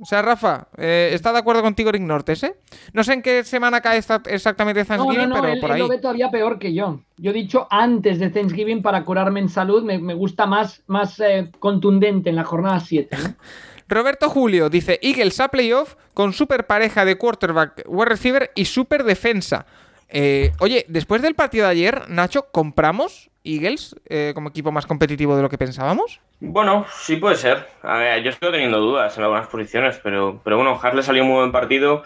[0.00, 2.54] O sea, Rafa, eh, está de acuerdo contigo Eric Nortes, ¿eh?
[2.92, 5.74] No sé en qué semana cae esta- exactamente Thanksgiving, no, no, pero él, por él
[5.76, 5.80] ahí.
[5.82, 7.00] lo ve todavía peor que yo.
[7.16, 11.18] Yo he dicho antes de Thanksgiving para curarme en salud, me, me gusta más, más
[11.20, 13.16] eh, contundente en la jornada 7.
[13.16, 13.34] ¿no?
[13.88, 19.02] Roberto Julio dice: Eagles a playoff con super pareja de quarterback, wide receiver y super
[19.04, 19.64] defensa.
[20.08, 25.36] Eh, oye, después del partido de ayer, Nacho, ¿compramos Eagles eh, como equipo más competitivo
[25.36, 26.20] de lo que pensábamos?
[26.40, 27.66] Bueno, sí puede ser.
[27.82, 31.28] A ver, yo estoy teniendo dudas en algunas posiciones, pero, pero bueno, Harley salió un
[31.28, 32.02] muy buen partido.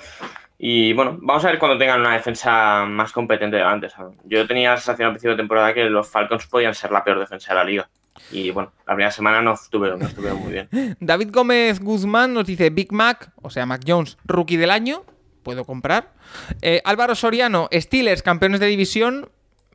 [0.59, 3.89] Y bueno, vamos a ver cuando tengan una defensa más competente delante.
[3.91, 4.17] ¿sabes?
[4.25, 7.19] Yo tenía la sensación al principio de temporada que los Falcons podían ser la peor
[7.19, 7.89] defensa de la liga.
[8.31, 10.69] Y bueno, la primera semana no estuvieron, no estuvieron muy bien.
[11.01, 15.05] David Gómez Guzmán nos dice Big Mac, o sea, Mac Jones, rookie del año.
[15.43, 16.11] Puedo comprar.
[16.61, 19.29] Eh, Álvaro Soriano, Steelers, campeones de división.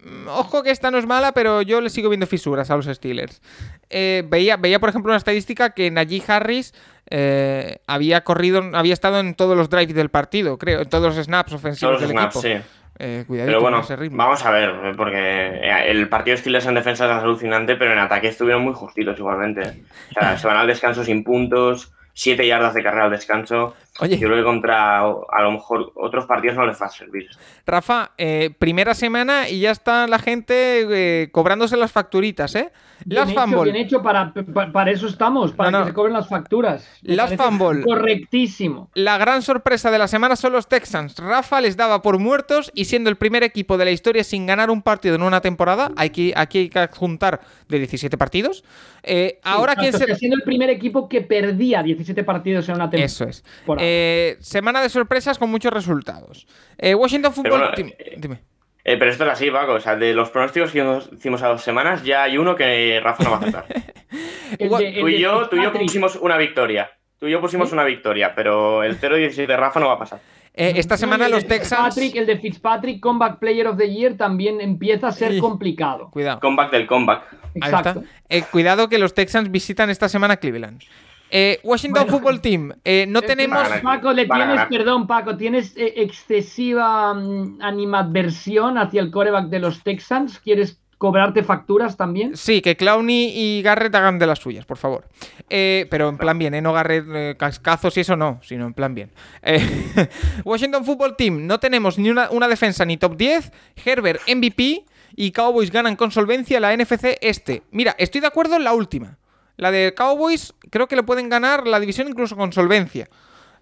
[0.03, 2.85] Mm, Ojo que esta no es mala, pero yo le sigo viendo fisuras a los
[2.85, 3.41] Steelers.
[3.89, 6.73] Eh, veía, veía, por ejemplo, una estadística que Najee Harris
[7.09, 11.25] eh, había corrido, había estado en todos los drives del partido, creo, en todos los
[11.25, 12.61] snaps ofensivos Todos los del snaps, equipo.
[12.61, 12.73] sí.
[12.99, 14.17] Eh, Pero bueno, con ese ritmo.
[14.17, 18.27] vamos a ver, porque el partido de Steelers en defensa es alucinante, pero en ataque
[18.29, 19.83] estuvieron muy justitos igualmente.
[20.09, 23.75] O sea, se van al descanso sin puntos, siete yardas de carrera al descanso.
[23.99, 24.17] Oye.
[24.17, 27.27] Yo creo que contra a lo mejor otros partidos no les va a servir.
[27.65, 30.85] Rafa, eh, primera semana y ya está la gente
[31.23, 32.71] eh, cobrándose las facturitas, ¿eh?
[33.05, 33.71] Las Bien hecho, fumble.
[33.71, 35.85] bien hecho, para, pa- para eso estamos, para No, no.
[35.85, 36.87] que se cobren las facturas.
[37.03, 37.83] Me Las fumble.
[37.83, 38.89] Correctísimo.
[38.95, 41.15] La gran sorpresa de la semana son los Texans.
[41.17, 44.69] Rafa les daba por muertos y siendo el primer equipo de la historia sin ganar
[44.71, 48.63] un partido en una temporada, hay que, aquí hay que adjuntar de 17 partidos.
[49.03, 50.19] eh, ahora Sí, quién exacto, se...
[50.19, 53.05] siendo el primer equipo que perdía 17 partidos en una temporada.
[53.05, 53.43] Eso es.
[53.65, 53.86] Por ahora.
[53.87, 56.45] Eh, semana de sorpresas con muchos resultados.
[56.77, 57.91] Eh, Washington Football bueno, Team.
[57.97, 58.41] eh, Dime.
[58.83, 59.73] Eh, pero esto es así, Paco.
[59.73, 60.79] O sea, de los pronósticos que
[61.17, 63.65] hicimos- a dos semanas, ya hay uno que Rafa no va a aceptar.
[64.57, 66.89] Tú, y yo, tú y yo pusimos una victoria.
[67.19, 70.19] Tú y yo pusimos una victoria, pero el 0-17 de Rafa no va a pasar.
[70.53, 71.93] Eh, esta semana los Texans.
[71.95, 75.39] Fitzpatrick, el de Fitzpatrick, Comeback Player of the Year, también empieza a ser Sí.
[75.39, 76.09] complicado.
[76.09, 76.39] Cuidado.
[76.39, 77.23] Comeback del comeback.
[77.33, 77.89] Ahí Exacto.
[77.89, 78.01] está.
[78.29, 80.81] Eh, cuidado que los Texans visitan esta semana Cleveland.
[81.29, 82.17] Eh, Washington Bueno.
[82.17, 82.73] Football Team.
[82.83, 83.67] eh, no tenemos.
[83.83, 84.69] Paco, le tienes, ganar.
[84.69, 90.39] perdón, Paco, tienes eh, excesiva mm, animadversión hacia el coreback de los Texans.
[90.39, 92.35] ¿Quieres cobrarte facturas también?
[92.35, 95.05] Sí, que Clowney y Garrett hagan de las suyas, por favor.
[95.49, 96.61] Eh, pero en plan bien, ¿eh?
[96.61, 99.11] No Garrett eh, cascazos y eso no, sino en plan bien.
[99.43, 100.09] Eh,
[100.45, 103.51] Washington Football Team, no tenemos ni una, una defensa ni top 10.
[103.85, 104.85] Herbert MVP
[105.15, 107.63] y Cowboys ganan con solvencia la NFC este.
[107.71, 109.17] Mira, estoy de acuerdo en la última.
[109.57, 113.09] La de Cowboys creo que le pueden ganar la división incluso con solvencia.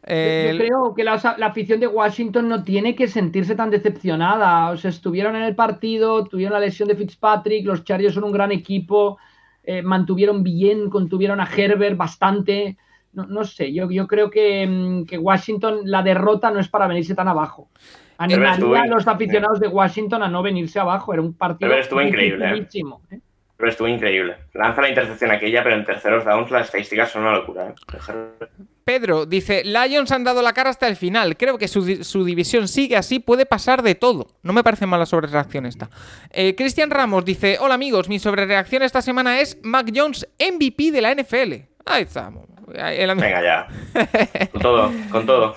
[0.08, 4.70] Eh, Yo creo que la, la afición de Washington no tiene que sentirse tan decepcionada.
[4.70, 8.32] O sea, estuvieron en el partido, tuvieron la lesión de Fitzpatrick, los Chargers son un
[8.32, 9.18] gran equipo,
[9.64, 12.78] eh, mantuvieron bien, contuvieron a Herbert bastante.
[13.14, 16.88] No, no sé, yo, yo creo que, mm, que Washington, la derrota no es para
[16.88, 17.70] venirse tan abajo.
[18.18, 21.14] Animaría a los aficionados de Washington a no venirse abajo.
[21.14, 22.68] Era un partido Herbert estuvo increíble,
[23.12, 23.20] ¿eh?
[23.58, 24.36] Pero estuvo increíble.
[24.54, 27.68] Lanza la intercepción aquella, pero en terceros downs las estadísticas son una locura.
[27.70, 28.46] ¿eh?
[28.84, 31.38] Pedro dice, Lions han dado la cara hasta el final.
[31.38, 34.28] Creo que su, di- su división sigue así, puede pasar de todo.
[34.44, 35.90] No me parece mala sobrereacción esta.
[36.32, 41.02] Eh, Cristian Ramos dice, hola amigos, mi sobrereacción esta semana es Mac Jones MVP de
[41.02, 41.54] la NFL.
[41.86, 42.46] Ahí estamos.
[42.76, 43.68] El Venga ya.
[44.52, 45.56] Con todo, con todo.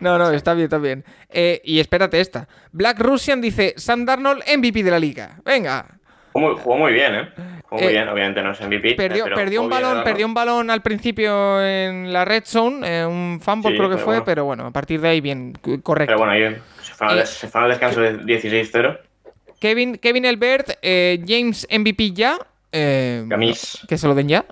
[0.00, 1.04] No, no, está bien, está bien.
[1.28, 2.48] Eh, y espérate esta.
[2.72, 5.38] Black Russian dice, Sam Darnold MVP de la liga.
[5.44, 5.98] Venga.
[6.36, 7.28] Jugó muy, jugó muy bien, ¿eh?
[7.68, 8.94] Jugó muy Eh, bien, obviamente no es MVP.
[8.94, 13.06] Perdió, pero perdió un balón, perdió un balón al principio en la red zone, eh,
[13.06, 14.24] un fumble Sí, creo que fue, bueno.
[14.24, 16.14] pero bueno, a partir de ahí bien, correcto.
[16.14, 18.98] Pero bueno, ahí se fueron al, Eh, se fueron al descanso de 16-0.
[19.58, 22.36] Kevin, Kevin Elbert, eh, James MVP ya.
[22.72, 23.78] Eh, Yamis.
[23.88, 24.44] que se lo den ya.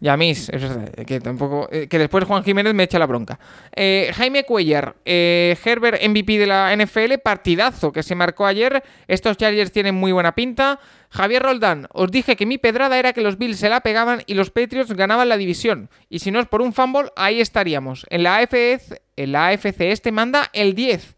[0.00, 0.66] Yamis, eso
[0.96, 1.66] es, que tampoco.
[1.72, 3.38] eh, que después Juan Jiménez me echa la bronca.
[3.74, 8.82] Eh, Jaime Cuellar, eh, Herbert MVP de la NFL, partidazo que se marcó ayer.
[9.08, 10.78] Estos Chargers tienen muy buena pinta.
[11.14, 14.34] Javier Roldán, os dije que mi pedrada era que los Bills se la pegaban y
[14.34, 15.88] los Patriots ganaban la división.
[16.08, 18.04] Y si no es por un fumble, ahí estaríamos.
[18.10, 21.14] En la AFC, en la AFC este manda el 10.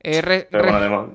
[0.00, 1.14] Eh, re- Pero bueno,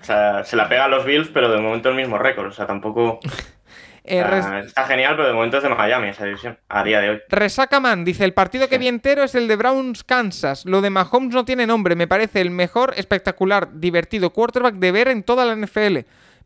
[0.00, 2.46] o sea, se la pega a los Bills, pero de momento el mismo récord.
[2.46, 3.18] O sea, tampoco.
[4.04, 6.84] eh, o res- sea, está genial, pero de momento es de Miami esa división, a
[6.84, 7.20] día de hoy.
[7.28, 10.64] Resaca Man dice: El partido que vi entero es el de Browns Kansas.
[10.66, 11.96] Lo de Mahomes no tiene nombre.
[11.96, 15.98] Me parece el mejor, espectacular, divertido quarterback de ver en toda la NFL.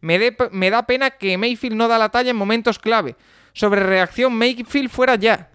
[0.03, 3.17] Me, de- me da pena que Mayfield no da la talla en momentos clave.
[3.55, 5.49] Sobre reacción, Mayfield fuera ya.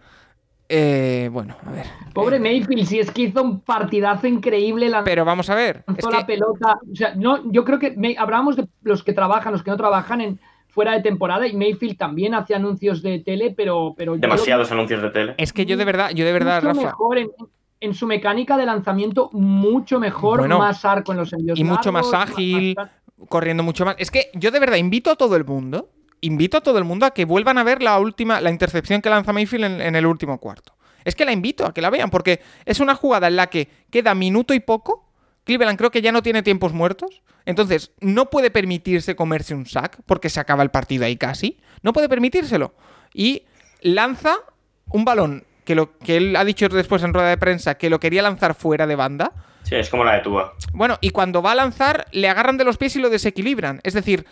[0.70, 1.86] Eh, bueno, a ver.
[2.14, 5.84] Pobre Mayfield, si es que hizo un partidazo increíble, lanzó Pero vamos a ver.
[5.96, 6.78] Es la que, pelota.
[6.92, 9.78] O sea, no, yo creo que May- hablábamos de los que trabajan, los que no
[9.78, 13.94] trabajan en fuera de temporada, y Mayfield también hace anuncios de tele, pero.
[13.98, 15.36] pero yo Demasiados anuncios de tele.
[15.38, 16.82] es que yo de verdad, yo de verdad, mucho Rafa.
[16.88, 17.30] mejor en,
[17.80, 21.92] en su mecánica de lanzamiento, mucho mejor, Bueno, más arco en los envíos y mucho
[21.94, 22.74] más ágil.
[22.78, 22.90] más-
[23.30, 23.96] corriendo mucho más.
[24.00, 25.90] Es que yo de verdad invito a todo el mundo,
[26.22, 29.10] invito a todo el mundo a que vuelvan a ver la última, la intercepción que
[29.10, 30.74] lanza Mayfield en, el último cuarto.
[31.04, 33.70] Es que la invito a que la vean, porque es una jugada en la que
[33.90, 35.10] queda minuto y poco.
[35.46, 37.22] Cleveland creo que ya no tiene tiempos muertos.
[37.46, 41.58] Entonces, no puede permitirse comerse un sack, porque se acaba el partido ahí casi.
[41.82, 42.74] No puede permitírselo.
[43.14, 43.44] Y
[43.82, 44.36] lanza
[44.90, 48.02] un balón que, lo, que él ha dicho después en rueda de prensa que lo
[48.02, 49.34] quería lanzar fuera de banda.
[49.68, 50.54] Sí, es como la de Tua.
[50.72, 53.82] Bueno, y cuando va a lanzar, le agarran de los pies y lo desequilibran.
[53.84, 54.26] Es decir,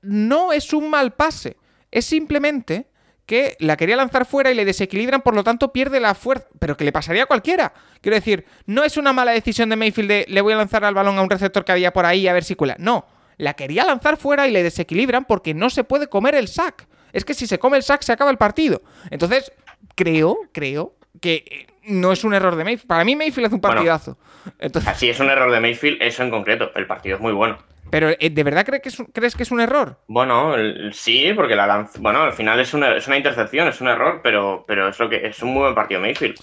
[0.00, 1.56] no es un mal pase.
[1.90, 2.86] Es simplemente
[3.26, 6.46] que la quería lanzar fuera y le desequilibran, por lo tanto pierde la fuerza.
[6.60, 7.72] Pero que le pasaría a cualquiera.
[8.00, 10.94] Quiero decir, no es una mala decisión de Mayfield de le voy a lanzar al
[10.94, 12.76] balón a un receptor que había por ahí a ver si cuela.
[12.78, 13.08] No,
[13.38, 16.86] la quería lanzar fuera y le desequilibran porque no se puede comer el sack.
[17.12, 18.82] Es que si se come el sack se acaba el partido.
[19.10, 19.50] Entonces,
[19.96, 22.86] creo, creo que eh, no es un error de Mayfield.
[22.88, 23.76] Para mí Mayfield hace un Bueno.
[23.76, 24.18] partidazo.
[24.58, 26.70] Entonces, Así es un error de Mayfield, eso en concreto.
[26.74, 27.58] El partido es muy bueno.
[27.90, 30.00] pero eh, ¿de verdad crees que es un, crees que es un error?
[30.08, 33.80] Bueno, el- sí, porque la lanz- Bueno, al final es una, es una intercepción, es
[33.80, 36.36] un error, pero, pero es lo que es un muy buen partido Mayfield.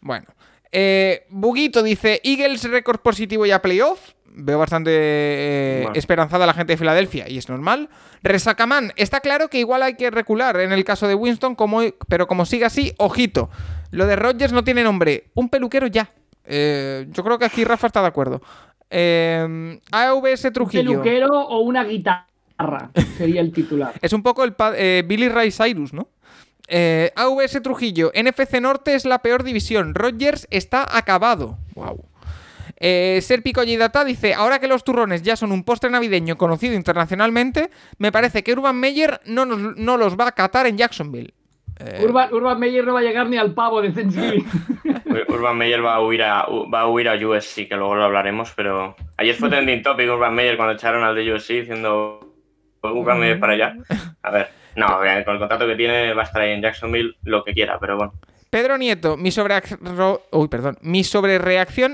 [0.00, 0.26] Bueno.
[0.72, 4.12] Eh, Buguito dice, Eagles récord positivo ya playoff.
[4.38, 5.98] Veo bastante eh, Bueno.
[5.98, 7.88] esperanzada la gente de Filadelfia y es normal.
[8.22, 12.26] Resacaman, está claro que igual hay que recular en el caso de Winston, como, pero
[12.26, 13.48] como siga así, ojito.
[13.90, 15.30] Lo de Rodgers no tiene nombre.
[15.34, 16.10] Un peluquero ya.
[16.44, 18.42] Eh, yo creo que aquí Rafa está de acuerdo.
[18.90, 20.90] Eh, AVS Un Trujillo.
[21.02, 23.94] peluquero o una guitarra sería el titular.
[24.02, 26.08] Es un poco el eh, Billy Ray Cyrus, ¿no?
[26.68, 29.94] Eh, AVS Trujillo, NFC Norte es la peor división.
[29.94, 31.58] Rodgers está acabado.
[31.74, 32.04] Wow.
[32.78, 33.20] Eh,
[33.78, 38.42] Data dice: Ahora que los turrones ya son un postre navideño conocido internacionalmente, me parece
[38.42, 41.32] que Urban Meyer no, nos- no los va a catar en Jacksonville.
[41.78, 44.44] Eh, Urban, Urban Meyer no va a llegar ni al pavo de Thanksgiving.
[45.04, 48.04] Ur- Urban Meyer va a huir a, va a, huir a USC, que luego lo
[48.04, 52.20] hablaremos, pero ayer fue trending topic Urban Meyer cuando echaron al de USC diciendo
[52.82, 53.76] Urban Meyer para allá.
[54.22, 57.44] A ver, no, con el contrato que tiene va a estar ahí en Jacksonville lo
[57.44, 58.12] que quiera, pero bueno.
[58.50, 59.30] Pedro Nieto, mi,
[59.96, 60.78] ro- Uy, perdón.
[60.80, 61.02] mi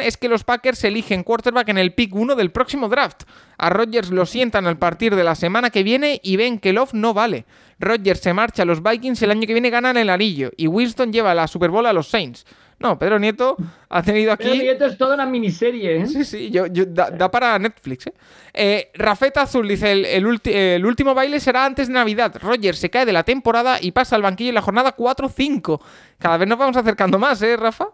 [0.00, 3.22] es que los Packers eligen quarterback en el pick 1 del próximo draft.
[3.58, 6.92] A Rodgers lo sientan al partir de la semana que viene y ven que Love
[6.92, 7.46] no vale.
[7.78, 10.50] Rodgers se marcha a los Vikings el año que viene ganan el anillo.
[10.56, 12.44] Y Winston lleva la Super Bowl a los Saints.
[12.82, 13.56] No, Pedro Nieto
[13.88, 14.50] ha tenido aquí...
[14.58, 16.06] Nieto es toda una miniserie, ¿eh?
[16.06, 18.08] Sí, sí, yo, yo- da, da para Netflix.
[18.08, 18.12] ¿eh?
[18.52, 22.34] Eh, Rafeta Azul dice: el, el ulti- el último baile será antes de Navidad.
[22.42, 25.80] Roger se cae de la temporada y pasa al banquillo en la jornada 4-5.
[26.18, 27.86] Cada vez nos vamos acercando más, ¿eh, Rafa?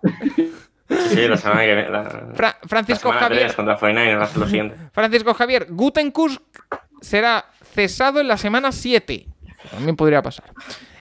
[0.89, 1.91] Sí, la semana que viene.
[1.91, 2.05] La,
[2.35, 3.43] Fra- la Francisco semana Javier.
[3.43, 4.77] 3 contra 49 lo siguiente.
[4.93, 6.41] Francisco Javier, Gutenkusk
[7.03, 7.45] será
[7.75, 9.27] cesado en la semana 7.
[9.71, 10.47] También podría pasar.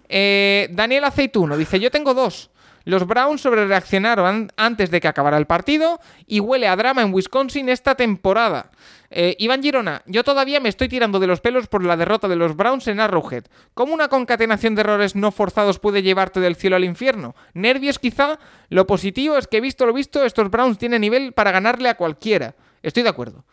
[0.10, 2.50] Eh, Daniel Aceituno dice: Yo tengo dos.
[2.88, 7.14] Los Browns sobrereaccionaron an- antes de que acabara el partido y huele a drama en
[7.14, 8.72] Wisconsin esta temporada.
[9.10, 12.38] Eh, Iván Girona, yo todavía me estoy tirando de los pelos por la derrota de
[12.38, 13.44] los Browns en Arrowhead.
[13.74, 17.36] ¿Cómo una concatenación de errores no forzados puede llevarte del cielo al infierno?
[17.54, 18.40] ¿Nervios quizá?
[18.70, 22.56] Lo positivo es que, visto lo visto, estos Browns tienen nivel para ganarle a cualquiera.
[22.84, 23.44] Estoy de acuerdo.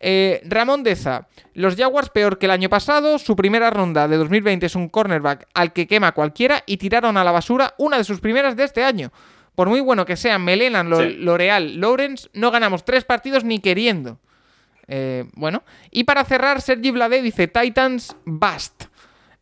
[0.00, 4.66] Eh, Ramón Deza, los Jaguars peor que el año pasado, su primera ronda de 2020
[4.66, 8.20] es un cornerback al que quema cualquiera y tiraron a la basura una de sus
[8.20, 9.12] primeras de este año.
[9.56, 11.16] Por muy bueno que sean Melenan, Sí.
[11.18, 14.20] L'Oreal, Lawrence, no ganamos tres partidos ni queriendo.
[14.86, 18.84] Eh, bueno, y para cerrar, Sergi Vlade dice Titans Bust.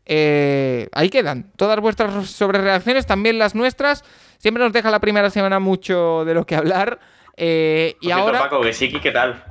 [0.07, 1.53] Eh, ahí quedan.
[1.57, 4.05] Todas vuestras sobrereacciones, también las nuestras.
[4.39, 6.99] Siempre nos deja la primera semana mucho de lo que hablar.
[7.37, 8.45] Y ahora.
[8.45, 9.45] Paco, que sí, ¿qué tal?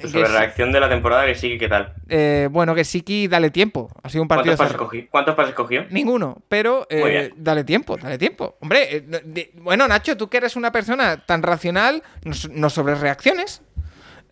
[0.00, 1.94] Tu sobrereacción de la temporada que sí, ¿qué tal?
[2.08, 3.90] Eh, bueno, que Siki, dale tiempo.
[4.02, 4.56] Ha sido un partido.
[4.56, 5.02] ¿Cuántos pases, cogí?
[5.06, 5.86] ¿Cuántos pases cogió?
[5.90, 8.56] Ninguno, pero eh, dale tiempo, dale tiempo.
[8.60, 12.02] Hombre, eh, no- de- bueno, Nacho, tú que eres una persona tan racional,
[12.50, 13.62] no, sobre reacciones.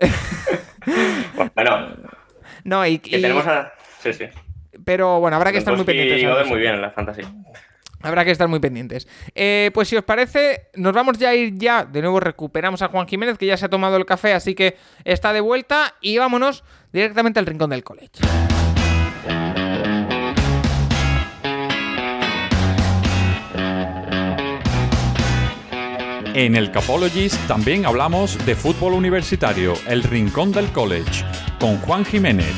[1.54, 1.96] Bueno,
[2.64, 3.72] No, y, que y- tenemos a.
[4.00, 4.24] Sí, sí.
[4.84, 6.46] pero bueno, habrá que estar muy pendientes.
[6.48, 7.22] muy bien en la fantasy.
[8.02, 9.08] Habrá que estar muy pendientes.
[9.34, 11.84] Eh, pues si os parece, nos vamos ya a ir ya.
[11.84, 14.76] De nuevo recuperamos a Juan Jiménez, que ya se ha tomado el café, así que
[15.04, 15.94] está de vuelta.
[16.00, 18.20] Y vámonos directamente al rincón del college.
[26.34, 31.26] En el Capologist también hablamos de fútbol universitario, el rincón del college,
[31.60, 32.54] con Juan Jiménez.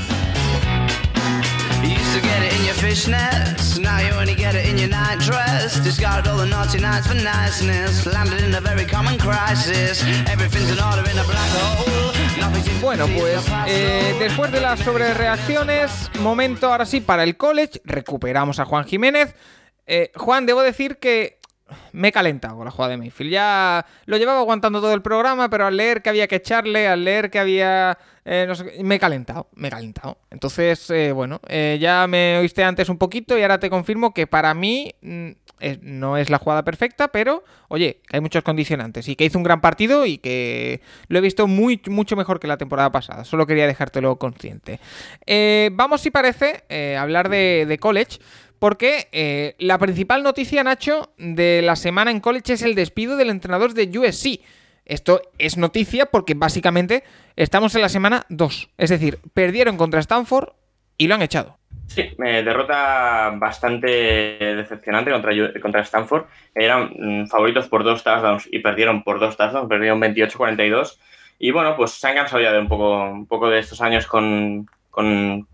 [4.00, 4.88] You used to get it in your fishnets, now you only get it in your
[4.88, 5.84] night dress.
[5.84, 10.02] Discarded all the naughty nights for niceness, landed in a very common crisis.
[10.28, 12.12] Everything's in order in a black hole.
[12.40, 17.80] Nothing's in Bueno, pues eh, después de las sobrereacciones, momento ahora sí para el college.
[17.84, 19.34] Recuperamos a Juan Jiménez.
[19.86, 21.38] Eh, Juan, debo decir que
[21.92, 23.32] me he calentado con la jugada de Mayfield.
[23.32, 27.04] Ya lo llevaba aguantando todo el programa, pero al leer que había que echarle, al
[27.04, 27.98] leer que había...
[28.24, 30.18] eh, no sé me he calentado, me he calentado.
[30.30, 34.26] Entonces, eh, bueno, eh, ya me oíste antes un poquito y ahora te confirmo que
[34.26, 35.30] para mí mm,
[35.82, 39.60] no es la jugada perfecta, pero oye, hay muchos condicionantes y que hizo un gran
[39.60, 43.24] partido y que lo he visto muy, mucho mejor que la temporada pasada.
[43.24, 44.80] Solo quería dejártelo consciente.
[45.26, 48.18] Eh, vamos, si parece, eh, a hablar de, college.
[48.58, 53.74] Porque la principal noticia, Nacho, de la semana en college es el despido del entrenador
[53.74, 54.40] de USC.
[54.84, 57.04] Esto es noticia porque básicamente
[57.36, 58.70] estamos en la semana 2.
[58.76, 60.50] Es decir, perdieron contra Stanford
[60.98, 61.58] y lo han echado.
[61.86, 66.24] Sí, eh, derrota bastante decepcionante contra, contra Stanford.
[66.54, 70.98] Eran mm, favoritos por dos touchdowns y perdieron por dos touchdowns, perdieron 28-42.
[71.38, 74.06] Y bueno, pues se han cansado ya de un poco, un poco de estos años
[74.06, 75.46] con, con,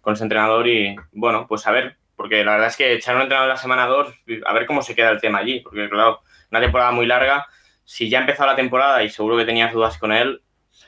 [0.00, 3.22] con ese entrenador y bueno, pues a ver, porque la verdad es que echar un
[3.22, 4.14] entrenador en la semana 2,
[4.46, 7.46] a ver cómo se queda el tema allí, porque claro, una temporada muy larga,
[7.92, 10.40] si ya ha empezado la temporada y seguro que tenías dudas con él,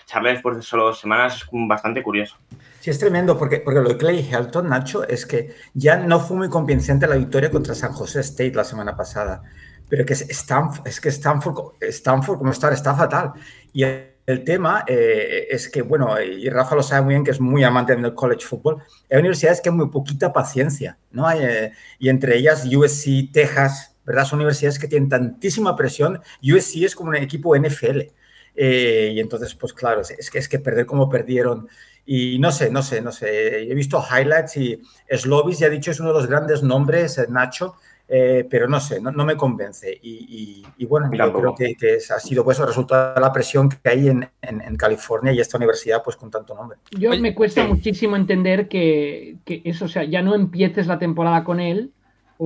[0.05, 2.39] echarle después de solo dos semanas es bastante curioso.
[2.81, 6.39] Sí, es tremendo, porque, porque lo de Clay Helton, Nacho, es que ya no fue
[6.39, 9.43] muy convincente la victoria contra San José State la semana pasada.
[9.90, 13.32] Pero que es Stanford, es que Stanford, Stanford como está, está fatal.
[13.74, 17.40] Y el, tema eh, es que, bueno, y Rafa lo sabe muy bien, que es
[17.40, 21.31] muy amante del college football, hay universidades que hay muy poquita paciencia, ¿no?
[21.31, 24.24] Eh, y entre ellas USC, Texas, ¿verdad?
[24.24, 26.20] Son universidades que tienen tantísima presión.
[26.43, 28.12] USC es como un equipo NFL.
[28.56, 31.68] Eh, y entonces, pues claro, es, es que, es que perder como perdieron.
[32.06, 33.62] Y no sé, no sé, no sé.
[33.62, 37.26] He visto highlights y Slovis ya ha dicho es uno de los grandes nombres, eh,
[37.31, 37.76] Nacho,
[38.06, 39.90] eh, pero no sé, no, no me convence.
[40.02, 43.20] Y, y, y bueno, yo creo que, que es- ha sido pues el resultado de
[43.22, 46.78] la presión que hay en, en- en California y esta universidad pues con tanto nombre.
[46.90, 47.68] Yo Oye, me cuesta sí.
[47.68, 51.93] muchísimo entender que, que eso, o sea, ya no empieces la temporada con él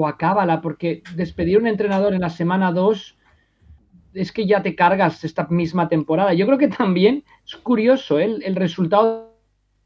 [0.00, 3.16] o acábala, porque despedir a un entrenador en la semana 2
[4.14, 6.32] es que ya te cargas esta misma temporada.
[6.34, 8.24] Yo creo que también es curioso ¿eh?
[8.24, 9.34] el, el resultado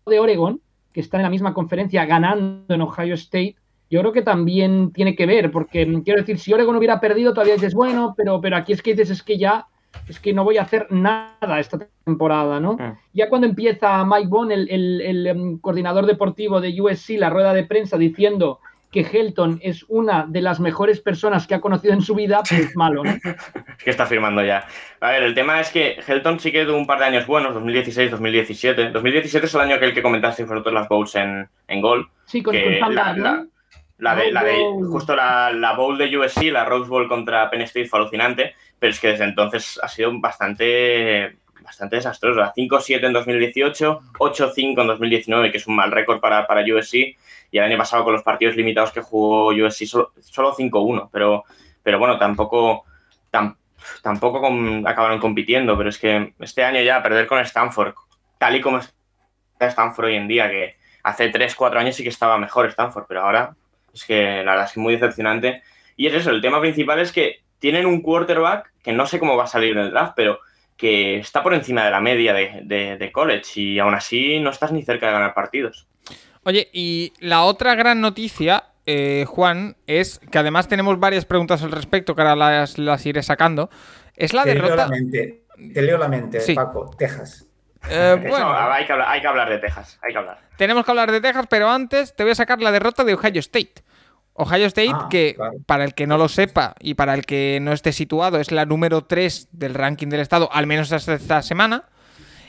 [0.06, 0.60] de Oregon,
[0.93, 3.56] que está en la misma conferencia ganando en Ohio State.
[3.90, 7.55] Yo creo que también tiene que ver, porque quiero decir, si Oregon hubiera perdido, todavía
[7.55, 9.66] dices, bueno, pero, pero aquí es que dices, es que ya,
[10.09, 12.74] es que no voy a hacer nada esta temporada, ¿no?
[12.74, 12.97] Mm.
[13.12, 17.52] Ya cuando empieza Mike Bond, el, el- el, em, coordinador deportivo de USC, la rueda
[17.52, 18.60] de prensa diciendo
[18.93, 22.77] que Helton es una de las mejores personas que ha conocido en su vida, pues
[22.77, 23.10] malo, ¿no?
[23.78, 24.66] Es que está firmando ya.
[25.01, 27.55] A ver, el tema es que Helton sí que tuvo un par de años buenos,
[27.55, 28.90] 2016, 2017.
[28.90, 32.09] 2017 es el año que el que comentaste vosotros las bowls en, en gol.
[32.27, 33.47] Sí, con, Que con la-.
[33.98, 34.43] La de, la
[34.90, 38.90] justo la, la bowl de USC, la Rose Bowl contra Penn State fue alucinante, pero
[38.90, 42.52] es que desde entonces ha sido bastante, bastante desastrosa.
[42.56, 47.16] 5-7 en 2018, 8-5 en 2019, que es un mal récord para, para USC,
[47.53, 51.45] y el año pasado con los partidos limitados que jugó USC solo, solo 5-1, pero,
[51.85, 52.85] pero bueno, tampoco,
[53.31, 53.57] tam-
[54.03, 57.95] tampoco com- acabaron compitiendo, pero es que este año ya perder con Stanford,
[58.39, 58.93] tal y como está
[59.69, 63.55] Stanford hoy en día, que hace 3-4 años sí que estaba mejor Stanford, pero ahora
[63.93, 65.62] es que la verdad es que es muy decepcionante.
[65.97, 69.37] Y es eso, el tema principal es que tienen un quarterback que no sé cómo
[69.37, 70.41] va a salir en el draft, pero
[70.77, 74.51] que está por encima de la media de, de- de college y aún así no
[74.51, 75.87] estás ni cerca de ganar partidos.
[76.44, 81.70] Oye, y la otra gran noticia, eh, Juan, es que además tenemos varias preguntas al
[81.73, 83.70] respecto que ahora las, las iré sacando.
[84.16, 84.85] Es la Te leo derrota.
[84.85, 85.43] la mente,
[85.73, 86.55] te leo la mente, Sí.
[86.55, 87.47] Paco, Texas.
[87.89, 90.39] Eh, Eso, bueno, hay, que hablar, hay que hablar de Texas, hay que hablar.
[90.56, 93.40] tenemos que hablar de Texas, pero antes te voy a sacar la derrota de Ohio
[93.40, 93.74] State.
[94.35, 95.52] Ohio State, Ah, que claro.
[95.66, 98.64] para el que no lo sepa y para el que no esté situado, es la
[98.66, 101.85] número 3 del ranking del estado, al menos hasta esta semana.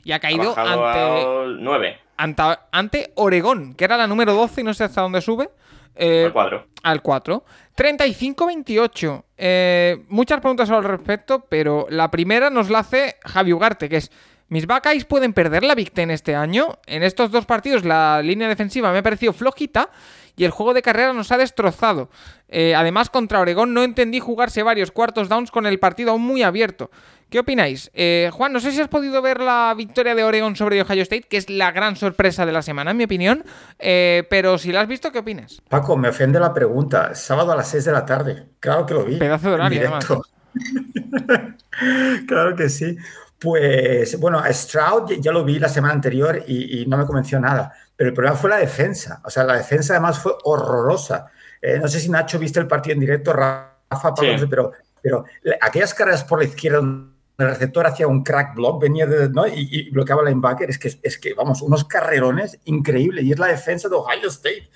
[0.06, 4.64] y ha caído ante, al 9, ante, ante Oregón, que era la número 12 y
[4.64, 5.50] no sé hasta dónde sube.
[5.96, 6.68] Eh, al cuadro.
[6.84, 7.44] al 4.
[7.78, 9.24] 35-28.
[9.38, 14.12] Eh, muchas preguntas al respecto, pero la primera nos la hace Javi Ugarte, que es...
[14.50, 16.78] ¿Mis Buckeyes pueden perder la Big Ten este año?
[16.86, 19.90] En estos dos partidos la línea defensiva me ha parecido flojita
[20.36, 22.10] y el juego de carrera nos ha destrozado.
[22.50, 26.44] Eh, además, contra Oregón no entendí jugarse varios cuartos downs con el partido aún muy
[26.44, 26.92] abierto.
[27.34, 27.90] ¿Qué opináis?
[27.96, 31.24] Eh, Juan, no sé si has podido ver la victoria de Oregon sobre Ohio State,
[31.24, 33.44] que es la gran sorpresa de la semana, en mi opinión.
[33.80, 35.60] Eh, pero si la has visto, ¿qué opinas?
[35.68, 37.16] Paco, me ofende la pregunta.
[37.16, 38.50] Sábado a las 6 de la tarde.
[38.60, 39.18] Claro que lo vi.
[39.18, 40.22] Pedazo de horario, directo.
[42.28, 42.96] claro que sí.
[43.40, 47.40] Pues bueno, a Stroud ya- lo vi la semana anterior y, y no me convenció
[47.40, 47.74] nada.
[47.96, 49.22] Pero el problema fue la defensa.
[49.26, 51.32] O sea, la defensa además fue horrorosa.
[51.60, 54.32] Eh, no sé si Nacho viste el partido en directo, Rafa, Pablo, Sí.
[54.34, 58.24] no sé, pero, pero la- aquellas carreras por la izquierda donde el receptor hacía un
[58.24, 59.48] crack block, venía de, ¿no?
[59.48, 63.26] y, y bloqueaba el linebacker, es que, es que, vamos, unos carrerones increíbles.
[63.26, 64.70] Y es la defensa de Ohio State.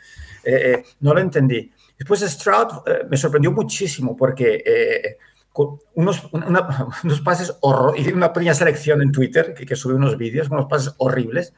[0.44, 1.72] Eh, eh, no lo entendí.
[1.98, 5.18] Después Stroud eh, me sorprendió muchísimo porque eh,
[5.52, 10.18] con unos, una- unos pases horrorosos, una pequeña selección en Twitter que, que subí unos
[10.18, 11.54] vídeos con unos pases horribles,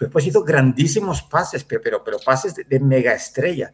[0.00, 3.72] después hizo grandísimos pases, pero, pero, pero pases de, de mega estrella.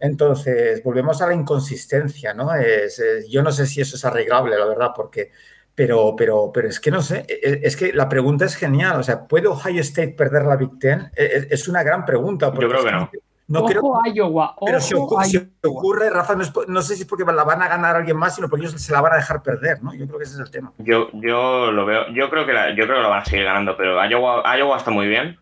[0.00, 2.52] Entonces, volvemos a la inconsistencia, ¿no?
[2.54, 5.30] Es, es- yo no sé si eso es arreglable, la verdad, porque,
[5.78, 9.02] pero, pero, pero es que no sé, es, es que la pregunta es genial, o
[9.04, 11.08] sea, ¿puede Ohio State perder la Big Ten?
[11.14, 12.50] Es, es una gran pregunta.
[12.52, 13.10] porque creo que no.
[13.46, 13.82] No ojo creo,
[14.12, 15.48] Iowa, pero si ojo ocurre, si Iowa.
[15.62, 18.34] ocurre, Rafa, no, es no sé si es porque la van a ganar alguien más,
[18.34, 19.94] sino porque ellos se la van a dejar perder, ¿no?
[19.94, 20.72] Yo creo que ese es el tema.
[20.78, 23.44] Yo, yo lo veo, yo creo que la- yo creo que lo van a seguir
[23.46, 25.38] ganando, pero Iowa, Iowa está muy bien,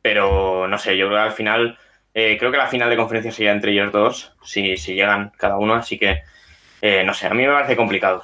[0.00, 1.78] pero no sé, yo creo que al final,
[2.14, 5.58] eh, creo que la final de conferencia sería entre ellos dos, si, si llegan cada
[5.58, 6.22] uno, así que
[6.80, 8.22] eh, no sé, a mí me parece complicado.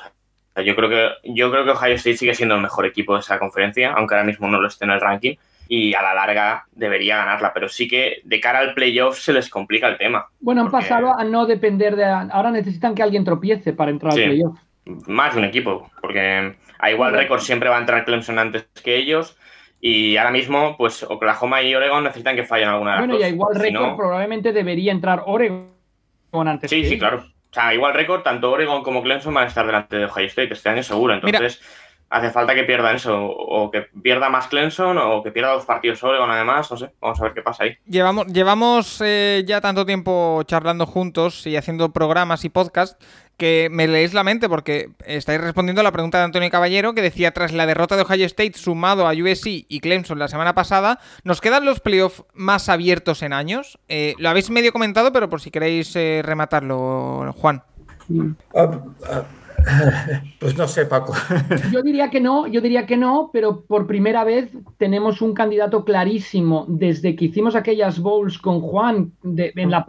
[0.59, 3.21] Sea, Yo creo que yo creo que Ohio State sigue siendo el mejor equipo de
[3.21, 5.37] esa conferencia, aunque ahora mismo no lo esté en el ranking,
[5.69, 9.49] y a la larga debería ganarla, pero sí que de cara al playoff se les
[9.51, 10.27] complica el tema.
[10.41, 12.05] Bueno, han porque- pasado a no depender de.
[12.05, 14.23] Ahora necesitan que alguien tropiece para entrar Sí.
[14.23, 14.59] al playoff.
[15.07, 17.19] más de un equipo, porque a igual Bueno.
[17.23, 19.37] récord siempre va a entrar Clemson antes que ellos.
[19.83, 23.19] Y ahora mismo, pues Oklahoma y Oregon necesitan que fallen alguna de las Bueno, y
[23.19, 23.27] dos.
[23.27, 25.69] a igual Si récord no- probablemente debería entrar Oregon
[26.33, 26.71] antes.
[26.71, 26.99] Sí, que sí, ellos.
[27.01, 27.25] claro.
[27.51, 30.53] O sea, igual récord, tanto Oregon como Clemson van a estar delante de Ohio State
[30.53, 31.15] este año seguro.
[31.15, 31.61] Entonces,
[32.11, 33.25] hace falta que pierdan eso.
[33.25, 36.71] O que pierda más Clemson o que pierda dos partidos Oregon además.
[36.71, 37.77] No sé, vamos a ver qué pasa ahí.
[37.87, 42.97] Llevamos, llevamos eh, ya tanto tiempo charlando juntos y haciendo programas y podcasts
[43.39, 47.01] que me leéis la mente porque estáis respondiendo a la pregunta de Antonio Caballero que
[47.03, 50.99] decía tras la derrota de Ohio State sumado a USC y Clemson la semana pasada,
[51.25, 53.79] ¿nos quedan los playoffs más abiertos en años?
[53.89, 57.63] Eh, lo habéis medio comentado, pero por si queréis eh, rematarlo, Juan.
[58.55, 59.23] Ah, ah,
[60.41, 61.15] pues no sé, Paco.
[61.73, 65.85] Yo diría que no, yo diría que no, pero por primera vez tenemos un candidato
[65.85, 69.85] clarísimo desde que hicimos aquellas bowls con Juan de- en la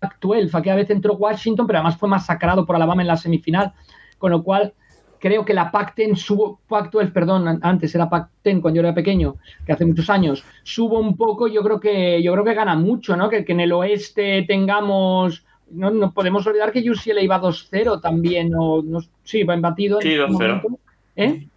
[0.00, 0.54] Pac-12.
[0.54, 3.72] Aquella vez entró Washington, pero además fue masacrado por Alabama en la semifinal,
[4.18, 4.72] con lo cual
[5.18, 9.36] creo que la Pac-10 subo, Pac-12, perdón, an- antes era Pac-10 cuando yo era pequeño,
[9.64, 13.16] que hace muchos años, subo un poco, yo creo que yo creo que gana mucho,
[13.16, 13.28] ¿no?
[13.30, 18.52] Que, que en el oeste tengamos no, no podemos olvidar que UCLA iba 2-0 también,
[18.56, 20.00] o no, sí, va embatido.
[20.00, 20.28] Sí, este 2-0.
[20.32, 20.68] momento.
[21.16, 21.48] ¿Eh?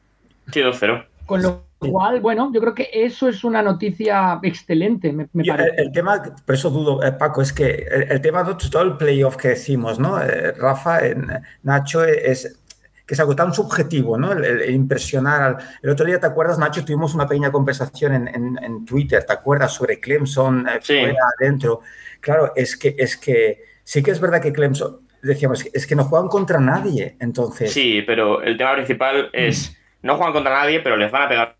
[0.51, 1.05] Sí, 2-0.
[1.27, 5.69] Con lo cual, bueno, yo creo que eso es una noticia excelente, me, parece.
[5.77, 8.81] el, el tema, por eso dudo, eh, Paco, es que el, el tema de todo
[8.83, 10.21] el playoff que decimos, ¿no?
[10.21, 11.27] Eh, Rafa, en-
[11.63, 12.59] Nacho, es
[13.05, 14.31] que es algo tan subjetivo, ¿no?
[14.33, 15.41] El, el- el impresionar.
[15.41, 16.83] al- el otro día, ¿te acuerdas, Nacho?
[16.85, 19.73] Tuvimos una pequeña conversación en, en- en Twitter, ¿te acuerdas?
[19.73, 20.99] Sobre Clemson, eh, Sí.
[20.99, 21.79] fuera, adentro.
[22.19, 26.03] Claro, es que, es que sí que es verdad que Clemson, decíamos, es que no
[26.03, 27.71] juegan contra nadie, entonces.
[27.73, 31.55] Sí, pero el tema principal es no juegan contra nadie, pero les van a pegar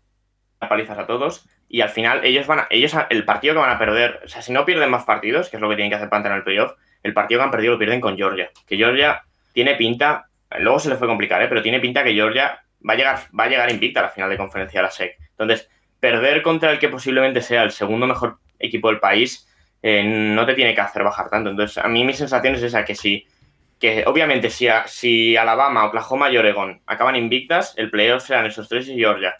[0.68, 3.78] palizas a todos y al final ellos van a, ellos el partido que van a
[3.78, 6.08] perder, o sea, si no pierden más partidos, que es lo que tienen que hacer
[6.08, 6.72] para entrar en el playoff,
[7.02, 9.22] el partido que han perdido lo pierden con Georgia, que Georgia
[9.52, 10.26] tiene pinta,
[10.58, 11.48] luego se les fue complicar, ¿eh?
[11.48, 14.28] pero tiene pinta que Georgia va a llegar va a llegar invicta a la final
[14.30, 15.16] de conferencia de la SEC.
[15.30, 15.68] Entonces,
[15.98, 19.46] perder contra el que posiblemente sea el segundo mejor equipo del país
[19.82, 21.50] eh, no te tiene que hacer bajar tanto.
[21.50, 23.26] Entonces, a mí mi sensación es esa, que si
[23.78, 28.68] que obviamente si, a- si Alabama, Oklahoma y Oregon acaban invictas, el playoff serán esos
[28.68, 29.36] tres y Georgia.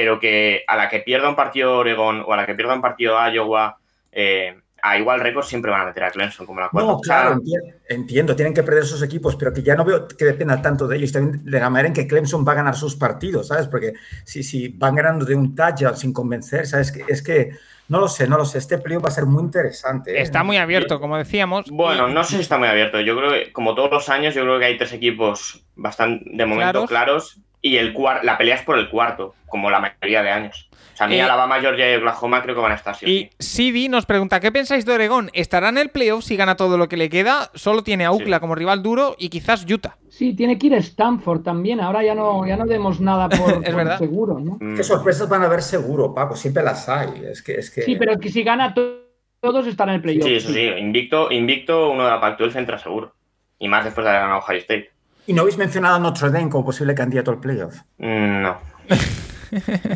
[0.00, 2.80] Pero que a la que pierda un partido Oregon o a la que pierda un
[2.80, 3.78] partido Iowa,
[4.12, 6.88] eh, a igual récord siempre van a meter a Clemson como la cuarta.
[6.92, 10.24] No, claro, enti- entiendo, tienen que perder sus equipos, pero que ya no veo que
[10.24, 12.94] dependa tanto de ellos, también de la manera en que Clemson va a ganar sus
[12.94, 13.66] partidos, ¿sabes?
[13.66, 13.94] Porque
[14.24, 16.92] si, si van ganando de un touchdown sin convencer, ¿sabes?
[16.92, 17.50] Que- Es que,
[17.88, 20.16] no lo sé, no lo sé, este playoff va a ser muy interesante.
[20.16, 20.22] ¿eh?
[20.22, 21.68] Está muy abierto, como decíamos.
[21.72, 23.00] Bueno, no sé si está muy abierto.
[23.00, 26.46] Yo creo que, como todos los años, yo creo que hay tres equipos bastante, de
[26.46, 26.88] momento, Claros.
[26.88, 27.40] claros.
[27.60, 30.68] Y el la pelea es por el cuarto, como la mayoría de años.
[30.94, 33.06] O sea, a mí Eh, Alabama, Georgia y Oklahoma creo que van a estar o
[33.06, 33.30] Y.
[33.38, 35.30] Sidi nos pregunta, ¿qué pensáis de Oregón?
[35.32, 37.50] ¿Estará en el playoff si gana todo lo que le queda?
[37.54, 38.40] Solo tiene a UCLA Sí.
[38.40, 39.96] como rival duro y quizás Utah.
[40.08, 41.80] Sí, tiene que ir a Stanford también.
[41.80, 43.98] Ahora ya no, ya no demos nada por, Es por verdad.
[43.98, 44.58] seguro, ¿no?
[44.60, 46.34] Mm, ¿Qué sorpresas van a haber seguro, Paco?
[46.34, 47.22] Siempre las hay.
[47.30, 47.82] Es que, es que...
[47.82, 49.04] Sí, pero que si gana to-
[49.40, 50.24] todos están en el playoff.
[50.26, 53.14] Sí, eso sí, invicto, invicto uno de la Pac-12 entra seguro.
[53.60, 54.90] Y más después de haber ganado Ohio State.
[55.28, 57.76] ¿Y no habéis mencionado a Notre Dame como posible candidato al playoff?
[57.98, 58.56] Mm, no.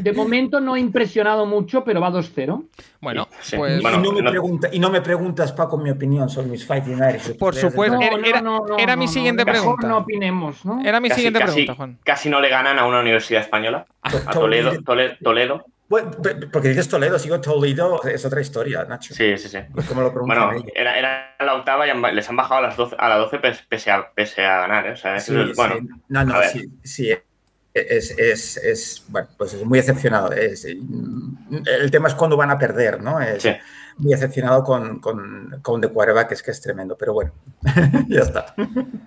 [0.02, 2.64] De momento no ha impresionado mucho, pero va 2-0.
[3.00, 3.56] Bueno, Sí.
[3.56, 6.48] pues Bueno, y, no me no- pregunta- y no me preguntas, Paco, mi opinión sobre
[6.48, 7.36] mis Fighting Irish.
[7.38, 7.96] Por supuesto.
[7.96, 9.86] No, Era- no, era- no, no, era mi no, siguiente pregunta.
[9.88, 10.80] no opinemos, ¿no?
[10.84, 11.98] era mi Casi, siguiente casi- pregunta, Juan.
[12.04, 13.86] Casi no le ganan a una universidad española.
[14.02, 14.72] A Toledo.
[14.82, 15.64] Toledo, Toledo.
[15.92, 16.10] Bueno,
[16.50, 19.12] porque dices Toledo, sigo Toledo, es otra historia, Nacho.
[19.12, 19.58] Sí, sí, sí.
[19.76, 22.62] Es como lo preguntan Bueno, era, era la octava y han- les han bajado a,
[22.62, 24.86] las 12, a la 12 pes- pese a, pese a ganar.
[24.86, 24.92] ¿eh?
[24.92, 25.88] O sea, Sí, eso es- bueno, sí.
[26.08, 27.10] No, no, sí, sí.
[27.74, 30.32] Es, es, es, bueno, pues es muy decepcionado.
[30.32, 33.20] Es- el tema es cuándo van a perder, ¿no?
[33.20, 33.50] Es Sí.
[33.98, 37.32] muy decepcionado con, con, con The Quarterback, que es que es tremendo, pero bueno,
[38.08, 38.54] ya está.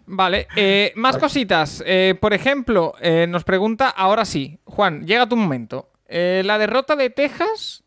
[0.05, 1.83] Vale, eh, más cositas.
[1.85, 5.89] Eh, por ejemplo, eh, nos pregunta, ahora sí, Juan, llega tu momento.
[6.07, 7.83] Eh, la derrota de Texas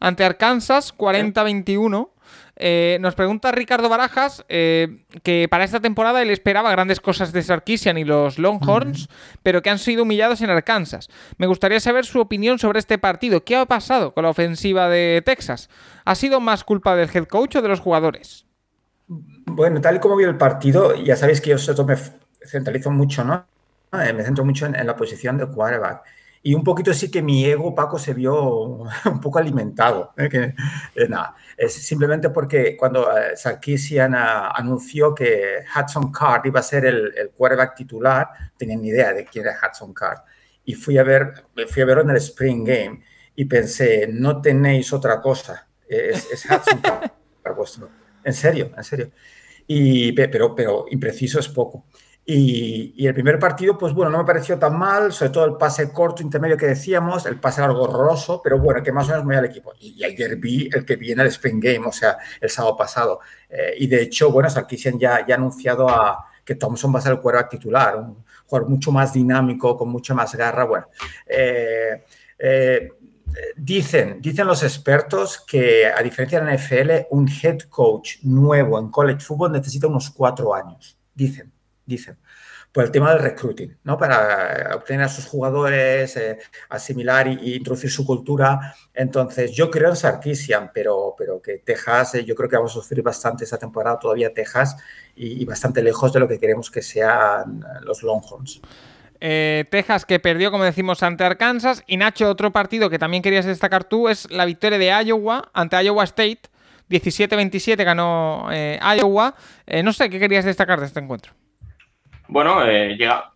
[0.00, 2.10] ante Arkansas, 40-21.
[2.56, 7.42] Eh, nos pregunta Ricardo Barajas eh, que para esta temporada él esperaba grandes cosas de
[7.42, 9.08] Sarkisian y los Longhorns,
[9.42, 11.08] pero que han sido humillados en Arkansas.
[11.38, 13.44] Me gustaría saber su opinión sobre este partido.
[13.44, 15.70] ¿Qué ha pasado con la ofensiva de Texas?
[16.04, 18.46] ¿Ha sido más culpa del head coach o de los jugadores?
[19.06, 21.96] Bueno, tal y como vi el partido, ya sabéis que yo sobre todo me
[22.46, 23.46] centralizo mucho, ¿no?
[23.92, 26.02] Me centro mucho en, en la posición de quarterback.
[26.44, 28.34] Y un poquito sí que mi ego, Paco, se vio
[29.04, 30.12] un poco alimentado.
[30.16, 30.28] ¿eh?
[30.28, 30.54] Que,
[30.96, 36.62] eh, nada, es simplemente porque cuando eh, Sarkisian ah, anunció que Hudson Card iba a
[36.64, 40.18] ser el, el quarterback titular, tenía ni idea de quién era Hudson Card.
[40.64, 41.32] Y fui a, ver,
[41.68, 43.00] fui a verlo en el Spring Game
[43.36, 45.68] y pensé, no tenéis otra cosa.
[45.88, 47.10] Es, es Hudson Card
[47.42, 47.88] para vuestro.
[48.24, 49.10] En serio, en serio.
[49.66, 51.86] Y, pe- pero, pero impreciso es poco.
[52.24, 55.92] Y, el primer partido, pues bueno, no me pareció tan mal, sobre todo el pase
[55.92, 59.36] corto, intermedio que decíamos, el pase largo horroroso, pero bueno, que más o menos me
[59.36, 59.72] al equipo.
[59.80, 63.20] Y, y ayer vi el que viene el Spring Game, o sea, el sábado pasado.
[63.48, 67.02] Eh, y de hecho, bueno, Sarkisian ya, ya ha anunciado a, que Thompson va a
[67.02, 70.64] ser el quarterback titular, un jugador mucho más dinámico, con mucha más garra.
[70.64, 70.88] Bueno,
[71.26, 72.04] eh,
[72.38, 72.88] eh,
[73.56, 78.90] Dicen, dicen los expertos que a diferencia de la NFL, un head coach nuevo en
[78.90, 80.98] college football necesita unos cuatro años.
[81.14, 81.50] Dicen,
[81.92, 82.18] dicen.
[82.72, 83.98] Por el tema del recruiting, ¿no?
[83.98, 86.38] Para obtener a sus jugadores, eh,
[86.70, 88.74] asimilar y introducir su cultura.
[88.94, 92.80] Entonces, yo creo en Sarkisian, pero, pero que Texas, eh, yo creo que vamos a
[92.80, 94.76] sufrir bastante esta temporada todavía Texas
[95.14, 98.62] y, bastante lejos de lo que queremos que sean los Longhorns.
[99.24, 101.84] Eh, Texas que perdió, como decimos, ante Arkansas.
[101.86, 105.80] Y Nacho, otro partido que también querías destacar tú es la victoria de Iowa ante
[105.80, 106.40] Iowa State.
[106.90, 109.36] 17-27 ganó eh, Iowa.
[109.64, 111.34] Eh, no sé qué querías destacar de este encuentro.
[112.32, 113.32] Bueno, eh, llega,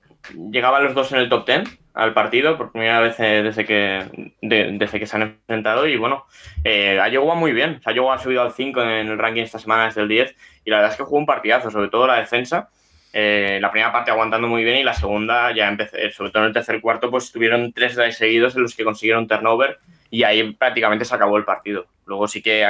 [0.50, 4.32] llegaban los dos en el top 10 al partido por primera vez eh, desde, que,
[4.40, 6.24] de- desde que se han enfrentado y bueno,
[6.64, 6.98] eh,
[7.36, 7.80] muy bien.
[8.00, 10.34] O ha subido al 5 en el ranking esta semana desde el 10
[10.64, 12.70] y la verdad es que jugó un partidazo, sobre todo la defensa.
[13.12, 16.48] Eh, la primera parte aguantando muy bien y la segunda ya empecé, sobre todo en
[16.48, 19.78] el tercer cuarto, pues tuvieron tres drives seguidos en los que consiguieron turnover
[20.10, 21.86] y ahí prácticamente se acabó el partido.
[22.06, 22.64] Luego sí que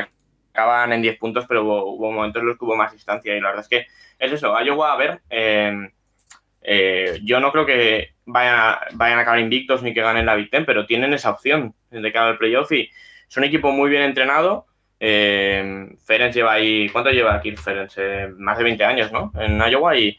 [0.53, 3.41] acaban en 10 puntos, pero hubo, hubo momentos en los que hubo más distancia y
[3.41, 3.87] la verdad es que
[4.19, 5.91] es eso, Iowa, a ver, eh,
[6.69, 10.35] eh, yo no creo que vayan a, vayan a acabar invictos ni que ganen la
[10.35, 12.91] Big Ten, pero tienen esa opción de cara al playoff y
[13.28, 14.67] es un equipo muy bien entrenado.
[14.99, 17.93] Eh, Ferenc lleva ahí, ¿cuánto lleva aquí Ferenc?
[17.97, 19.33] Eh, más de 20 años, ¿no?
[19.39, 20.19] En Iowa y,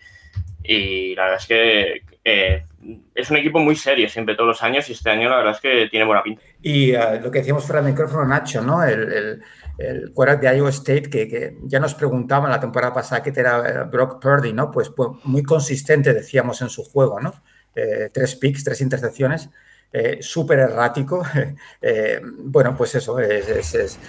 [0.64, 2.64] y la verdad es que eh,
[3.14, 5.60] es un equipo muy serio siempre todos los años y este año la verdad es
[5.60, 6.42] que tiene buena pinta.
[6.62, 8.84] Y uh, lo que decíamos fuera del micrófono, Nacho, ¿no?
[8.84, 9.42] El, el,
[9.78, 13.84] el quarterback de Iowa State, que, que, ya nos preguntaban la temporada pasada que era
[13.84, 14.72] Brock Purdy, ¿no?
[14.72, 17.34] Pues, pues muy consistente, decíamos, en su juego, ¿no?
[17.76, 19.50] Eh, tres picks, tres intercepciones,
[19.94, 21.24] eh, súper errático.
[21.80, 24.00] Eh, bueno, pues eso, es, es, es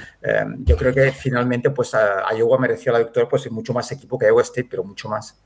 [0.61, 4.27] yo creo que finalmente pues a, Iowa mereció la victoria, pues mucho más equipo que
[4.27, 5.37] Iowa State, pero mucho más.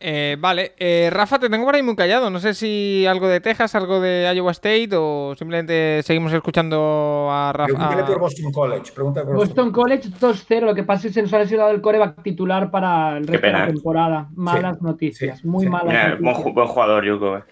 [0.00, 2.30] Eh, vale, eh, Rafa, te tengo por ahí muy callado.
[2.30, 7.52] No sé si algo de Texas, algo de Iowa State o simplemente seguimos escuchando a
[7.52, 7.74] Rafa.
[7.74, 8.92] Pregúntale por Boston College.
[8.94, 10.60] Pregúntale por Boston, College 2-0.
[10.60, 13.46] Lo que pasa es que se nos ha lesionado el coreback titular para el resto
[13.46, 13.72] de la ¿eh?
[13.72, 14.28] temporada.
[14.34, 15.70] Malas sí, noticias, sí, muy sí.
[15.70, 16.42] malas Mira, noticias.
[16.42, 17.42] buen, buen, jugador, Yuko.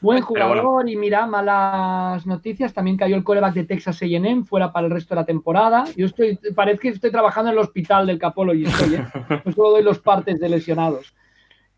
[0.00, 0.90] Buen jugador bueno.
[0.90, 2.72] y mira, malas noticias.
[2.72, 5.84] También cayó el coreback de Texas A&M fuera para el resto de la temporada.
[5.96, 9.06] Yo estoy, parece que estoy trabajando en el hospital del Capolo y estoy, ¿eh?
[9.44, 11.14] pues solo doy los partes de lesionados.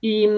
[0.06, 0.28] Y,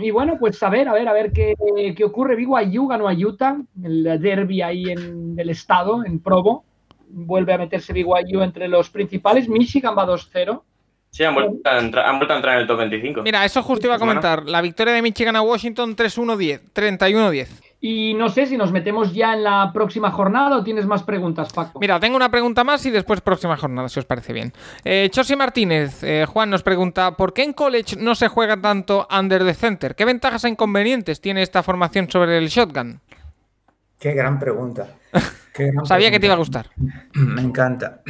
[0.00, 1.54] y, bueno, pues a ver, a ver, a ver qué,
[1.96, 2.34] qué ocurre.
[2.34, 6.64] BYU ganó a Utah, el derby ahí en el estado, en Provo.
[7.08, 9.48] Vuelve a meterse BYU entre los principales.
[9.48, 10.62] Michigan va 2-0.
[11.10, 13.22] Sí, han vuelto, a entrar, han vuelto a entrar en el top 25.
[13.22, 14.44] Mira, eso justo iba a comentar.
[14.48, 17.48] La victoria de Michigan a Washington 3-1-10, 31-10.
[17.84, 21.52] Y no sé si nos metemos ya en la próxima jornada o tienes más preguntas,
[21.52, 21.80] Paco.
[21.80, 24.52] Mira, tengo una pregunta más y después próxima jornada, si os parece bien.
[24.84, 29.08] Eh, Chosi Martínez, eh, Juan nos pregunta, ¿por qué en college no se juega tanto
[29.10, 29.96] under the center?
[29.96, 33.00] ¿Qué ventajas e inconvenientes tiene esta formación sobre el shotgun?
[33.98, 34.86] Qué gran pregunta.
[35.52, 36.10] Qué gran Sabía pregunta.
[36.12, 36.70] que te iba a gustar.
[37.14, 38.00] Me encanta.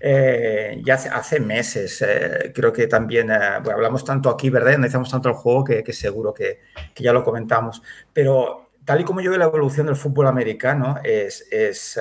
[0.00, 4.74] Eh, ya hace, hace meses, eh, creo que también, eh, bueno, hablamos tanto aquí, ¿verdad?
[4.74, 6.60] Analizamos tanto el juego que, que seguro que,
[6.94, 7.82] que, ya lo comentamos.
[8.12, 12.00] Pero tal y como yo veo la evolución del fútbol americano, es, es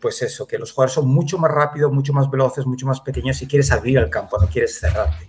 [0.00, 3.40] pues eso, que los jugadores son mucho más rápidos, mucho más veloces, mucho más pequeños
[3.40, 5.28] y quieres abrir el campo, no quieres cerrarte.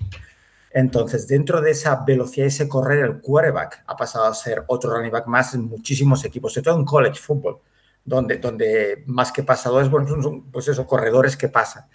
[0.71, 4.95] Entonces, dentro de esa velocidad y ese correr, el quarterback ha pasado a ser otro
[4.95, 7.59] running back más en muchísimos equipos, sobre todo en college football
[8.03, 11.85] donde, donde más que pasadores, bueno, son pues eso, corredores que pasan.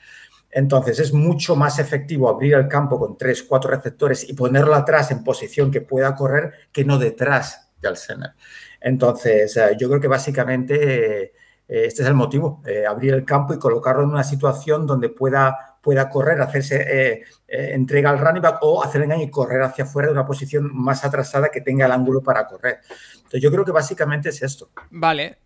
[0.52, 5.10] Entonces es mucho más efectivo abrir el campo con tres, cuatro receptores y ponerlo atrás
[5.10, 8.34] en posición que pueda correr que no detrás del center.
[8.80, 11.32] Entonces eh, yo creo que básicamente eh,
[11.68, 15.76] este es el motivo, eh, abrir el campo y colocarlo en una situación donde pueda,
[15.82, 20.12] pueda correr, hacerse entrega al running back o hacer engaño y correr hacia afuera de
[20.12, 22.78] una posición más atrasada que tenga el ángulo para correr.
[23.16, 24.70] Entonces yo creo que básicamente es esto.
[24.90, 25.38] Vale,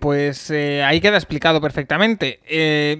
[0.00, 2.40] pues ahí queda explicado perfectamente.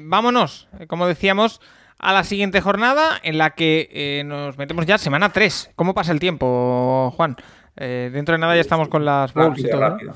[0.04, 1.60] Vámonos, como decíamos,
[1.98, 5.72] a la siguiente jornada en la que nos metemos ya semana 3.
[5.76, 7.36] ¿Cómo pasa el tiempo, Juan?
[7.76, 9.80] Dentro de nada ya estamos con las bowls rápido, y todo.
[9.80, 10.14] rápido.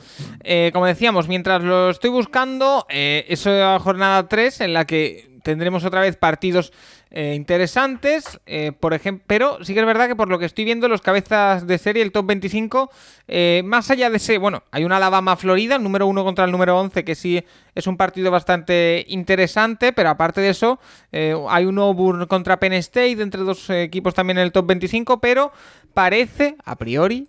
[0.73, 6.00] como decíamos, mientras lo estoy buscando, es la jornada 3 en la que tendremos otra
[6.00, 6.73] vez partidos
[7.17, 10.65] eh, interesantes, eh, por ejemplo, pero sí que es verdad que por lo que estoy
[10.65, 12.91] viendo los cabezas de serie, el top 25,
[13.28, 16.76] eh, más allá de ese, bueno, hay una Alabama-Florida, el número 1 contra el número
[16.76, 17.44] 11, que sí
[17.76, 20.81] es un partido bastante interesante, pero aparte de eso,
[21.12, 25.52] hay un Auburn contra Penn State, entre dos equipos también en el top 25, pero
[25.93, 27.28] parece, a priori,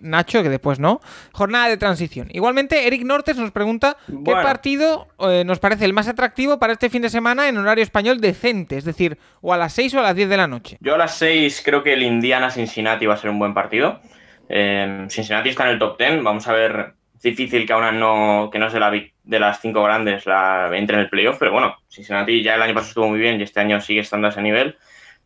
[0.00, 1.00] Nacho, que después no,
[1.32, 2.28] jornada de transición.
[2.32, 4.24] Igualmente, Eric Nortes nos pregunta Bueno.
[4.24, 5.06] qué partido
[5.44, 8.84] nos parece el más atractivo para este fin de semana en horario español decente, es
[8.84, 9.07] decir,
[9.40, 10.78] o a las 6 o a las 10 de la noche.
[10.80, 14.00] Yo a las 6 creo que el Indiana-Cincinnati va a ser un buen partido.
[14.48, 16.22] Eh, Cincinnati está en el top 10.
[16.22, 16.94] Vamos a ver.
[17.14, 20.94] Es difícil que ahora no, que no de, la, de las cinco grandes la entre
[20.94, 23.58] en el playoff, pero bueno, Cincinnati ya el año pasado estuvo muy bien y este
[23.58, 24.76] año sigue estando a ese nivel.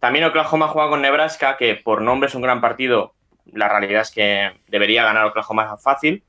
[0.00, 3.14] También Oklahoma juega con Nebraska, que por nombre es un gran partido.
[3.52, 6.24] La realidad es que debería ganar Oklahoma fácil.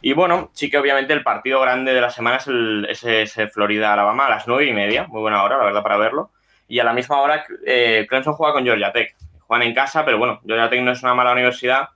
[0.00, 4.30] Y bueno, sí que obviamente el partido grande de la semana es el Florida-Alabama a
[4.30, 5.06] las nueve y media.
[5.06, 6.30] Muy buena hora, la verdad, para verlo.
[6.68, 9.14] Y a la misma hora, eh, Clemson juega con Georgia Tech.
[9.46, 11.88] Juegan en casa, pero bueno, Georgia Tech no es una mala universidad.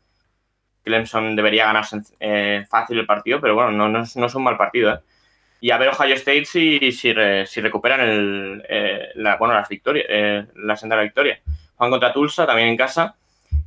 [0.85, 4.57] Clemson debería ganarse eh, fácil el partido, pero bueno, no, no, es, no un mal
[4.57, 4.95] partido.
[4.95, 4.99] ¿eh?
[5.61, 10.07] Y a ver Ohio State si, si, re- si recuperan el, la, bueno, las victorias,
[10.55, 11.41] la senda de la victoria.
[11.77, 13.17] Juegan contra Tulsa, también en casa.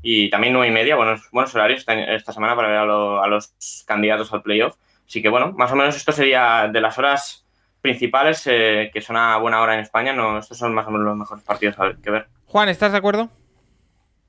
[0.03, 3.27] Y también nueve y media, buenos, buenos horarios esta, esta semana para ver a, a
[3.27, 4.75] los candidatos al playoff.
[5.05, 7.40] Así que bueno, más o menos esto sería de las horas
[7.81, 10.13] principales, eh, que son a buena hora en España.
[10.13, 12.27] No, estos son más o menos los mejores partidos a ver- que ver.
[12.45, 13.29] Juan, ¿estás de acuerdo?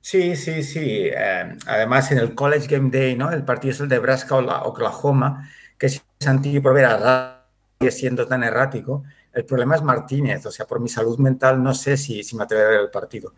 [0.01, 1.09] Sí, sí, sí.
[1.15, 3.31] Eh, además, en el College Game Day, ¿no?
[3.31, 7.45] El partido es el de Nebraska-Oklahoma, que es antiguo por ver a
[7.79, 9.03] sigue siendo tan errático.
[9.33, 12.43] El problema es Martínez, o sea, por mi salud mental no sé si, si me
[12.43, 13.33] atrevo a ver el partido.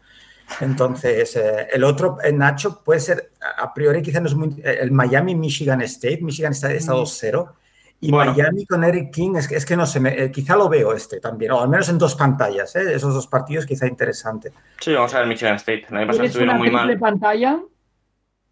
[0.61, 4.61] Entonces, eh, el otro, eh, Nacho, puede ser, a priori quizá no es muy...
[4.63, 7.53] El Miami-Michigan State, Michigan está, está 2-0,
[8.01, 8.33] y Bueno.
[8.33, 10.93] Miami con Eric King, es, que- es que no sé, me- eh, quizá lo veo
[10.93, 12.93] este también, o al menos en dos pantallas, ¿eh?
[12.93, 14.51] esos dos partidos quizá interesante.
[14.79, 15.85] Sí, vamos a ver Michigan State.
[15.89, 16.99] El año pasado estuvieron una muy triple mal.
[16.99, 17.59] pantalla.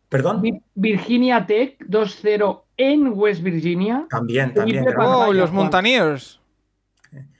[0.10, 0.42] ¿Perdón?
[0.42, 4.06] Vi- Virginia Tech 2-0 en West Virginia.
[4.10, 4.84] También, también.
[4.88, 5.56] Oh, pantalla, los Juan.
[5.56, 6.40] Mountaineers.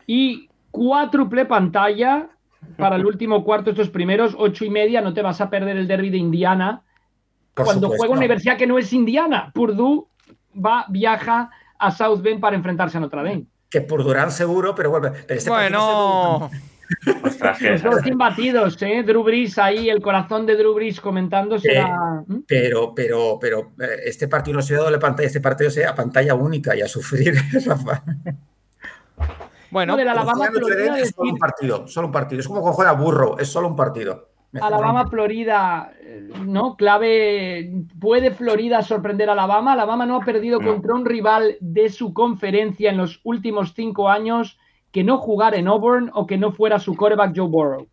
[0.08, 2.30] Y cuádruple pantalla
[2.78, 5.02] para el último cuarto, estos primeros, ocho y media.
[5.02, 6.82] No te vas a perder el derby de Indiana.
[7.54, 7.98] por cuando supuesto.
[8.02, 9.52] juega una universidad que no es Indiana.
[9.54, 10.06] Purdue
[10.56, 11.52] va, viaja
[11.86, 13.46] a South Bend para enfrentarse a Notre Dame.
[13.70, 15.12] Que por Durán seguro, pero vuelve.
[15.12, 16.50] Pero este Bueno,
[17.06, 19.04] Los dos imbatidos, ¿eh?
[19.04, 22.24] Drew Brees ahí, el corazón de Drew Brees comentando será...
[22.28, 22.44] ¿Mm?
[22.48, 26.36] Pero, pero, pero eh, este partido no sea doble pantalla, este partido sea a pantalla
[26.36, 27.34] única y a sufrir.
[27.66, 28.04] Rafa.
[29.72, 32.08] bueno, No, de la Alabama, Cuando juega Notre Florida, Dame es solo un partido, solo
[32.08, 32.40] un partido.
[32.42, 34.33] Es como cuando juega burro, es solo un partido.
[34.62, 36.76] Alabama, Florida, eh, ¿no?
[36.76, 37.72] Clave.
[38.00, 39.74] ¿Puede Florida sorprender a Alabama?
[39.74, 40.68] Alabama no ha perdido No.
[40.68, 44.60] contra un rival de su conferencia en los últimos cinco años
[44.92, 47.88] que no jugara en Auburn o que no fuera su quarterback Joe Burrow.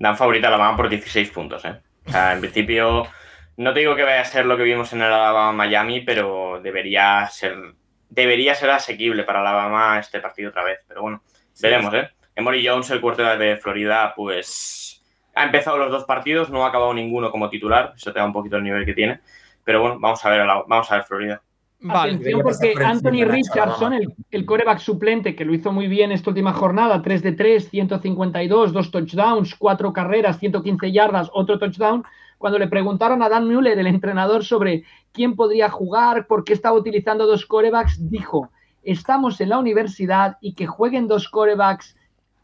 [0.00, 1.78] Dan favorita a la mano por 16 puntos, ¿eh?
[2.06, 3.06] O sea, en principio,
[3.58, 6.58] no te digo que vaya a ser lo que vimos en el Alabama Miami, pero
[6.62, 7.54] debería ser,
[8.08, 10.78] debería ser asequible para Alabama este partido otra vez.
[10.88, 11.22] Pero bueno,
[11.60, 12.08] veremos, ¿eh?
[12.34, 14.87] Emory Jones, el quarterback de Florida, pues
[15.38, 18.32] ha empezado los dos partidos, no ha acabado ninguno como titular, eso te da un
[18.32, 19.20] poquito el nivel que tiene.
[19.64, 21.42] Pero bueno, vamos a ver, vamos a ver Florida.
[21.80, 22.14] Vale.
[22.14, 26.52] Atención porque Anthony Richardson, el, el coreback suplente, que lo hizo muy bien esta última
[26.52, 32.04] jornada, 3 de 3, 152, dos touchdowns, cuatro carreras, 115 yardas, otro touchdown.
[32.38, 36.76] Cuando le preguntaron a Dan Mueller, el entrenador, sobre quién podría jugar, por qué estaba
[36.76, 38.50] utilizando dos corebacks, dijo,
[38.82, 41.96] estamos en la universidad y que jueguen dos corebacks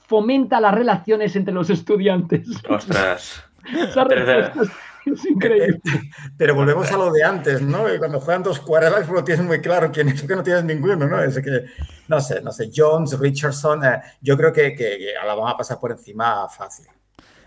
[0.06, 2.48] fomenta las relaciones entre los estudiantes.
[2.68, 3.44] Ostras.
[5.06, 5.80] Es increíble.
[6.38, 7.84] Pero volvemos a lo de antes, ¿no?
[7.98, 11.22] Cuando juegan dos quarterbacks, no tienes muy claro quién es que no tienes ninguno, ¿no?
[11.22, 11.66] Es que,
[12.08, 15.52] no sé, no sé, Jones, Richardson, eh, yo creo que, que, que a la vamos
[15.52, 16.86] a pasar por encima fácil.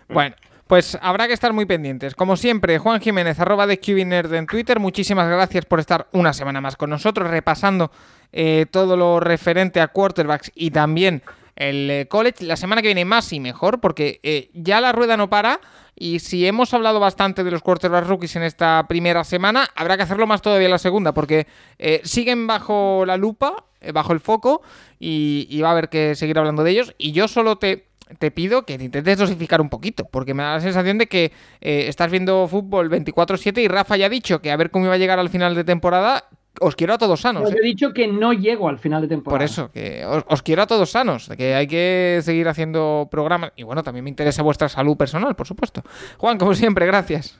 [0.08, 0.36] Bueno,
[0.68, 2.14] pues habrá que estar muy pendientes.
[2.14, 4.78] Como siempre, Juan Jiménez, arroba de QBNerd en Twitter.
[4.78, 7.90] Muchísimas gracias por estar una semana más con nosotros, repasando
[8.32, 11.22] eh, todo lo referente a quarterbacks y también
[11.58, 12.44] el eh, college.
[12.44, 15.60] La semana que viene más y mejor, porque eh, ya la rueda no para.
[15.94, 20.04] Y si hemos hablado bastante de los quarterbacks rookies en esta primera semana, habrá que
[20.04, 24.20] hacerlo más todavía en la segunda, porque eh, siguen bajo la lupa, eh, bajo el
[24.20, 24.62] foco,
[25.00, 26.94] y, va a haber que seguir hablando de ellos.
[26.98, 27.86] Y yo solo te
[28.18, 31.30] te pido que intentes dosificar un poquito, porque me da la sensación de que
[31.60, 34.96] estás viendo fútbol 24-7 y Rafa ya ha dicho que a ver cómo iba a
[34.96, 36.24] llegar al final de temporada.
[36.60, 37.44] Os quiero a todos sanos.
[37.44, 37.56] Os ¿eh?
[37.60, 39.38] he dicho que no llego al final de temporada.
[39.38, 43.52] Por eso, que os, os quiero a todos sanos, que hay que seguir haciendo programas.
[43.56, 45.82] Y bueno, también me interesa vuestra salud personal, por supuesto.
[46.18, 47.38] Juan, como siempre, gracias.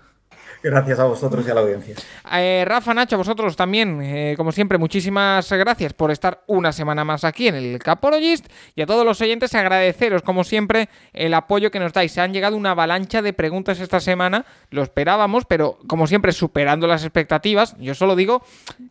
[0.63, 1.95] Gracias a vosotros y a la audiencia.
[2.33, 7.05] Eh, Rafa, Nacho, a vosotros también, eh, como siempre, muchísimas gracias por estar una semana
[7.05, 11.71] más aquí en el Capologist y a todos los oyentes agradeceros, como siempre, el apoyo
[11.71, 12.13] que nos dais.
[12.13, 16.87] Se han llegado una avalancha de preguntas esta semana, lo esperábamos, pero como siempre, superando
[16.87, 17.77] las expectativas.
[17.79, 18.43] Yo solo digo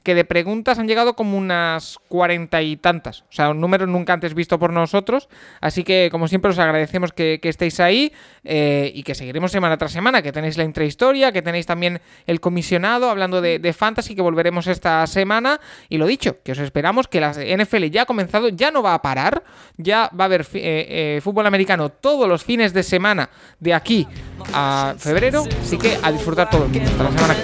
[0.03, 4.13] que de preguntas han llegado como unas cuarenta y tantas, o sea, un número nunca
[4.13, 5.29] antes visto por nosotros.
[5.61, 8.13] Así que, como siempre, os agradecemos que, que estéis ahí
[8.43, 13.10] eh, y que seguiremos semana tras semana, que tenéis la intrahistoria, que también el comisionado
[13.10, 15.60] hablando de, fantasy que volveremos esta semana.
[15.90, 18.94] Y lo dicho, que os esperamos, que la NFL ya ha comenzado, ya no va
[18.94, 19.44] a parar,
[19.77, 23.30] ya va a haber eh, eh, fútbol americano todos los fines de semana
[23.60, 24.08] de aquí
[24.53, 25.44] a febrero.
[25.61, 26.90] Así que a disfrutar todo el mundo.
[26.90, 27.36] Hasta la semana.